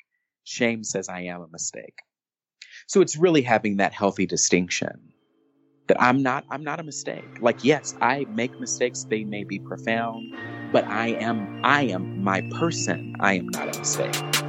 Shame 0.45 0.85
says 0.85 1.09
I 1.09 1.23
am 1.23 1.43
a 1.43 1.49
mistake. 1.49 1.99
So 2.87 3.01
it's 3.01 3.17
really 3.17 3.43
having 3.43 3.79
that 3.79 3.93
healthy 3.93 4.27
distinction 4.27 5.12
that 5.89 6.01
I'm 6.01 6.23
not, 6.23 6.45
I'm 6.51 6.62
not 6.62 6.81
a 6.81 6.85
mistake. 6.85 7.25
Like, 7.41 7.65
yes, 7.65 7.95
I 8.01 8.27
make 8.31 8.59
mistakes. 8.61 9.05
They 9.05 9.25
may 9.25 9.45
be 9.45 9.59
profound, 9.59 10.33
but 10.73 10.85
I 10.85 11.09
am, 11.09 11.61
I 11.65 11.83
am 11.83 12.23
my 12.23 12.43
person. 12.53 13.17
I 13.21 13.35
am 13.35 13.49
not 13.49 13.75
a 13.75 13.79
mistake. 13.79 14.43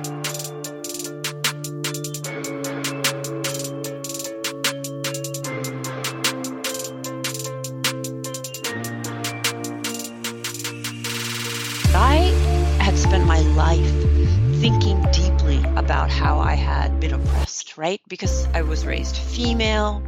Right? 17.77 18.01
Because 18.07 18.47
I 18.53 18.61
was 18.61 18.85
raised 18.85 19.15
female, 19.15 20.03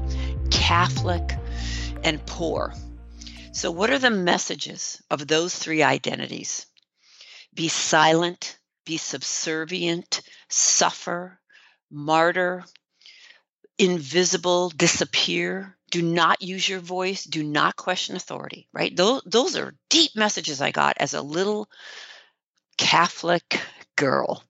Catholic, 0.52 1.38
and 2.04 2.26
poor. 2.26 2.74
So, 3.52 3.72
what 3.72 3.90
are 3.90 4.00
the 4.00 4.12
messages 4.12 5.02
of 5.10 5.28
those 5.28 5.56
three 5.56 5.84
identities? 5.84 6.68
Be 7.54 7.68
silent, 7.68 8.60
be 8.86 8.98
subservient, 8.98 10.22
suffer, 10.50 11.40
martyr, 11.90 12.64
invisible, 13.78 14.70
disappear. 14.70 15.76
Do 15.90 16.02
not 16.02 16.42
use 16.42 16.68
your 16.68 16.80
voice. 16.80 17.24
Do 17.24 17.44
not 17.44 17.76
question 17.76 18.16
authority, 18.16 18.68
right? 18.74 18.96
Those, 18.96 19.22
those 19.26 19.56
are 19.56 19.76
deep 19.90 20.12
messages 20.16 20.62
I 20.62 20.72
got 20.72 20.98
as 21.00 21.14
a 21.14 21.22
little 21.22 21.70
Catholic 22.78 23.60
girl. 23.96 24.44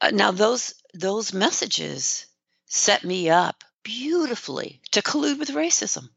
Uh, 0.00 0.10
now, 0.12 0.30
those 0.30 0.74
those 1.00 1.32
messages 1.32 2.26
set 2.66 3.04
me 3.04 3.30
up 3.30 3.62
beautifully 3.82 4.80
to 4.92 5.02
collude 5.02 5.38
with 5.38 5.50
racism 5.50 6.08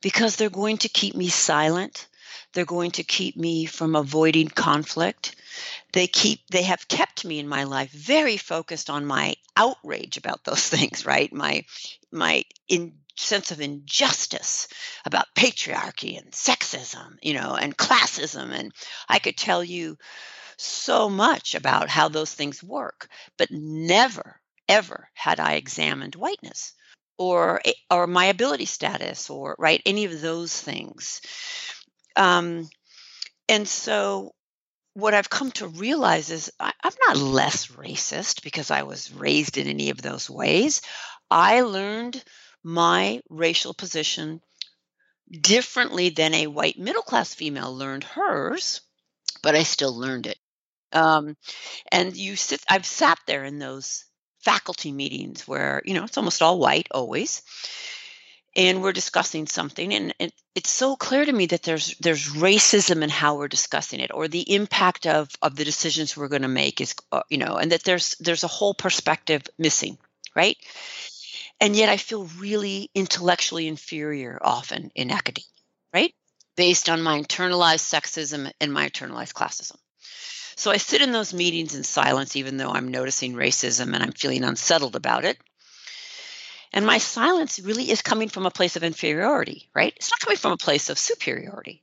because 0.00 0.36
they're 0.36 0.50
going 0.50 0.78
to 0.78 0.88
keep 0.88 1.14
me 1.14 1.28
silent. 1.28 2.08
They're 2.52 2.64
going 2.64 2.92
to 2.92 3.04
keep 3.04 3.36
me 3.36 3.66
from 3.66 3.94
avoiding 3.94 4.48
conflict. 4.48 5.36
They 5.92 6.06
keep 6.06 6.40
they 6.50 6.62
have 6.62 6.88
kept 6.88 7.24
me 7.24 7.38
in 7.38 7.48
my 7.48 7.64
life 7.64 7.90
very 7.90 8.36
focused 8.36 8.90
on 8.90 9.04
my 9.04 9.34
outrage 9.56 10.16
about 10.16 10.44
those 10.44 10.68
things 10.74 11.04
right? 11.04 11.32
My 11.32 11.64
my 12.10 12.44
in 12.68 12.94
sense 13.16 13.50
of 13.50 13.60
injustice 13.60 14.66
about 15.04 15.26
patriarchy 15.36 16.16
and 16.16 16.32
sexism 16.32 17.18
you 17.22 17.34
know 17.34 17.54
and 17.54 17.76
classism. 17.76 18.50
And 18.52 18.72
i 19.08 19.18
could 19.18 19.36
tell 19.36 19.62
you 19.62 19.98
so 20.60 21.08
much 21.08 21.54
about 21.54 21.88
how 21.88 22.08
those 22.08 22.32
things 22.32 22.62
work, 22.62 23.08
but 23.38 23.50
never, 23.50 24.40
ever 24.68 25.08
had 25.14 25.40
I 25.40 25.54
examined 25.54 26.14
whiteness 26.14 26.74
or 27.18 27.60
or 27.90 28.06
my 28.06 28.26
ability 28.26 28.64
status 28.64 29.30
or 29.30 29.54
right 29.58 29.82
any 29.84 30.04
of 30.04 30.20
those 30.20 30.58
things. 30.58 31.20
Um, 32.16 32.68
and 33.48 33.68
so 33.68 34.32
what 34.94 35.14
I've 35.14 35.30
come 35.30 35.50
to 35.52 35.68
realize 35.68 36.30
is 36.30 36.50
I, 36.58 36.72
I'm 36.82 36.92
not 37.08 37.16
less 37.16 37.66
racist 37.68 38.42
because 38.42 38.70
I 38.70 38.82
was 38.82 39.12
raised 39.12 39.56
in 39.56 39.66
any 39.66 39.90
of 39.90 40.02
those 40.02 40.28
ways. 40.28 40.82
I 41.30 41.60
learned 41.60 42.22
my 42.62 43.20
racial 43.28 43.72
position 43.72 44.40
differently 45.30 46.10
than 46.10 46.34
a 46.34 46.48
white 46.48 46.78
middle 46.78 47.02
class 47.02 47.34
female 47.34 47.74
learned 47.74 48.04
hers, 48.04 48.80
but 49.42 49.54
I 49.54 49.62
still 49.62 49.96
learned 49.96 50.26
it. 50.26 50.38
Um, 50.92 51.36
and 51.92 52.16
you 52.16 52.36
sit, 52.36 52.62
I've 52.68 52.86
sat 52.86 53.18
there 53.26 53.44
in 53.44 53.58
those 53.58 54.04
faculty 54.40 54.92
meetings 54.92 55.46
where, 55.46 55.82
you 55.84 55.94
know, 55.94 56.04
it's 56.04 56.18
almost 56.18 56.42
all 56.42 56.58
white 56.58 56.88
always. 56.90 57.42
And 58.56 58.82
we're 58.82 58.92
discussing 58.92 59.46
something, 59.46 59.94
and 59.94 60.12
it, 60.18 60.32
it's 60.56 60.70
so 60.70 60.96
clear 60.96 61.24
to 61.24 61.32
me 61.32 61.46
that 61.46 61.62
there's 61.62 61.94
there's 61.98 62.30
racism 62.30 63.04
in 63.04 63.08
how 63.08 63.36
we're 63.36 63.46
discussing 63.46 64.00
it, 64.00 64.10
or 64.12 64.26
the 64.26 64.52
impact 64.52 65.06
of 65.06 65.28
of 65.40 65.54
the 65.54 65.64
decisions 65.64 66.16
we're 66.16 66.26
going 66.26 66.42
to 66.42 66.48
make 66.48 66.80
is, 66.80 66.96
uh, 67.12 67.22
you 67.28 67.38
know, 67.38 67.58
and 67.58 67.70
that 67.70 67.84
there's 67.84 68.16
there's 68.18 68.42
a 68.42 68.48
whole 68.48 68.74
perspective 68.74 69.42
missing, 69.56 69.98
right? 70.34 70.56
And 71.60 71.76
yet, 71.76 71.90
I 71.90 71.96
feel 71.96 72.24
really 72.38 72.90
intellectually 72.92 73.68
inferior 73.68 74.36
often 74.42 74.90
in 74.96 75.12
academia, 75.12 75.46
right? 75.94 76.12
Based 76.56 76.88
on 76.88 77.02
my 77.02 77.20
internalized 77.20 77.86
sexism 77.86 78.50
and 78.60 78.72
my 78.72 78.88
internalized 78.88 79.32
classism. 79.32 79.76
So 80.60 80.70
I 80.70 80.76
sit 80.76 81.00
in 81.00 81.10
those 81.10 81.32
meetings 81.32 81.74
in 81.74 81.84
silence, 81.84 82.36
even 82.36 82.58
though 82.58 82.68
I'm 82.68 82.88
noticing 82.88 83.32
racism 83.32 83.94
and 83.94 84.02
I'm 84.02 84.12
feeling 84.12 84.44
unsettled 84.44 84.94
about 84.94 85.24
it. 85.24 85.38
And 86.70 86.84
my 86.84 86.98
silence 86.98 87.58
really 87.58 87.90
is 87.90 88.02
coming 88.02 88.28
from 88.28 88.44
a 88.44 88.50
place 88.50 88.76
of 88.76 88.84
inferiority, 88.84 89.70
right? 89.74 89.94
It's 89.96 90.10
not 90.10 90.20
coming 90.20 90.36
from 90.36 90.52
a 90.52 90.58
place 90.58 90.90
of 90.90 90.98
superiority. 90.98 91.82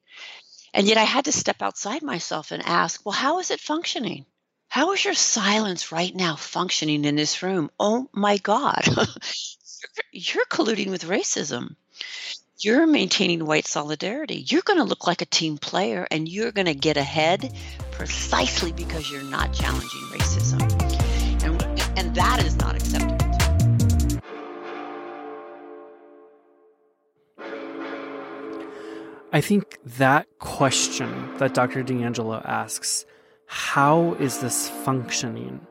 And 0.75 0.85
yet 0.87 0.99
I 0.99 1.05
had 1.05 1.25
to 1.25 1.31
step 1.31 1.63
outside 1.63 2.03
myself 2.03 2.51
and 2.51 2.61
ask, 2.63 3.03
well, 3.03 3.13
how 3.13 3.39
is 3.39 3.49
it 3.49 3.59
functioning? 3.59 4.27
How 4.67 4.93
is 4.93 5.03
your 5.03 5.15
silence 5.15 5.91
right 5.91 6.13
now 6.13 6.35
functioning 6.35 7.03
in 7.03 7.15
this 7.15 7.41
room? 7.41 7.71
Oh 7.79 8.07
my 8.13 8.37
God, 8.37 8.83
you're 10.11 10.45
colluding 10.45 10.91
with 10.91 11.05
racism. 11.05 11.75
you're 12.59 12.85
maintaining 12.85 13.43
white 13.43 13.65
solidarity. 13.65 14.45
You're 14.47 14.61
going 14.61 14.77
to 14.77 14.85
look 14.85 15.07
like 15.07 15.23
a 15.23 15.25
team 15.25 15.57
player 15.57 16.07
and 16.11 16.29
you're 16.29 16.51
going 16.51 16.67
to 16.67 16.75
get 16.75 16.97
ahead 16.97 17.51
precisely 17.97 18.71
because 18.71 19.11
you're 19.11 19.23
not 19.23 19.51
challenging 19.51 20.01
racism. 20.11 20.61
And, 21.43 21.97
and 21.97 22.15
that 22.15 22.45
is 22.45 22.55
not 22.57 22.75
acceptable. 22.75 23.17
I 29.33 29.41
think 29.41 29.79
that 29.83 30.27
question 30.37 31.37
that 31.39 31.55
Dr. 31.55 31.83
DiAngelo 31.83 32.45
asks, 32.45 33.05
how 33.47 34.13
is 34.19 34.39
this 34.39 34.69
functioning? 34.69 35.65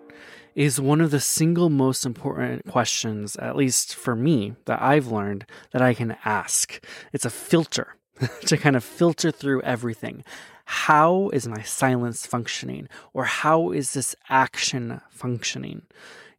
is 0.57 0.81
one 0.81 1.03
of 1.03 1.11
the 1.11 1.21
single 1.21 1.69
most 1.69 2.07
important 2.07 2.67
questions, 2.67 3.37
at 3.37 3.57
least 3.57 3.95
for 3.95 4.17
me, 4.17 4.55
that 4.65 4.81
I've 4.81 5.09
learned 5.09 5.45
that 5.73 5.83
I 5.83 5.93
can 5.93 6.17
ask. 6.25 6.83
It's 7.13 7.27
a 7.27 7.31
filter 7.31 7.95
to 8.47 8.57
kind 8.57 8.75
of 8.75 8.83
filter 8.83 9.31
through 9.31 9.61
everything. 9.61 10.25
How 10.67 11.31
is 11.33 11.47
my 11.47 11.63
silence 11.63 12.27
functioning? 12.27 12.89
Or 13.15 13.25
how 13.25 13.71
is 13.71 13.93
this 13.93 14.17
action 14.29 15.01
functioning? 15.11 15.83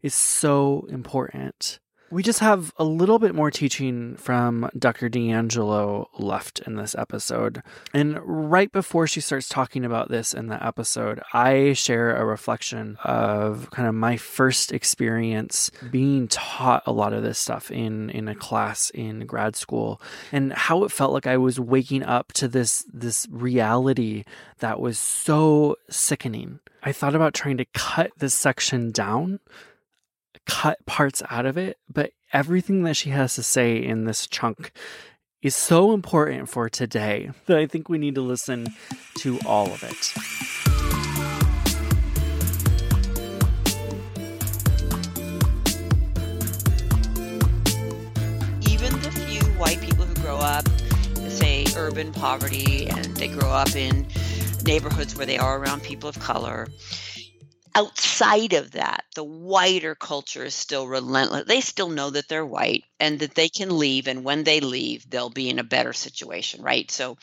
Is 0.01 0.13
so 0.13 0.85
important. 0.89 1.79
We 2.09 2.23
just 2.23 2.39
have 2.39 2.71
a 2.77 2.85
little 2.85 3.19
bit 3.19 3.35
more 3.35 3.51
teaching 3.51 4.15
from 4.15 4.69
Dr. 4.79 5.09
DiAngelo 5.09 6.07
left 6.17 6.59
in 6.59 6.75
this 6.75 6.95
episode. 6.95 7.61
And 7.93 8.17
right 8.23 8.71
before 8.71 9.07
she 9.07 9.19
starts 9.19 9.49
talking 9.49 9.83
about 9.83 10.09
this 10.09 10.33
in 10.33 10.47
the 10.47 10.65
episode, 10.65 11.19
I 11.33 11.73
share 11.73 12.15
a 12.15 12.23
reflection 12.23 12.97
of 13.03 13.69
kind 13.71 13.89
of 13.89 13.93
my 13.93 14.15
first 14.15 14.71
experience 14.71 15.69
being 15.91 16.29
taught 16.29 16.83
a 16.85 16.93
lot 16.93 17.11
of 17.11 17.23
this 17.23 17.39
stuff 17.39 17.69
in, 17.71 18.09
in 18.11 18.29
a 18.29 18.35
class 18.35 18.89
in 18.91 19.25
grad 19.25 19.57
school 19.57 20.01
and 20.31 20.53
how 20.53 20.85
it 20.85 20.93
felt 20.93 21.11
like 21.11 21.27
I 21.27 21.35
was 21.35 21.59
waking 21.59 22.03
up 22.03 22.31
to 22.33 22.47
this 22.47 22.85
this 22.93 23.27
reality 23.29 24.23
that 24.59 24.79
was 24.79 24.97
so 24.97 25.75
sickening. 25.89 26.59
I 26.83 26.93
thought 26.93 27.15
about 27.15 27.33
trying 27.33 27.57
to 27.57 27.65
cut 27.65 28.11
this 28.17 28.33
section 28.33 28.91
down 28.91 29.41
cut 30.47 30.83
parts 30.85 31.21
out 31.29 31.45
of 31.45 31.57
it, 31.57 31.77
but 31.91 32.11
everything 32.33 32.83
that 32.83 32.95
she 32.95 33.11
has 33.11 33.35
to 33.35 33.43
say 33.43 33.77
in 33.77 34.05
this 34.05 34.27
chunk 34.27 34.71
is 35.41 35.55
so 35.55 35.93
important 35.93 36.49
for 36.49 36.69
today 36.69 37.29
that 37.45 37.57
I 37.57 37.67
think 37.67 37.89
we 37.89 37.97
need 37.97 38.15
to 38.15 38.21
listen 38.21 38.67
to 39.19 39.39
all 39.45 39.67
of 39.67 39.83
it. 39.83 40.13
Even 48.71 48.99
the 49.01 49.11
few 49.11 49.41
white 49.53 49.79
people 49.81 50.05
who 50.05 50.15
grow 50.15 50.37
up, 50.37 50.67
say, 51.29 51.65
urban 51.75 52.11
poverty, 52.13 52.87
and 52.87 53.05
they 53.17 53.27
grow 53.27 53.49
up 53.49 53.75
in 53.75 54.07
neighborhoods 54.65 55.15
where 55.15 55.25
they 55.25 55.37
are 55.37 55.59
around 55.59 55.83
people 55.83 56.09
of 56.09 56.19
color, 56.19 56.67
outside 57.77 58.53
of 58.53 58.71
that, 58.71 59.03
the 59.13 59.23
whiter 59.23 59.93
culture 59.93 60.43
is 60.43 60.55
still 60.55 60.87
relentless. 60.87 61.45
They 61.45 61.61
still 61.61 61.89
know 61.89 62.09
that 62.09 62.27
they're 62.27 62.45
white 62.45 62.83
and 62.99 63.19
that 63.19 63.35
they 63.35 63.49
can 63.49 63.77
leave. 63.77 64.07
And 64.07 64.23
when 64.23 64.43
they 64.43 64.61
leave, 64.61 65.07
they'll 65.07 65.29
be 65.29 65.49
in 65.49 65.59
a 65.59 65.63
better 65.63 65.93
situation, 65.93 66.63
right? 66.63 66.89
So 66.89 67.17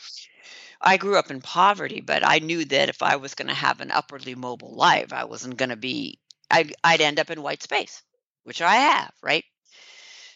I 0.81 0.97
grew 0.97 1.17
up 1.17 1.29
in 1.31 1.41
poverty, 1.41 2.01
but 2.01 2.25
I 2.25 2.39
knew 2.39 2.63
that 2.65 2.89
if 2.89 3.03
I 3.03 3.17
was 3.17 3.35
going 3.35 3.49
to 3.49 3.53
have 3.53 3.81
an 3.81 3.91
upwardly 3.91 4.35
mobile 4.35 4.75
life, 4.75 5.11
I 5.11 5.25
wasn't 5.25 5.57
going 5.57 5.69
to 5.69 5.75
be, 5.75 6.19
I'd, 6.49 6.73
I'd 6.83 7.01
end 7.01 7.19
up 7.19 7.29
in 7.31 7.41
white 7.41 7.63
space, 7.63 8.01
which 8.43 8.61
I 8.61 8.75
have, 8.75 9.11
right? 9.21 9.43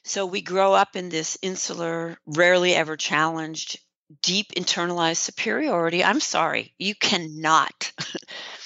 So 0.04 0.26
we 0.26 0.42
grow 0.42 0.74
up 0.74 0.98
in 0.98 1.08
this 1.08 1.38
insular, 1.42 2.18
rarely 2.26 2.76
ever 2.76 2.98
challenged, 2.98 3.80
deep 4.22 4.52
internalized 4.58 5.18
superiority. 5.18 6.04
I'm 6.04 6.20
sorry, 6.20 6.74
you 6.78 6.96
cannot 6.96 7.94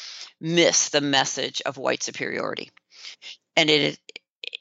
miss 0.44 0.90
the 0.90 1.02
message 1.02 1.62
of 1.66 1.78
white 1.78 2.04
superiority. 2.04 2.70
And 3.56 3.70
it 3.70 3.82
is, 3.82 4.00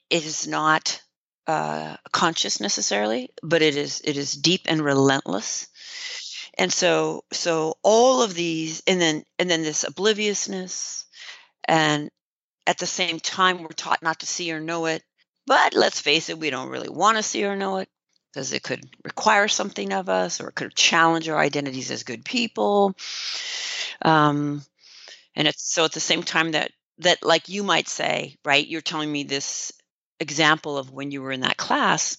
it 0.08 0.24
is 0.24 0.46
not 0.46 1.02
uh, 1.46 1.96
conscious 2.12 2.60
necessarily, 2.60 3.30
but 3.42 3.62
it 3.62 3.76
is 3.76 4.00
it 4.04 4.16
is 4.16 4.32
deep 4.32 4.62
and 4.66 4.80
relentless. 4.80 5.68
And 6.56 6.72
so 6.72 7.24
so 7.32 7.78
all 7.82 8.22
of 8.22 8.34
these 8.34 8.82
and 8.86 9.00
then 9.00 9.24
and 9.38 9.50
then 9.50 9.62
this 9.62 9.84
obliviousness 9.84 11.04
and 11.66 12.10
at 12.66 12.78
the 12.78 12.86
same 12.86 13.18
time 13.18 13.62
we're 13.62 13.68
taught 13.68 14.02
not 14.02 14.20
to 14.20 14.26
see 14.26 14.52
or 14.52 14.60
know 14.60 14.86
it. 14.86 15.02
But 15.46 15.74
let's 15.74 16.00
face 16.00 16.28
it, 16.28 16.38
we 16.38 16.50
don't 16.50 16.68
really 16.68 16.88
want 16.88 17.16
to 17.16 17.22
see 17.24 17.44
or 17.44 17.56
know 17.56 17.78
it 17.78 17.88
because 18.32 18.52
it 18.52 18.62
could 18.62 18.84
require 19.04 19.48
something 19.48 19.92
of 19.92 20.08
us 20.08 20.40
or 20.40 20.48
it 20.48 20.54
could 20.54 20.74
challenge 20.76 21.28
our 21.28 21.38
identities 21.38 21.90
as 21.90 22.04
good 22.04 22.24
people. 22.24 22.94
Um, 24.00 24.62
and 25.34 25.48
it's 25.48 25.72
so 25.72 25.84
at 25.84 25.92
the 25.92 26.00
same 26.00 26.22
time 26.22 26.52
that 26.52 26.70
that 26.98 27.22
like 27.22 27.48
you 27.48 27.62
might 27.62 27.88
say 27.88 28.36
right 28.44 28.66
you're 28.66 28.80
telling 28.80 29.10
me 29.10 29.24
this 29.24 29.72
example 30.20 30.78
of 30.78 30.90
when 30.90 31.10
you 31.10 31.22
were 31.22 31.32
in 31.32 31.40
that 31.40 31.56
class 31.56 32.18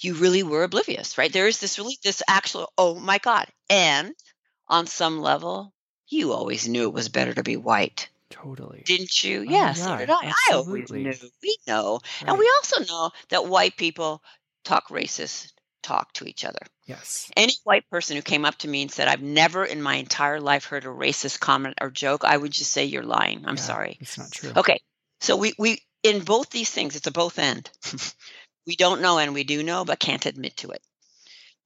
you 0.00 0.14
really 0.14 0.42
were 0.42 0.62
oblivious 0.62 1.16
right? 1.16 1.32
There 1.32 1.48
is 1.48 1.58
this 1.58 1.78
really 1.78 1.98
this 2.02 2.22
actual 2.28 2.72
oh 2.76 2.94
my 2.94 3.18
god 3.18 3.46
and 3.70 4.14
on 4.68 4.86
some 4.86 5.20
level 5.20 5.72
you 6.08 6.32
always 6.32 6.68
knew 6.68 6.84
it 6.84 6.92
was 6.92 7.08
better 7.08 7.32
to 7.34 7.42
be 7.42 7.56
white. 7.56 8.08
Totally. 8.30 8.82
didn't 8.84 9.24
you? 9.24 9.40
Oh, 9.40 9.50
yeah, 9.50 9.72
so 9.72 9.96
did 9.96 10.10
i. 10.10 10.16
I 10.22 10.54
always 10.54 10.90
knew 10.90 11.12
we 11.42 11.56
know. 11.66 12.00
Right. 12.20 12.30
and 12.30 12.38
we 12.38 12.50
also 12.56 12.84
know 12.84 13.10
that 13.30 13.46
white 13.46 13.76
people 13.76 14.22
talk 14.64 14.88
racist 14.88 15.52
talk 15.84 16.12
to 16.14 16.26
each 16.26 16.44
other. 16.44 16.58
Yes. 16.86 17.30
Any 17.36 17.52
white 17.64 17.88
person 17.90 18.16
who 18.16 18.22
came 18.22 18.44
up 18.44 18.56
to 18.58 18.68
me 18.68 18.82
and 18.82 18.90
said, 18.90 19.06
I've 19.06 19.22
never 19.22 19.64
in 19.64 19.82
my 19.82 19.96
entire 19.96 20.40
life 20.40 20.66
heard 20.66 20.84
a 20.84 20.88
racist 20.88 21.40
comment 21.40 21.76
or 21.80 21.90
joke, 21.90 22.24
I 22.24 22.36
would 22.36 22.52
just 22.52 22.72
say, 22.72 22.84
You're 22.86 23.04
lying. 23.04 23.44
I'm 23.46 23.56
yeah, 23.56 23.62
sorry. 23.62 23.98
It's 24.00 24.18
not 24.18 24.32
true. 24.32 24.52
Okay. 24.56 24.80
So 25.20 25.36
we, 25.36 25.54
we 25.58 25.80
in 26.02 26.22
both 26.22 26.50
these 26.50 26.70
things, 26.70 26.96
it's 26.96 27.06
a 27.06 27.12
both 27.12 27.38
end. 27.38 27.70
we 28.66 28.76
don't 28.76 29.02
know 29.02 29.18
and 29.18 29.34
we 29.34 29.44
do 29.44 29.62
know, 29.62 29.84
but 29.84 29.98
can't 29.98 30.26
admit 30.26 30.56
to 30.58 30.70
it. 30.70 30.82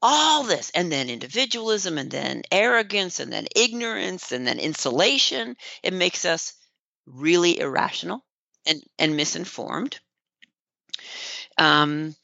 All 0.00 0.44
this, 0.44 0.70
and 0.76 0.92
then 0.92 1.10
individualism, 1.10 1.98
and 1.98 2.08
then 2.08 2.42
arrogance, 2.52 3.18
and 3.18 3.32
then 3.32 3.48
ignorance, 3.56 4.30
and 4.30 4.46
then 4.46 4.60
insulation. 4.60 5.56
It 5.82 5.92
makes 5.92 6.24
us 6.24 6.52
really 7.04 7.58
irrational 7.58 8.24
and, 8.64 8.80
and 8.96 9.16
misinformed. 9.16 9.98
Um, 11.56 12.14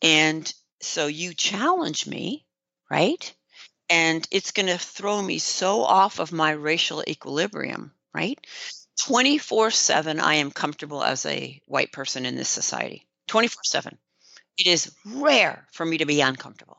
and 0.00 0.50
so 0.80 1.06
you 1.06 1.34
challenge 1.34 2.06
me, 2.06 2.46
right? 2.90 3.34
And 3.88 4.26
it's 4.30 4.52
going 4.52 4.66
to 4.68 4.78
throw 4.78 5.20
me 5.20 5.38
so 5.38 5.82
off 5.82 6.20
of 6.20 6.32
my 6.32 6.52
racial 6.52 7.02
equilibrium, 7.06 7.92
right? 8.14 8.38
24 9.02 9.70
7, 9.70 10.20
I 10.20 10.34
am 10.34 10.50
comfortable 10.50 11.02
as 11.02 11.26
a 11.26 11.60
white 11.66 11.92
person 11.92 12.26
in 12.26 12.36
this 12.36 12.48
society. 12.48 13.06
24 13.28 13.62
7. 13.64 13.98
It 14.58 14.66
is 14.66 14.92
rare 15.06 15.66
for 15.72 15.86
me 15.86 15.98
to 15.98 16.06
be 16.06 16.20
uncomfortable. 16.20 16.78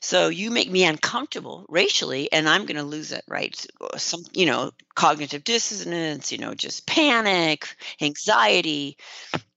So 0.00 0.28
you 0.28 0.50
make 0.50 0.70
me 0.70 0.84
uncomfortable 0.84 1.66
racially, 1.68 2.32
and 2.32 2.48
I'm 2.48 2.66
going 2.66 2.76
to 2.76 2.82
lose 2.82 3.12
it, 3.12 3.24
right? 3.28 3.54
Some, 3.96 4.22
you 4.32 4.46
know, 4.46 4.70
cognitive 4.94 5.44
dissonance, 5.44 6.30
you 6.32 6.38
know, 6.38 6.54
just 6.54 6.86
panic, 6.86 7.66
anxiety, 8.00 8.96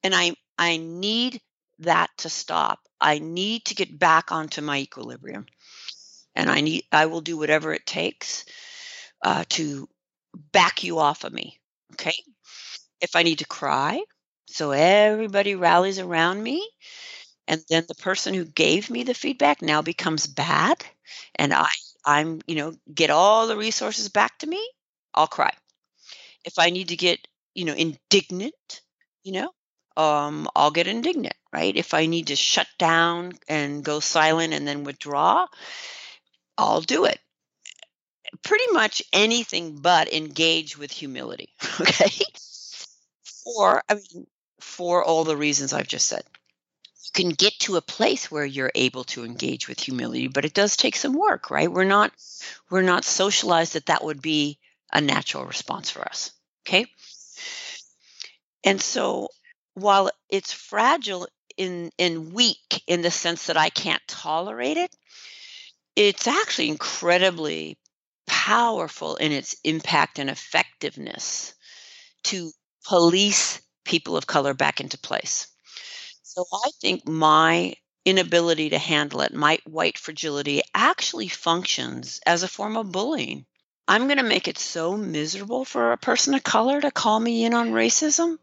and 0.03 0.15
I 0.15 0.35
I 0.57 0.77
need 0.77 1.41
that 1.81 2.09
to 2.19 2.29
stop. 2.29 2.79
I 2.99 3.19
need 3.19 3.65
to 3.65 3.75
get 3.75 3.97
back 3.97 4.31
onto 4.31 4.61
my 4.61 4.79
equilibrium. 4.79 5.45
And 6.35 6.49
I 6.49 6.61
need 6.61 6.85
I 6.91 7.07
will 7.07 7.21
do 7.21 7.37
whatever 7.37 7.73
it 7.73 7.85
takes 7.85 8.45
uh, 9.23 9.43
to 9.49 9.87
back 10.51 10.83
you 10.83 10.99
off 10.99 11.23
of 11.23 11.33
me. 11.33 11.59
Okay. 11.93 12.15
If 13.01 13.15
I 13.15 13.23
need 13.23 13.39
to 13.39 13.47
cry, 13.47 14.01
so 14.47 14.71
everybody 14.71 15.55
rallies 15.55 15.99
around 15.99 16.41
me, 16.43 16.67
and 17.47 17.63
then 17.69 17.85
the 17.87 17.95
person 17.95 18.33
who 18.33 18.45
gave 18.45 18.89
me 18.89 19.03
the 19.03 19.13
feedback 19.13 19.61
now 19.61 19.81
becomes 19.81 20.27
bad, 20.27 20.83
and 21.35 21.53
I 21.53 21.69
I'm 22.05 22.41
you 22.47 22.55
know 22.55 22.73
get 22.93 23.09
all 23.09 23.47
the 23.47 23.57
resources 23.57 24.09
back 24.09 24.37
to 24.39 24.47
me, 24.47 24.61
I'll 25.13 25.27
cry. 25.27 25.53
If 26.45 26.59
I 26.59 26.69
need 26.69 26.89
to 26.89 26.95
get 26.97 27.27
you 27.55 27.65
know 27.65 27.73
indignant, 27.73 28.81
you 29.23 29.33
know, 29.33 29.51
um, 29.97 30.47
I'll 30.55 30.71
get 30.71 30.87
indignant, 30.87 31.35
right? 31.53 31.75
If 31.75 31.93
I 31.93 32.05
need 32.05 32.27
to 32.27 32.35
shut 32.35 32.67
down 32.77 33.33
and 33.47 33.83
go 33.83 33.99
silent 33.99 34.53
and 34.53 34.67
then 34.67 34.83
withdraw, 34.83 35.47
I'll 36.57 36.81
do 36.81 37.05
it. 37.05 37.19
Pretty 38.43 38.71
much 38.71 39.01
anything 39.11 39.77
but 39.81 40.13
engage 40.13 40.77
with 40.77 40.91
humility, 40.91 41.53
okay? 41.81 42.25
For, 43.23 43.83
I 43.89 43.95
mean, 43.95 44.27
for 44.59 45.03
all 45.03 45.23
the 45.23 45.37
reasons 45.37 45.73
I've 45.73 45.87
just 45.87 46.07
said. 46.07 46.23
You 47.03 47.11
can 47.13 47.29
get 47.29 47.53
to 47.61 47.77
a 47.77 47.81
place 47.81 48.31
where 48.31 48.45
you're 48.45 48.71
able 48.75 49.03
to 49.05 49.25
engage 49.25 49.67
with 49.67 49.79
humility, 49.79 50.27
but 50.27 50.45
it 50.45 50.53
does 50.53 50.77
take 50.77 50.95
some 50.95 51.13
work, 51.13 51.51
right? 51.51 51.71
We're 51.71 51.83
not 51.83 52.13
we're 52.69 52.83
not 52.83 53.05
socialized 53.05 53.73
that 53.73 53.87
that 53.87 54.03
would 54.03 54.21
be 54.21 54.59
a 54.93 55.01
natural 55.01 55.45
response 55.45 55.89
for 55.89 56.03
us, 56.03 56.31
okay? 56.67 56.85
And 58.63 58.81
so 58.81 59.29
while 59.73 60.11
it's 60.29 60.53
fragile 60.53 61.27
in 61.57 61.91
in 61.97 62.33
weak 62.33 62.83
in 62.87 63.01
the 63.01 63.11
sense 63.11 63.47
that 63.47 63.57
I 63.57 63.69
can't 63.69 64.01
tolerate 64.07 64.77
it. 64.77 64.95
It's 65.95 66.27
actually 66.27 66.69
incredibly 66.69 67.77
powerful 68.27 69.17
in 69.17 69.31
its 69.31 69.55
impact 69.63 70.19
and 70.19 70.29
effectiveness 70.29 71.53
to 72.23 72.51
police 72.85 73.61
people 73.83 74.15
of 74.15 74.27
color 74.27 74.53
back 74.53 74.79
into 74.79 74.97
place. 74.97 75.47
So 76.23 76.45
I 76.51 76.69
think 76.79 77.07
my 77.07 77.75
inability 78.05 78.69
to 78.69 78.77
handle 78.77 79.21
it, 79.21 79.33
my 79.33 79.59
white 79.65 79.97
fragility, 79.97 80.61
actually 80.73 81.27
functions 81.27 82.19
as 82.25 82.41
a 82.41 82.47
form 82.47 82.77
of 82.77 82.91
bullying. 82.91 83.45
I'm 83.87 84.07
going 84.07 84.17
to 84.17 84.23
make 84.23 84.47
it 84.47 84.57
so 84.57 84.95
miserable 84.95 85.65
for 85.65 85.91
a 85.91 85.97
person 85.97 86.33
of 86.33 86.43
color 86.43 86.79
to 86.79 86.89
call 86.89 87.19
me 87.19 87.43
in 87.43 87.53
on 87.53 87.71
racism 87.71 88.37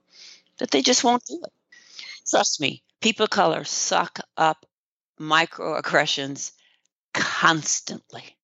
that 0.58 0.70
they 0.70 0.82
just 0.82 1.04
won't 1.04 1.24
do 1.24 1.40
it. 1.42 1.52
Trust 2.28 2.60
me, 2.60 2.82
people 3.00 3.24
of 3.24 3.30
color 3.30 3.64
suck 3.64 4.20
up 4.36 4.66
microaggressions 5.20 6.52
constantly 7.14 8.36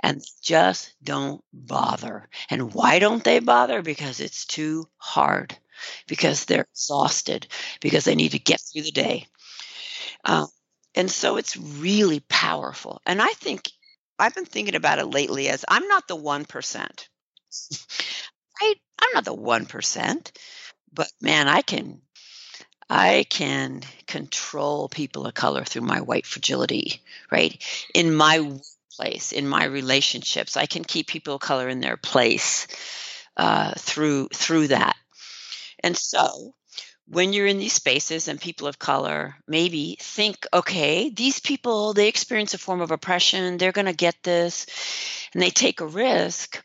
and 0.00 0.22
just 0.42 0.94
don't 1.02 1.42
bother. 1.52 2.28
And 2.50 2.72
why 2.72 2.98
don't 2.98 3.24
they 3.24 3.40
bother? 3.40 3.82
Because 3.82 4.20
it's 4.20 4.46
too 4.46 4.88
hard, 4.96 5.56
because 6.06 6.44
they're 6.44 6.68
exhausted, 6.72 7.48
because 7.80 8.04
they 8.04 8.14
need 8.14 8.32
to 8.32 8.38
get 8.38 8.60
through 8.60 8.82
the 8.82 8.92
day. 8.92 9.26
Um, 10.24 10.46
and 10.94 11.10
so 11.10 11.36
it's 11.36 11.56
really 11.56 12.20
powerful. 12.28 13.00
And 13.06 13.20
I 13.20 13.28
think 13.28 13.70
I've 14.18 14.34
been 14.34 14.44
thinking 14.44 14.74
about 14.74 14.98
it 14.98 15.06
lately 15.06 15.48
as 15.48 15.64
I'm 15.68 15.86
not 15.88 16.08
the 16.08 16.16
1%. 16.16 17.08
right? 18.60 18.74
I'm 19.00 19.10
not 19.14 19.24
the 19.24 19.34
1%, 19.34 20.30
but 20.98 21.10
man, 21.20 21.46
I 21.46 21.62
can 21.62 22.00
I 22.90 23.24
can 23.30 23.82
control 24.08 24.88
people 24.88 25.26
of 25.26 25.34
color 25.34 25.64
through 25.64 25.82
my 25.82 26.00
white 26.00 26.26
fragility, 26.26 27.00
right? 27.30 27.62
In 27.94 28.12
my 28.12 28.58
place, 28.96 29.30
in 29.30 29.46
my 29.46 29.64
relationships, 29.64 30.56
I 30.56 30.66
can 30.66 30.82
keep 30.82 31.06
people 31.06 31.36
of 31.36 31.40
color 31.40 31.68
in 31.68 31.80
their 31.80 31.96
place 31.96 32.66
uh, 33.36 33.74
through 33.78 34.28
through 34.34 34.68
that. 34.68 34.96
And 35.84 35.96
so, 35.96 36.52
when 37.06 37.32
you're 37.32 37.46
in 37.46 37.58
these 37.58 37.74
spaces 37.74 38.26
and 38.26 38.40
people 38.40 38.66
of 38.66 38.80
color 38.80 39.36
maybe 39.46 39.98
think, 40.00 40.48
okay, 40.52 41.10
these 41.10 41.38
people 41.38 41.94
they 41.94 42.08
experience 42.08 42.54
a 42.54 42.58
form 42.58 42.80
of 42.80 42.90
oppression, 42.90 43.56
they're 43.56 43.70
going 43.70 43.86
to 43.86 43.92
get 43.92 44.16
this, 44.24 44.66
and 45.32 45.40
they 45.40 45.50
take 45.50 45.80
a 45.80 45.86
risk 45.86 46.60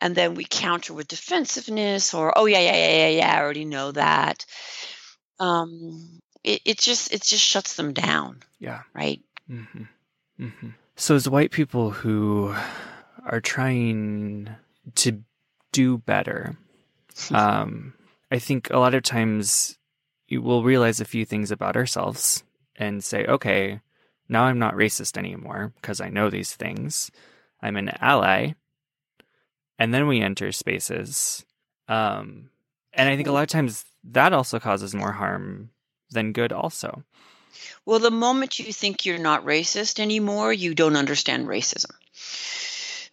and 0.00 0.14
then 0.14 0.34
we 0.34 0.44
counter 0.44 0.94
with 0.94 1.08
defensiveness 1.08 2.14
or 2.14 2.32
oh 2.36 2.46
yeah 2.46 2.60
yeah 2.60 2.74
yeah 2.76 2.96
yeah 2.96 3.08
yeah 3.18 3.36
i 3.36 3.40
already 3.40 3.64
know 3.64 3.92
that 3.92 4.44
um 5.38 6.20
it, 6.44 6.60
it 6.64 6.78
just 6.78 7.12
it 7.12 7.22
just 7.22 7.42
shuts 7.44 7.76
them 7.76 7.92
down 7.92 8.40
Yeah. 8.58 8.82
right 8.94 9.20
hmm 9.46 9.62
hmm 10.38 10.68
So, 10.96 11.14
as 11.14 11.28
white 11.28 11.50
people 11.50 11.90
who 11.90 12.54
are 13.24 13.40
trying 13.40 14.48
to 14.96 15.22
do 15.72 15.98
better, 15.98 16.56
um, 17.30 17.94
I 18.30 18.38
think 18.38 18.70
a 18.70 18.78
lot 18.78 18.94
of 18.94 19.02
times 19.02 19.78
we'll 20.30 20.62
realize 20.62 21.00
a 21.00 21.04
few 21.04 21.24
things 21.24 21.50
about 21.50 21.76
ourselves 21.76 22.44
and 22.76 23.02
say, 23.04 23.24
okay, 23.26 23.80
now 24.28 24.44
I'm 24.44 24.58
not 24.58 24.74
racist 24.74 25.16
anymore 25.18 25.72
because 25.76 26.00
I 26.00 26.08
know 26.08 26.30
these 26.30 26.54
things. 26.54 27.10
I'm 27.62 27.76
an 27.76 27.90
ally. 28.00 28.52
And 29.80 29.92
then 29.92 30.06
we 30.06 30.20
enter 30.20 30.52
spaces. 30.52 31.44
Um, 31.88 32.50
and 32.92 33.08
I 33.08 33.16
think 33.16 33.26
a 33.26 33.32
lot 33.32 33.42
of 33.42 33.48
times 33.48 33.84
that 34.04 34.32
also 34.32 34.60
causes 34.60 34.94
more 34.94 35.12
harm 35.12 35.70
than 36.10 36.32
good, 36.32 36.52
also. 36.52 37.02
well 37.84 37.98
the 37.98 38.10
moment 38.10 38.58
you 38.58 38.72
think 38.72 39.04
you're 39.04 39.18
not 39.18 39.44
racist 39.44 39.98
anymore 39.98 40.52
you 40.52 40.74
don't 40.74 40.96
understand 40.96 41.46
racism 41.46 41.90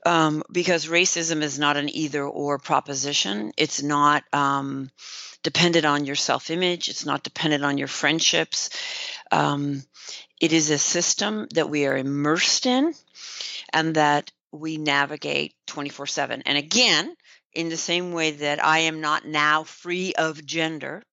um, 0.06 0.44
because 0.52 0.88
racism 0.88 1.42
is 1.42 1.60
not 1.60 1.78
an 1.78 1.90
either 1.90 2.24
or 2.24 2.58
proposition 2.60 3.52
it's 3.58 3.82
not 3.82 4.24
um, 4.34 4.90
dependent 5.44 5.86
on 5.86 6.06
your 6.06 6.16
self-image 6.16 6.90
it's 6.90 7.06
not 7.06 7.24
dependent 7.24 7.64
on 7.64 7.78
your 7.78 7.88
friendships 7.88 8.70
um, 9.32 9.84
it 10.40 10.54
is 10.54 10.70
a 10.70 10.78
system 10.78 11.48
that 11.54 11.70
we 11.70 11.86
are 11.86 11.98
immersed 11.98 12.66
in 12.66 12.94
and 13.74 13.96
that 13.96 14.32
we 14.52 14.78
navigate 14.78 15.54
24-7 15.68 16.42
and 16.46 16.58
again 16.58 17.14
in 17.54 17.70
the 17.70 17.78
same 17.78 18.12
way 18.12 18.32
that 18.32 18.64
i 18.64 18.80
am 18.80 19.02
not 19.02 19.26
now 19.26 19.64
free 19.64 20.14
of 20.14 20.46
gender 20.46 21.04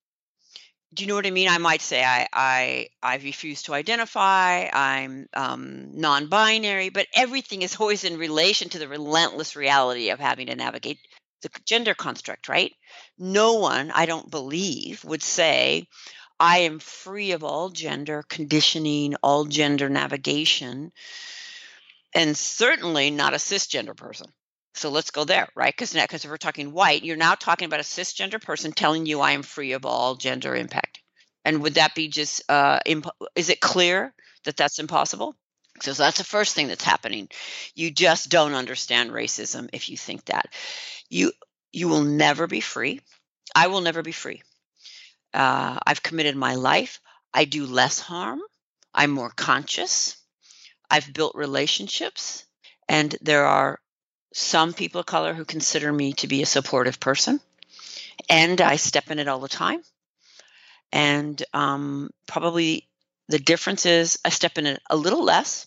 do 0.94 1.02
you 1.02 1.08
know 1.08 1.16
what 1.16 1.26
I 1.26 1.30
mean? 1.30 1.48
I 1.48 1.58
might 1.58 1.82
say 1.82 2.04
I 2.04 2.28
I 2.32 2.86
I 3.02 3.16
refuse 3.16 3.62
to 3.62 3.74
identify. 3.74 4.68
I'm 4.72 5.26
um, 5.34 5.88
non-binary, 5.98 6.90
but 6.90 7.08
everything 7.14 7.62
is 7.62 7.76
always 7.76 8.04
in 8.04 8.16
relation 8.16 8.68
to 8.70 8.78
the 8.78 8.86
relentless 8.86 9.56
reality 9.56 10.10
of 10.10 10.20
having 10.20 10.46
to 10.46 10.54
navigate 10.54 10.98
the 11.42 11.50
gender 11.64 11.94
construct, 11.94 12.48
right? 12.48 12.72
No 13.18 13.54
one, 13.54 13.90
I 13.90 14.06
don't 14.06 14.30
believe, 14.30 15.04
would 15.04 15.22
say 15.22 15.88
I 16.38 16.58
am 16.58 16.78
free 16.78 17.32
of 17.32 17.42
all 17.44 17.70
gender 17.70 18.22
conditioning, 18.28 19.14
all 19.22 19.44
gender 19.44 19.88
navigation, 19.88 20.92
and 22.14 22.36
certainly 22.36 23.10
not 23.10 23.34
a 23.34 23.38
cisgender 23.38 23.96
person. 23.96 24.26
So 24.74 24.90
let's 24.90 25.10
go 25.10 25.24
there, 25.24 25.48
right? 25.54 25.72
Because 25.72 25.92
because 25.92 26.24
if 26.24 26.30
we're 26.30 26.36
talking 26.36 26.72
white, 26.72 27.04
you're 27.04 27.16
now 27.16 27.34
talking 27.34 27.66
about 27.66 27.80
a 27.80 27.84
cisgender 27.84 28.42
person 28.42 28.72
telling 28.72 29.06
you 29.06 29.20
I 29.20 29.32
am 29.32 29.42
free 29.42 29.72
of 29.72 29.86
all 29.86 30.16
gender 30.16 30.54
impact. 30.54 31.00
And 31.44 31.62
would 31.62 31.74
that 31.74 31.94
be 31.94 32.08
just, 32.08 32.42
uh, 32.50 32.80
imp- 32.86 33.06
is 33.36 33.50
it 33.50 33.60
clear 33.60 34.14
that 34.44 34.56
that's 34.56 34.78
impossible? 34.78 35.36
So 35.82 35.92
that's 35.92 36.18
the 36.18 36.24
first 36.24 36.54
thing 36.54 36.68
that's 36.68 36.84
happening. 36.84 37.28
You 37.74 37.90
just 37.90 38.30
don't 38.30 38.54
understand 38.54 39.10
racism 39.10 39.68
if 39.72 39.88
you 39.88 39.96
think 39.96 40.24
that. 40.26 40.54
You 41.08 41.32
you 41.72 41.88
will 41.88 42.04
never 42.04 42.46
be 42.46 42.60
free. 42.60 43.00
I 43.54 43.66
will 43.68 43.80
never 43.80 44.02
be 44.02 44.12
free. 44.12 44.42
Uh, 45.34 45.78
I've 45.86 46.02
committed 46.02 46.36
my 46.36 46.54
life. 46.54 47.00
I 47.32 47.44
do 47.44 47.66
less 47.66 47.98
harm. 48.00 48.40
I'm 48.94 49.10
more 49.10 49.30
conscious. 49.30 50.16
I've 50.90 51.12
built 51.12 51.34
relationships, 51.34 52.44
and 52.88 53.14
there 53.20 53.46
are 53.46 53.80
some 54.32 54.72
people 54.74 55.00
of 55.00 55.06
color 55.06 55.34
who 55.34 55.44
consider 55.44 55.92
me 55.92 56.12
to 56.14 56.26
be 56.26 56.42
a 56.42 56.46
supportive 56.46 57.00
person, 57.00 57.40
and 58.28 58.60
I 58.60 58.76
step 58.76 59.10
in 59.10 59.18
it 59.18 59.28
all 59.28 59.40
the 59.40 59.48
time. 59.48 59.82
And 60.92 61.42
um, 61.52 62.10
probably 62.26 62.88
the 63.28 63.38
difference 63.38 63.86
is 63.86 64.18
I 64.24 64.28
step 64.28 64.58
in 64.58 64.66
it 64.66 64.82
a 64.90 64.96
little 64.96 65.24
less. 65.24 65.66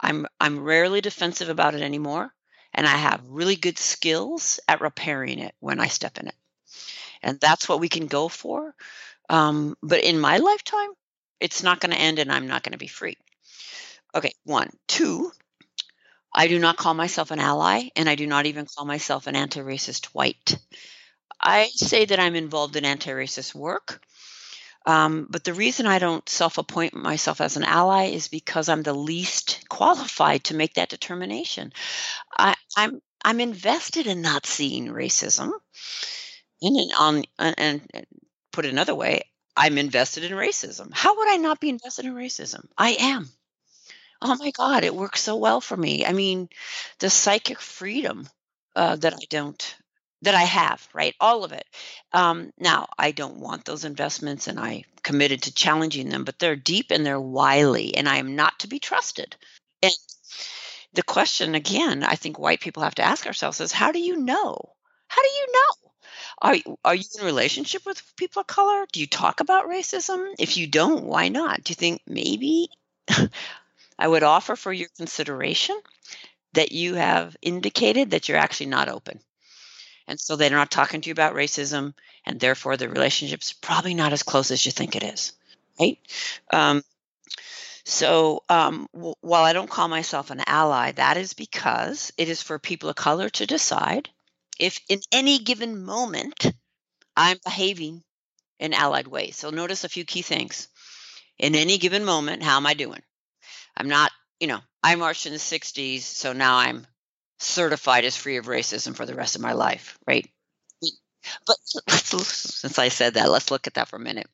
I'm 0.00 0.26
I'm 0.40 0.60
rarely 0.60 1.00
defensive 1.00 1.48
about 1.48 1.74
it 1.74 1.82
anymore, 1.82 2.32
and 2.74 2.86
I 2.86 2.96
have 2.96 3.26
really 3.28 3.56
good 3.56 3.78
skills 3.78 4.58
at 4.66 4.80
repairing 4.80 5.38
it 5.38 5.54
when 5.60 5.78
I 5.78 5.86
step 5.86 6.18
in 6.18 6.26
it, 6.28 6.34
and 7.22 7.38
that's 7.38 7.68
what 7.68 7.80
we 7.80 7.88
can 7.88 8.06
go 8.06 8.28
for. 8.28 8.74
Um, 9.28 9.76
but 9.82 10.02
in 10.02 10.18
my 10.18 10.38
lifetime, 10.38 10.90
it's 11.40 11.62
not 11.62 11.80
going 11.80 11.92
to 11.92 12.00
end, 12.00 12.18
and 12.18 12.32
I'm 12.32 12.48
not 12.48 12.62
going 12.62 12.72
to 12.72 12.78
be 12.78 12.88
free. 12.88 13.16
Okay, 14.14 14.32
one, 14.44 14.70
two. 14.88 15.32
I 16.34 16.48
do 16.48 16.58
not 16.58 16.76
call 16.76 16.94
myself 16.94 17.30
an 17.30 17.38
ally, 17.40 17.88
and 17.96 18.08
I 18.08 18.14
do 18.14 18.26
not 18.26 18.46
even 18.46 18.66
call 18.66 18.84
myself 18.84 19.26
an 19.26 19.36
anti 19.36 19.60
racist 19.60 20.06
white. 20.06 20.56
I 21.40 21.68
say 21.74 22.04
that 22.06 22.20
I'm 22.20 22.34
involved 22.36 22.76
in 22.76 22.84
anti 22.84 23.10
racist 23.10 23.54
work, 23.54 24.02
um, 24.86 25.26
but 25.30 25.44
the 25.44 25.54
reason 25.54 25.86
I 25.86 25.98
don't 25.98 26.28
self 26.28 26.58
appoint 26.58 26.94
myself 26.94 27.40
as 27.40 27.56
an 27.56 27.64
ally 27.64 28.06
is 28.06 28.28
because 28.28 28.68
I'm 28.68 28.82
the 28.82 28.94
least 28.94 29.66
qualified 29.68 30.44
to 30.44 30.56
make 30.56 30.74
that 30.74 30.90
determination. 30.90 31.72
I, 32.36 32.54
I'm 32.76 33.00
I'm 33.24 33.40
invested 33.40 34.06
in 34.06 34.22
not 34.22 34.46
seeing 34.46 34.88
racism, 34.88 35.52
and 36.62 36.92
on 36.98 37.24
and, 37.38 37.82
and 37.92 38.06
put 38.52 38.64
it 38.64 38.70
another 38.72 38.94
way, 38.94 39.22
I'm 39.56 39.78
invested 39.78 40.24
in 40.24 40.32
racism. 40.32 40.90
How 40.92 41.16
would 41.16 41.28
I 41.28 41.36
not 41.36 41.60
be 41.60 41.68
invested 41.68 42.06
in 42.06 42.14
racism? 42.14 42.66
I 42.78 42.90
am. 42.98 43.30
Oh 44.24 44.36
my 44.36 44.52
God, 44.52 44.84
it 44.84 44.94
works 44.94 45.20
so 45.20 45.36
well 45.36 45.60
for 45.60 45.76
me. 45.76 46.06
I 46.06 46.12
mean, 46.12 46.48
the 47.00 47.10
psychic 47.10 47.60
freedom 47.60 48.28
uh, 48.76 48.96
that 48.96 49.14
I 49.14 49.24
don't, 49.28 49.76
that 50.22 50.34
I 50.34 50.42
have, 50.42 50.88
right? 50.94 51.14
All 51.20 51.42
of 51.44 51.52
it. 51.52 51.66
Um, 52.12 52.52
now, 52.56 52.86
I 52.96 53.10
don't 53.10 53.40
want 53.40 53.64
those 53.64 53.84
investments 53.84 54.46
and 54.46 54.60
I 54.60 54.84
committed 55.02 55.42
to 55.42 55.54
challenging 55.54 56.08
them, 56.08 56.24
but 56.24 56.38
they're 56.38 56.54
deep 56.56 56.92
and 56.92 57.04
they're 57.04 57.20
wily, 57.20 57.96
and 57.96 58.08
I 58.08 58.18
am 58.18 58.36
not 58.36 58.60
to 58.60 58.68
be 58.68 58.78
trusted. 58.78 59.36
And 59.82 59.92
the 60.94 61.02
question, 61.02 61.56
again, 61.56 62.04
I 62.04 62.14
think 62.14 62.38
white 62.38 62.60
people 62.60 62.84
have 62.84 62.94
to 62.96 63.02
ask 63.02 63.26
ourselves 63.26 63.60
is 63.60 63.72
how 63.72 63.90
do 63.90 63.98
you 63.98 64.16
know? 64.18 64.56
How 65.08 65.22
do 65.22 65.28
you 65.28 65.46
know? 65.52 65.90
Are, 66.42 66.76
are 66.84 66.94
you 66.94 67.04
in 67.18 67.24
relationship 67.24 67.84
with 67.84 68.02
people 68.16 68.40
of 68.40 68.46
color? 68.46 68.86
Do 68.92 69.00
you 69.00 69.06
talk 69.08 69.40
about 69.40 69.68
racism? 69.68 70.34
If 70.38 70.56
you 70.56 70.66
don't, 70.68 71.04
why 71.04 71.28
not? 71.28 71.64
Do 71.64 71.72
you 71.72 71.74
think 71.76 72.02
maybe 72.06 72.68
I 73.98 74.08
would 74.08 74.22
offer 74.22 74.56
for 74.56 74.72
your 74.72 74.88
consideration 74.96 75.78
that 76.54 76.72
you 76.72 76.94
have 76.94 77.36
indicated 77.42 78.10
that 78.10 78.28
you're 78.28 78.38
actually 78.38 78.66
not 78.66 78.88
open. 78.88 79.20
And 80.06 80.20
so 80.20 80.36
they're 80.36 80.50
not 80.50 80.70
talking 80.70 81.00
to 81.00 81.08
you 81.08 81.12
about 81.12 81.34
racism, 81.34 81.94
and 82.26 82.38
therefore 82.38 82.76
the 82.76 82.88
relationship's 82.88 83.52
probably 83.52 83.94
not 83.94 84.12
as 84.12 84.22
close 84.22 84.50
as 84.50 84.64
you 84.66 84.72
think 84.72 84.96
it 84.96 85.02
is. 85.02 85.32
right? 85.80 85.98
Um, 86.52 86.82
so 87.84 88.42
um, 88.48 88.88
w- 88.94 89.14
while 89.20 89.44
I 89.44 89.52
don't 89.52 89.70
call 89.70 89.88
myself 89.88 90.30
an 90.30 90.42
ally, 90.46 90.92
that 90.92 91.16
is 91.16 91.34
because 91.34 92.12
it 92.16 92.28
is 92.28 92.42
for 92.42 92.58
people 92.58 92.88
of 92.90 92.96
color 92.96 93.28
to 93.30 93.46
decide 93.46 94.08
if 94.58 94.80
in 94.88 95.00
any 95.12 95.38
given 95.38 95.84
moment 95.84 96.52
I'm 97.16 97.38
behaving 97.44 98.02
in 98.58 98.74
allied 98.74 99.08
ways. 99.08 99.36
So 99.36 99.50
notice 99.50 99.84
a 99.84 99.88
few 99.88 100.04
key 100.04 100.22
things. 100.22 100.68
In 101.38 101.54
any 101.54 101.78
given 101.78 102.04
moment, 102.04 102.42
how 102.42 102.56
am 102.56 102.66
I 102.66 102.74
doing? 102.74 103.02
I'm 103.76 103.88
not, 103.88 104.10
you 104.40 104.46
know, 104.46 104.60
I 104.82 104.94
marched 104.96 105.26
in 105.26 105.32
the 105.32 105.38
60s, 105.38 106.00
so 106.00 106.32
now 106.32 106.56
I'm 106.56 106.86
certified 107.38 108.04
as 108.04 108.16
free 108.16 108.36
of 108.36 108.46
racism 108.46 108.94
for 108.94 109.06
the 109.06 109.14
rest 109.14 109.36
of 109.36 109.42
my 109.42 109.52
life, 109.52 109.98
right? 110.06 110.28
But 111.46 111.56
since 111.88 112.78
I 112.78 112.88
said 112.88 113.14
that, 113.14 113.30
let's 113.30 113.50
look 113.50 113.66
at 113.66 113.74
that 113.74 113.88
for 113.88 113.96
a 113.96 114.00
minute. 114.00 114.28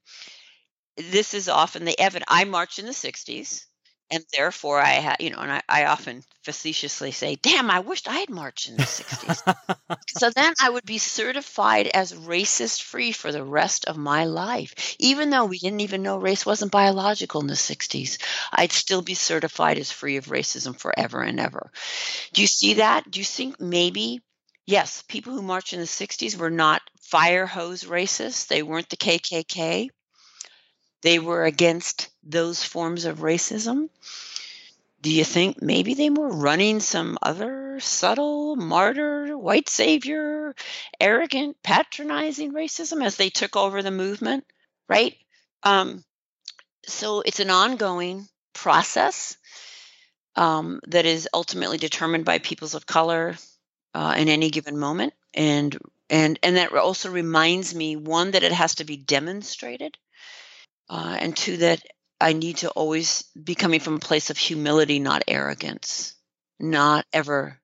This 0.97 1.35
is 1.35 1.49
often 1.49 1.85
the 1.85 1.99
evidence. 1.99 2.27
I 2.29 2.45
marched 2.45 2.79
in 2.79 2.87
the 2.87 2.93
60s 2.93 3.65
and 4.11 4.25
therefore 4.37 4.81
I 4.81 4.95
had, 4.95 5.17
you 5.21 5.31
know, 5.31 5.39
and 5.39 5.53
I, 5.53 5.63
I, 5.69 5.85
often 5.87 6.25
facetiously 6.43 7.13
say, 7.13 7.37
"Damn, 7.37 7.71
I 7.71 7.81
wished 7.81 8.09
I 8.09 8.19
had 8.19 8.31
marched 8.31 8.69
in 8.69 8.77
the 8.77 8.83
'60s." 8.83 9.99
so 10.19 10.31
then 10.31 10.55
I 10.61 10.71
would 10.71 10.85
be 10.85 10.99
certified 10.99 11.89
as 11.89 12.13
racist 12.13 12.83
free 12.83 13.13
for 13.13 13.33
the 13.33 13.45
rest 13.45 13.85
of 13.85 13.97
my 13.97 14.25
life, 14.25 14.97
even 14.99 15.31
though 15.31 15.45
we 15.45 15.59
didn't 15.59 15.81
even 15.81 16.03
know 16.03 16.17
race 16.17 16.47
wasn't 16.47 16.73
biological 16.73 17.41
in 17.41 17.47
the 17.47 17.55
'60s. 17.55 18.19
I'd 18.53 18.73
still 18.73 19.03
be 19.03 19.15
certified 19.15 19.79
as 19.79 19.93
free 19.93 20.17
of 20.17 20.27
racism 20.27 20.79
forever 20.79 21.21
and 21.21 21.39
ever. 21.39 21.71
Do 22.33 22.41
you 22.41 22.49
see 22.49 22.75
that? 22.75 23.11
Do 23.11 23.19
you 23.19 23.25
think 23.25 23.61
maybe? 23.61 24.23
Yes, 24.67 25.03
people 25.09 25.33
who 25.33 25.41
marched 25.41 25.73
in 25.73 25.81
the 25.81 25.87
60s 25.87 26.37
were 26.37 26.51
not 26.51 26.83
fire 27.01 27.47
hose 27.47 27.85
racists. 27.85 28.49
They 28.49 28.63
weren't 28.63 28.91
the 28.91 28.99
KKK. 28.99 29.89
They 31.03 31.19
were 31.19 31.45
against 31.45 32.09
those 32.23 32.65
forms 32.65 33.05
of 33.05 33.19
racism. 33.19 33.89
Do 35.01 35.11
you 35.11 35.25
think 35.25 35.63
maybe 35.63 35.95
they 35.95 36.11
were 36.11 36.29
running 36.29 36.81
some 36.81 37.19
other 37.23 37.79
subtle 37.81 38.57
martyr, 38.57 39.39
white 39.39 39.69
savior, 39.69 40.57
arrogant, 41.01 41.63
patronizing 41.63 42.53
racism 42.53 43.05
as 43.05 43.17
they 43.17 43.31
took 43.31 43.57
over 43.57 43.81
the 43.81 43.93
movement? 43.93 44.45
Right? 44.89 45.17
Um, 45.63 46.05
so 46.87 47.21
it's 47.21 47.41
an 47.41 47.51
ongoing 47.51 48.27
process 48.53 49.37
um, 50.35 50.81
that 50.89 51.07
is 51.07 51.29
ultimately 51.33 51.79
determined 51.79 52.25
by 52.25 52.39
peoples 52.39 52.75
of 52.75 52.87
color 52.87 53.37
uh, 53.95 54.15
in 54.17 54.29
any 54.29 54.51
given 54.51 54.79
moment, 54.79 55.13
and 55.35 55.77
and 56.11 56.39
and 56.43 56.57
that 56.57 56.73
also 56.73 57.11
reminds 57.11 57.75
me 57.75 57.97
one 57.97 58.33
that 58.33 58.43
it 58.43 58.53
has 58.53 58.77
to 58.77 58.85
be 58.85 58.97
demonstrated 58.97 59.97
uh, 60.89 61.17
and 61.21 61.37
two 61.37 61.59
that 61.59 61.83
I 62.21 62.33
need 62.33 62.59
to 62.59 62.71
always 62.71 63.25
be 63.43 63.55
coming 63.55 63.81
from 63.81 63.97
a 63.97 64.01
place 64.01 64.31
of 64.31 64.39
humility, 64.39 64.99
not 64.99 65.23
arrogance, 65.29 66.15
not 66.59 67.07
ever 67.13 67.61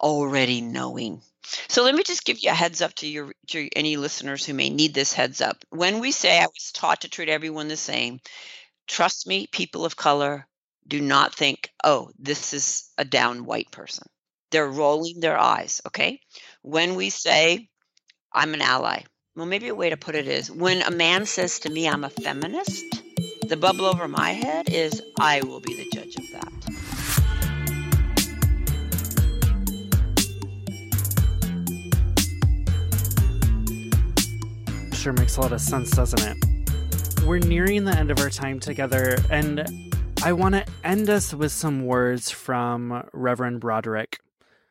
already 0.00 0.60
knowing. 0.60 1.22
So 1.68 1.84
let 1.84 1.94
me 1.94 2.02
just 2.02 2.24
give 2.24 2.38
you 2.40 2.50
a 2.50 2.54
heads 2.54 2.82
up 2.82 2.94
to 2.96 3.06
your 3.06 3.32
to 3.48 3.68
any 3.76 3.96
listeners 3.96 4.44
who 4.44 4.54
may 4.54 4.70
need 4.70 4.94
this 4.94 5.12
heads 5.12 5.40
up. 5.40 5.64
When 5.70 6.00
we 6.00 6.10
say 6.10 6.38
I 6.38 6.46
was 6.46 6.72
taught 6.72 7.02
to 7.02 7.08
treat 7.08 7.28
everyone 7.28 7.68
the 7.68 7.76
same, 7.76 8.20
trust 8.88 9.26
me, 9.26 9.46
people 9.46 9.84
of 9.84 9.96
color 9.96 10.46
do 10.86 11.00
not 11.00 11.34
think, 11.34 11.70
"Oh, 11.82 12.10
this 12.18 12.52
is 12.52 12.90
a 12.98 13.04
down 13.04 13.44
white 13.44 13.70
person." 13.70 14.06
They're 14.50 14.68
rolling 14.68 15.20
their 15.20 15.38
eyes, 15.38 15.80
okay? 15.86 16.20
When 16.62 16.94
we 16.94 17.10
say 17.10 17.68
I'm 18.32 18.54
an 18.54 18.62
ally, 18.62 19.04
well, 19.36 19.46
maybe 19.46 19.66
a 19.66 19.74
way 19.74 19.90
to 19.90 19.96
put 19.96 20.14
it 20.14 20.28
is 20.28 20.48
when 20.48 20.80
a 20.82 20.92
man 20.92 21.26
says 21.26 21.58
to 21.60 21.68
me, 21.68 21.88
I'm 21.88 22.04
a 22.04 22.10
feminist, 22.10 22.84
the 23.48 23.56
bubble 23.56 23.84
over 23.84 24.06
my 24.06 24.30
head 24.30 24.68
is, 24.70 25.02
I 25.18 25.40
will 25.42 25.58
be 25.58 25.74
the 25.74 25.90
judge 25.92 26.14
of 26.16 26.30
that. 26.30 26.52
Sure 34.94 35.12
makes 35.12 35.36
a 35.36 35.40
lot 35.40 35.52
of 35.52 35.60
sense, 35.60 35.90
doesn't 35.90 36.22
it? 36.22 36.36
We're 37.26 37.40
nearing 37.40 37.84
the 37.84 37.96
end 37.96 38.12
of 38.12 38.20
our 38.20 38.30
time 38.30 38.60
together, 38.60 39.16
and 39.30 39.68
I 40.22 40.32
want 40.32 40.54
to 40.54 40.64
end 40.84 41.10
us 41.10 41.34
with 41.34 41.50
some 41.50 41.86
words 41.86 42.30
from 42.30 43.02
Reverend 43.12 43.58
Broderick. 43.58 44.20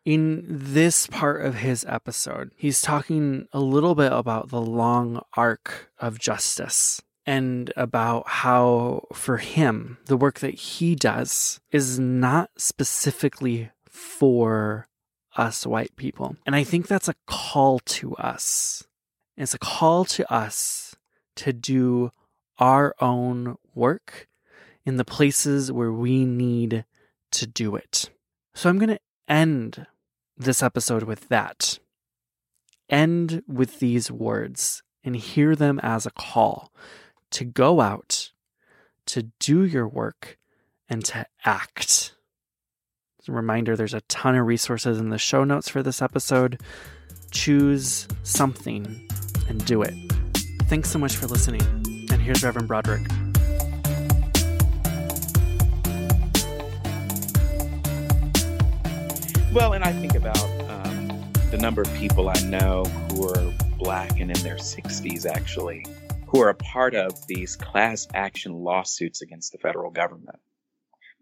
In 0.06 0.44
this 0.46 1.08
part 1.08 1.46
of 1.46 1.56
his 1.56 1.86
episode, 1.88 2.52
he's 2.58 2.82
talking 2.82 3.48
a 3.54 3.62
little 3.62 3.96
bit 3.96 4.12
about 4.12 4.50
the 4.50 4.62
long 4.62 5.24
arc 5.38 5.92
of 5.98 6.20
justice 6.20 7.02
and 7.26 7.72
about 7.78 8.28
how, 8.28 9.08
for 9.14 9.38
him, 9.38 9.98
the 10.08 10.18
work 10.18 10.40
that 10.42 10.56
he 10.56 10.94
does 10.94 11.62
is 11.72 11.98
not 12.00 12.50
specifically 12.58 13.72
for 13.88 14.90
us 15.38 15.66
white 15.66 15.96
people. 15.96 16.36
And 16.46 16.54
I 16.54 16.66
think 16.66 16.88
that's 16.88 17.08
a 17.08 17.16
call 17.26 17.80
to 17.80 18.14
us. 18.18 18.86
It's 19.38 19.54
a 19.54 19.60
call 19.60 20.04
to 20.06 20.30
us 20.32 20.98
to 21.38 21.54
do 21.54 22.12
our 22.60 22.94
own 23.00 23.56
work 23.74 24.28
in 24.86 24.98
the 24.98 25.06
places 25.06 25.72
where 25.72 25.94
we 25.94 26.26
need 26.26 26.84
to 27.32 27.48
do 27.48 27.78
it. 27.78 28.10
So 28.54 28.70
I'm 28.70 28.78
going 28.78 28.90
to 28.90 29.00
end 29.30 29.88
this 30.44 30.64
episode 30.64 31.04
with 31.04 31.30
that. 31.30 31.80
End 32.90 33.44
with 33.48 33.80
these 33.80 34.12
words 34.12 34.84
and 35.04 35.16
hear 35.16 35.56
them 35.56 35.80
as 35.82 36.06
a 36.06 36.12
call 36.12 36.72
to 37.32 37.46
go 37.46 37.82
out, 37.82 38.32
to 39.08 39.32
do 39.40 39.64
your 39.64 39.88
work, 39.88 40.38
and 40.88 41.04
to 41.06 41.26
act. 41.46 42.14
As 43.20 43.28
a 43.28 43.32
reminder, 43.32 43.76
there's 43.76 43.94
a 43.94 44.02
ton 44.02 44.36
of 44.36 44.46
resources 44.46 45.00
in 45.00 45.10
the 45.10 45.18
show 45.18 45.44
notes 45.44 45.70
for 45.70 45.82
this 45.82 46.02
episode. 46.02 46.62
Choose 47.32 48.08
something 48.24 49.10
and 49.48 49.66
do 49.66 49.82
it. 49.82 49.94
Thanks 50.64 50.90
so 50.90 51.00
much 51.00 51.16
for 51.16 51.28
listening. 51.28 51.62
And 52.12 52.22
here's 52.22 52.44
Reverend 52.44 52.68
Broderick. 52.68 53.08
Well, 59.54 59.74
and 59.74 59.84
I 59.84 59.92
think 59.92 60.16
about 60.16 60.40
um, 60.68 61.32
the 61.52 61.60
number 61.60 61.84
of 61.84 61.94
people 61.94 62.28
I 62.28 62.42
know 62.42 62.86
who 62.86 63.28
are 63.30 63.54
black 63.78 64.20
and 64.20 64.32
in 64.32 64.42
their 64.42 64.56
60s, 64.56 65.28
actually, 65.28 65.86
who 66.26 66.42
are 66.42 66.50
a 66.50 66.56
part 66.56 66.96
of 66.96 67.28
these 67.28 67.56
class 67.56 68.08
action 68.16 68.54
lawsuits 68.54 69.22
against 69.22 69.52
the 69.52 69.60
federal 69.60 69.92
government 69.92 70.40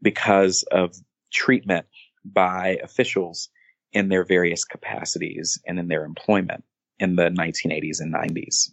because 0.02 0.64
of 0.72 0.96
treatment 1.30 1.88
by 2.24 2.80
officials 2.82 3.50
in 3.92 4.08
their 4.08 4.24
various 4.24 4.64
capacities 4.64 5.60
and 5.68 5.78
in 5.78 5.90
their 5.90 6.06
employment 6.06 6.64
in 7.00 7.18
the 7.18 7.30
1980s 7.32 8.00
and 8.00 8.14
90s 8.14 8.72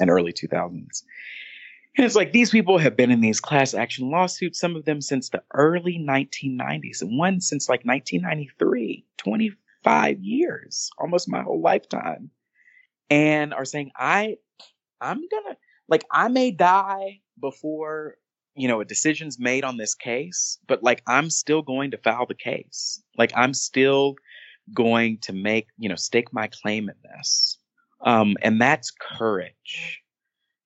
and 0.00 0.10
early 0.10 0.32
2000s. 0.32 1.04
And 1.96 2.04
it's 2.04 2.14
like 2.14 2.32
these 2.32 2.50
people 2.50 2.76
have 2.76 2.94
been 2.94 3.10
in 3.10 3.22
these 3.22 3.40
class 3.40 3.72
action 3.72 4.10
lawsuits, 4.10 4.60
some 4.60 4.76
of 4.76 4.84
them 4.84 5.00
since 5.00 5.30
the 5.30 5.42
early 5.54 5.98
1990s, 5.98 7.00
and 7.00 7.18
one 7.18 7.40
since 7.40 7.70
like 7.70 7.86
1993, 7.86 9.06
25 9.16 10.20
years, 10.20 10.90
almost 10.98 11.28
my 11.28 11.42
whole 11.42 11.60
lifetime, 11.60 12.30
and 13.08 13.54
are 13.54 13.64
saying, 13.64 13.92
I, 13.96 14.36
I'm 15.00 15.22
gonna, 15.30 15.56
like, 15.88 16.04
I 16.10 16.28
may 16.28 16.50
die 16.50 17.20
before, 17.40 18.16
you 18.54 18.68
know, 18.68 18.82
a 18.82 18.84
decision's 18.84 19.38
made 19.38 19.64
on 19.64 19.78
this 19.78 19.94
case, 19.94 20.58
but 20.66 20.82
like, 20.82 21.02
I'm 21.06 21.30
still 21.30 21.62
going 21.62 21.92
to 21.92 21.98
file 21.98 22.26
the 22.26 22.34
case. 22.34 23.02
Like, 23.16 23.32
I'm 23.34 23.54
still 23.54 24.16
going 24.74 25.18
to 25.22 25.32
make, 25.32 25.68
you 25.78 25.88
know, 25.88 25.96
stake 25.96 26.30
my 26.30 26.48
claim 26.48 26.90
in 26.90 26.96
this. 27.02 27.58
Um, 28.02 28.36
and 28.42 28.60
that's 28.60 28.90
courage, 28.90 30.02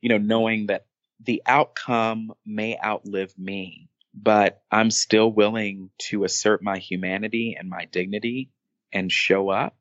you 0.01 0.09
know, 0.09 0.18
knowing 0.18 0.66
that 0.66 0.87
the 1.25 1.43
outcome 1.47 2.33
may 2.47 2.79
outlive 2.83 3.37
me, 3.39 3.89
but 4.14 4.62
I'm 4.71 4.91
still 4.91 5.31
willing 5.31 5.91
to 6.09 6.25
assert 6.25 6.62
my 6.62 6.79
humanity 6.79 7.57
and 7.59 7.68
my 7.68 7.87
dignity 7.87 8.51
and 8.93 9.12
show 9.12 9.51
up 9.51 9.77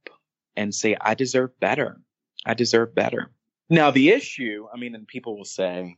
and 0.55 0.73
say, 0.73 0.95
I 0.99 1.15
deserve 1.15 1.59
better. 1.59 2.01
I 2.45 2.53
deserve 2.53 2.93
better. 2.93 3.31
Now, 3.69 3.91
the 3.91 4.09
issue, 4.09 4.67
I 4.73 4.77
mean, 4.77 4.95
and 4.95 5.07
people 5.07 5.37
will 5.37 5.45
say, 5.45 5.95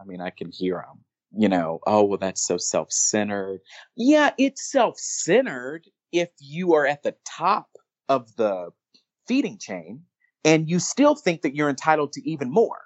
I 0.00 0.04
mean, 0.04 0.20
I 0.20 0.30
can 0.30 0.50
hear 0.50 0.76
them, 0.76 1.04
you 1.36 1.48
know, 1.48 1.80
oh, 1.86 2.04
well, 2.04 2.18
that's 2.18 2.44
so 2.46 2.56
self 2.58 2.92
centered. 2.92 3.60
Yeah, 3.96 4.32
it's 4.38 4.70
self 4.70 4.98
centered 4.98 5.88
if 6.12 6.28
you 6.38 6.74
are 6.74 6.86
at 6.86 7.02
the 7.02 7.14
top 7.24 7.68
of 8.08 8.34
the 8.36 8.70
feeding 9.26 9.58
chain 9.58 10.02
and 10.44 10.68
you 10.68 10.78
still 10.78 11.14
think 11.14 11.42
that 11.42 11.54
you're 11.54 11.70
entitled 11.70 12.12
to 12.12 12.28
even 12.28 12.52
more 12.52 12.82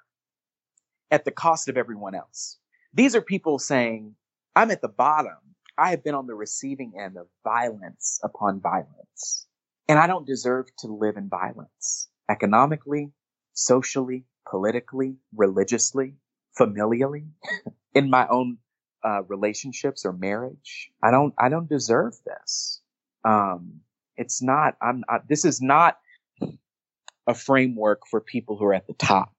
at 1.11 1.25
the 1.25 1.31
cost 1.31 1.67
of 1.67 1.77
everyone 1.77 2.15
else. 2.15 2.57
These 2.93 3.15
are 3.15 3.21
people 3.21 3.59
saying, 3.59 4.15
I'm 4.55 4.71
at 4.71 4.81
the 4.81 4.89
bottom. 4.89 5.37
I 5.77 5.91
have 5.91 6.03
been 6.03 6.15
on 6.15 6.27
the 6.27 6.35
receiving 6.35 6.93
end 6.99 7.17
of 7.17 7.27
violence 7.43 8.19
upon 8.23 8.59
violence. 8.61 9.47
And 9.87 9.97
I 9.97 10.07
don't 10.07 10.27
deserve 10.27 10.67
to 10.79 10.87
live 10.87 11.17
in 11.17 11.29
violence 11.29 12.09
economically, 12.29 13.11
socially, 13.53 14.25
politically, 14.47 15.15
religiously, 15.35 16.15
familially. 16.59 17.27
in 17.93 18.09
my 18.09 18.27
own 18.27 18.57
uh, 19.03 19.23
relationships 19.27 20.05
or 20.05 20.13
marriage. 20.13 20.91
I 21.01 21.11
don't, 21.11 21.33
I 21.37 21.49
don't 21.49 21.69
deserve 21.69 22.13
this. 22.25 22.81
Um, 23.23 23.81
it's 24.17 24.41
not, 24.41 24.75
I'm, 24.81 25.03
I, 25.09 25.19
this 25.27 25.45
is 25.45 25.61
not 25.61 25.97
a 27.27 27.33
framework 27.33 28.01
for 28.09 28.19
people 28.19 28.57
who 28.57 28.65
are 28.65 28.73
at 28.73 28.87
the 28.87 28.93
top. 28.93 29.33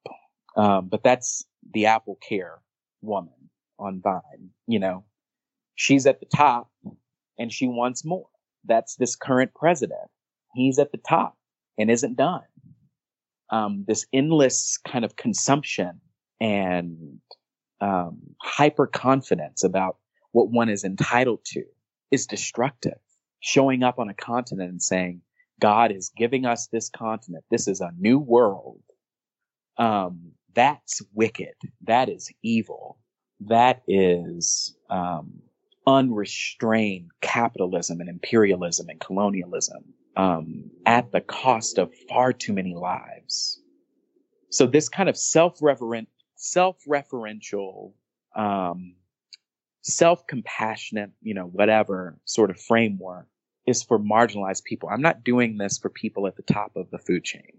Um, 0.55 0.87
but 0.87 1.03
that's 1.03 1.45
the 1.73 1.87
Apple 1.87 2.17
Care 2.27 2.59
woman 3.01 3.49
on 3.79 4.01
Vine, 4.01 4.49
you 4.67 4.79
know, 4.79 5.03
she's 5.75 6.05
at 6.05 6.19
the 6.19 6.25
top 6.25 6.71
and 7.37 7.51
she 7.51 7.67
wants 7.67 8.05
more. 8.05 8.27
That's 8.65 8.95
this 8.95 9.15
current 9.15 9.53
president. 9.53 10.09
He's 10.53 10.79
at 10.79 10.91
the 10.91 10.99
top 10.99 11.37
and 11.77 11.89
isn't 11.89 12.17
done. 12.17 12.43
Um, 13.49 13.85
this 13.87 14.05
endless 14.13 14.77
kind 14.87 15.03
of 15.03 15.15
consumption 15.15 15.99
and 16.39 17.19
um, 17.81 18.19
hyper 18.41 18.87
confidence 18.87 19.63
about 19.63 19.97
what 20.31 20.49
one 20.49 20.69
is 20.69 20.83
entitled 20.83 21.39
to 21.45 21.63
is 22.11 22.27
destructive. 22.27 22.99
Showing 23.39 23.81
up 23.81 23.97
on 23.97 24.07
a 24.07 24.13
continent 24.13 24.69
and 24.69 24.81
saying, 24.81 25.21
God 25.59 25.91
is 25.91 26.11
giving 26.15 26.45
us 26.45 26.67
this 26.67 26.89
continent. 26.89 27.43
This 27.49 27.67
is 27.67 27.81
a 27.81 27.91
new 27.97 28.19
world. 28.19 28.81
Um, 29.77 30.33
that's 30.53 31.01
wicked. 31.13 31.53
That 31.85 32.09
is 32.09 32.31
evil. 32.43 32.97
That 33.39 33.81
is 33.87 34.75
um, 34.89 35.41
unrestrained 35.87 37.11
capitalism 37.21 37.99
and 37.99 38.09
imperialism 38.09 38.89
and 38.89 38.99
colonialism 38.99 39.83
um, 40.15 40.69
at 40.85 41.11
the 41.11 41.21
cost 41.21 41.77
of 41.77 41.93
far 42.09 42.33
too 42.33 42.53
many 42.53 42.75
lives. 42.75 43.61
So 44.49 44.67
this 44.67 44.89
kind 44.89 45.09
of 45.09 45.17
self-reverent, 45.17 46.09
self-referential, 46.35 47.93
um, 48.35 48.95
self-compassionate, 49.81 51.11
you 51.21 51.33
know, 51.33 51.45
whatever 51.45 52.19
sort 52.25 52.49
of 52.49 52.59
framework 52.59 53.27
is 53.65 53.81
for 53.83 53.97
marginalized 53.99 54.63
people. 54.63 54.89
I'm 54.89 55.01
not 55.01 55.23
doing 55.23 55.57
this 55.57 55.77
for 55.77 55.89
people 55.89 56.27
at 56.27 56.35
the 56.35 56.43
top 56.43 56.75
of 56.75 56.89
the 56.91 56.99
food 56.99 57.23
chain. 57.23 57.53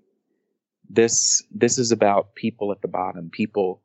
This, 0.88 1.42
this 1.50 1.78
is 1.78 1.92
about 1.92 2.34
people 2.34 2.72
at 2.72 2.82
the 2.82 2.88
bottom, 2.88 3.30
people 3.30 3.82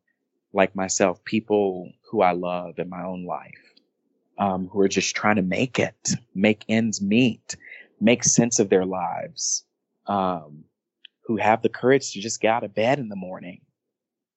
like 0.54 0.76
myself, 0.76 1.24
people 1.24 1.92
who 2.10 2.22
I 2.22 2.32
love 2.32 2.80
in 2.80 2.90
my 2.90 3.04
own 3.04 3.26
life, 3.26 3.74
um, 4.38 4.68
who 4.68 4.82
are 4.82 4.88
just 4.88 5.16
trying 5.16 5.38
to 5.38 5.42
make 5.42 5.80
it, 5.80 6.12
make 6.36 6.66
ends 6.70 7.02
meet, 7.02 7.56
make 8.00 8.24
sense 8.24 8.60
of 8.60 8.70
their 8.70 8.86
lives, 8.86 9.64
um, 10.08 10.64
who 11.26 11.38
have 11.38 11.62
the 11.62 11.70
courage 11.70 12.12
to 12.14 12.22
just 12.22 12.42
get 12.42 12.52
out 12.52 12.64
of 12.64 12.74
bed 12.74 13.00
in 13.00 13.10
the 13.10 13.16
morning, 13.16 13.62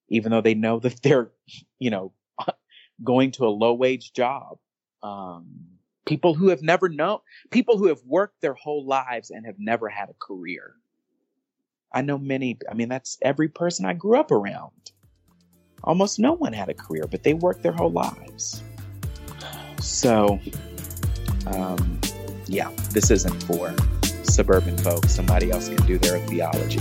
even 0.08 0.30
though 0.30 0.40
they 0.40 0.54
know 0.54 0.78
that 0.80 1.00
they're, 1.02 1.30
you 1.78 1.90
know, 1.90 2.12
going 3.04 3.30
to 3.32 3.46
a 3.46 3.48
low 3.48 3.74
wage 3.74 4.12
job. 4.12 4.58
Um, 5.02 5.46
people 6.06 6.34
who 6.34 6.48
have 6.48 6.62
never 6.62 6.88
known, 6.88 7.20
people 7.50 7.78
who 7.78 7.86
have 7.86 8.02
worked 8.04 8.40
their 8.40 8.54
whole 8.54 8.86
lives 8.86 9.30
and 9.30 9.46
have 9.46 9.58
never 9.58 9.88
had 9.88 10.10
a 10.10 10.14
career. 10.20 10.74
I 11.92 12.02
know 12.02 12.18
many, 12.18 12.58
I 12.70 12.74
mean, 12.74 12.88
that's 12.88 13.18
every 13.22 13.48
person 13.48 13.84
I 13.84 13.94
grew 13.94 14.18
up 14.18 14.30
around. 14.30 14.92
Almost 15.82 16.18
no 16.18 16.32
one 16.34 16.52
had 16.52 16.68
a 16.68 16.74
career, 16.74 17.06
but 17.10 17.22
they 17.22 17.34
worked 17.34 17.62
their 17.62 17.72
whole 17.72 17.90
lives. 17.90 18.62
So, 19.80 20.38
um, 21.46 22.00
yeah, 22.46 22.70
this 22.90 23.10
isn't 23.10 23.42
for 23.44 23.74
suburban 24.24 24.76
folks. 24.78 25.10
Somebody 25.14 25.50
else 25.50 25.68
can 25.68 25.84
do 25.86 25.98
their 25.98 26.18
theology. 26.26 26.80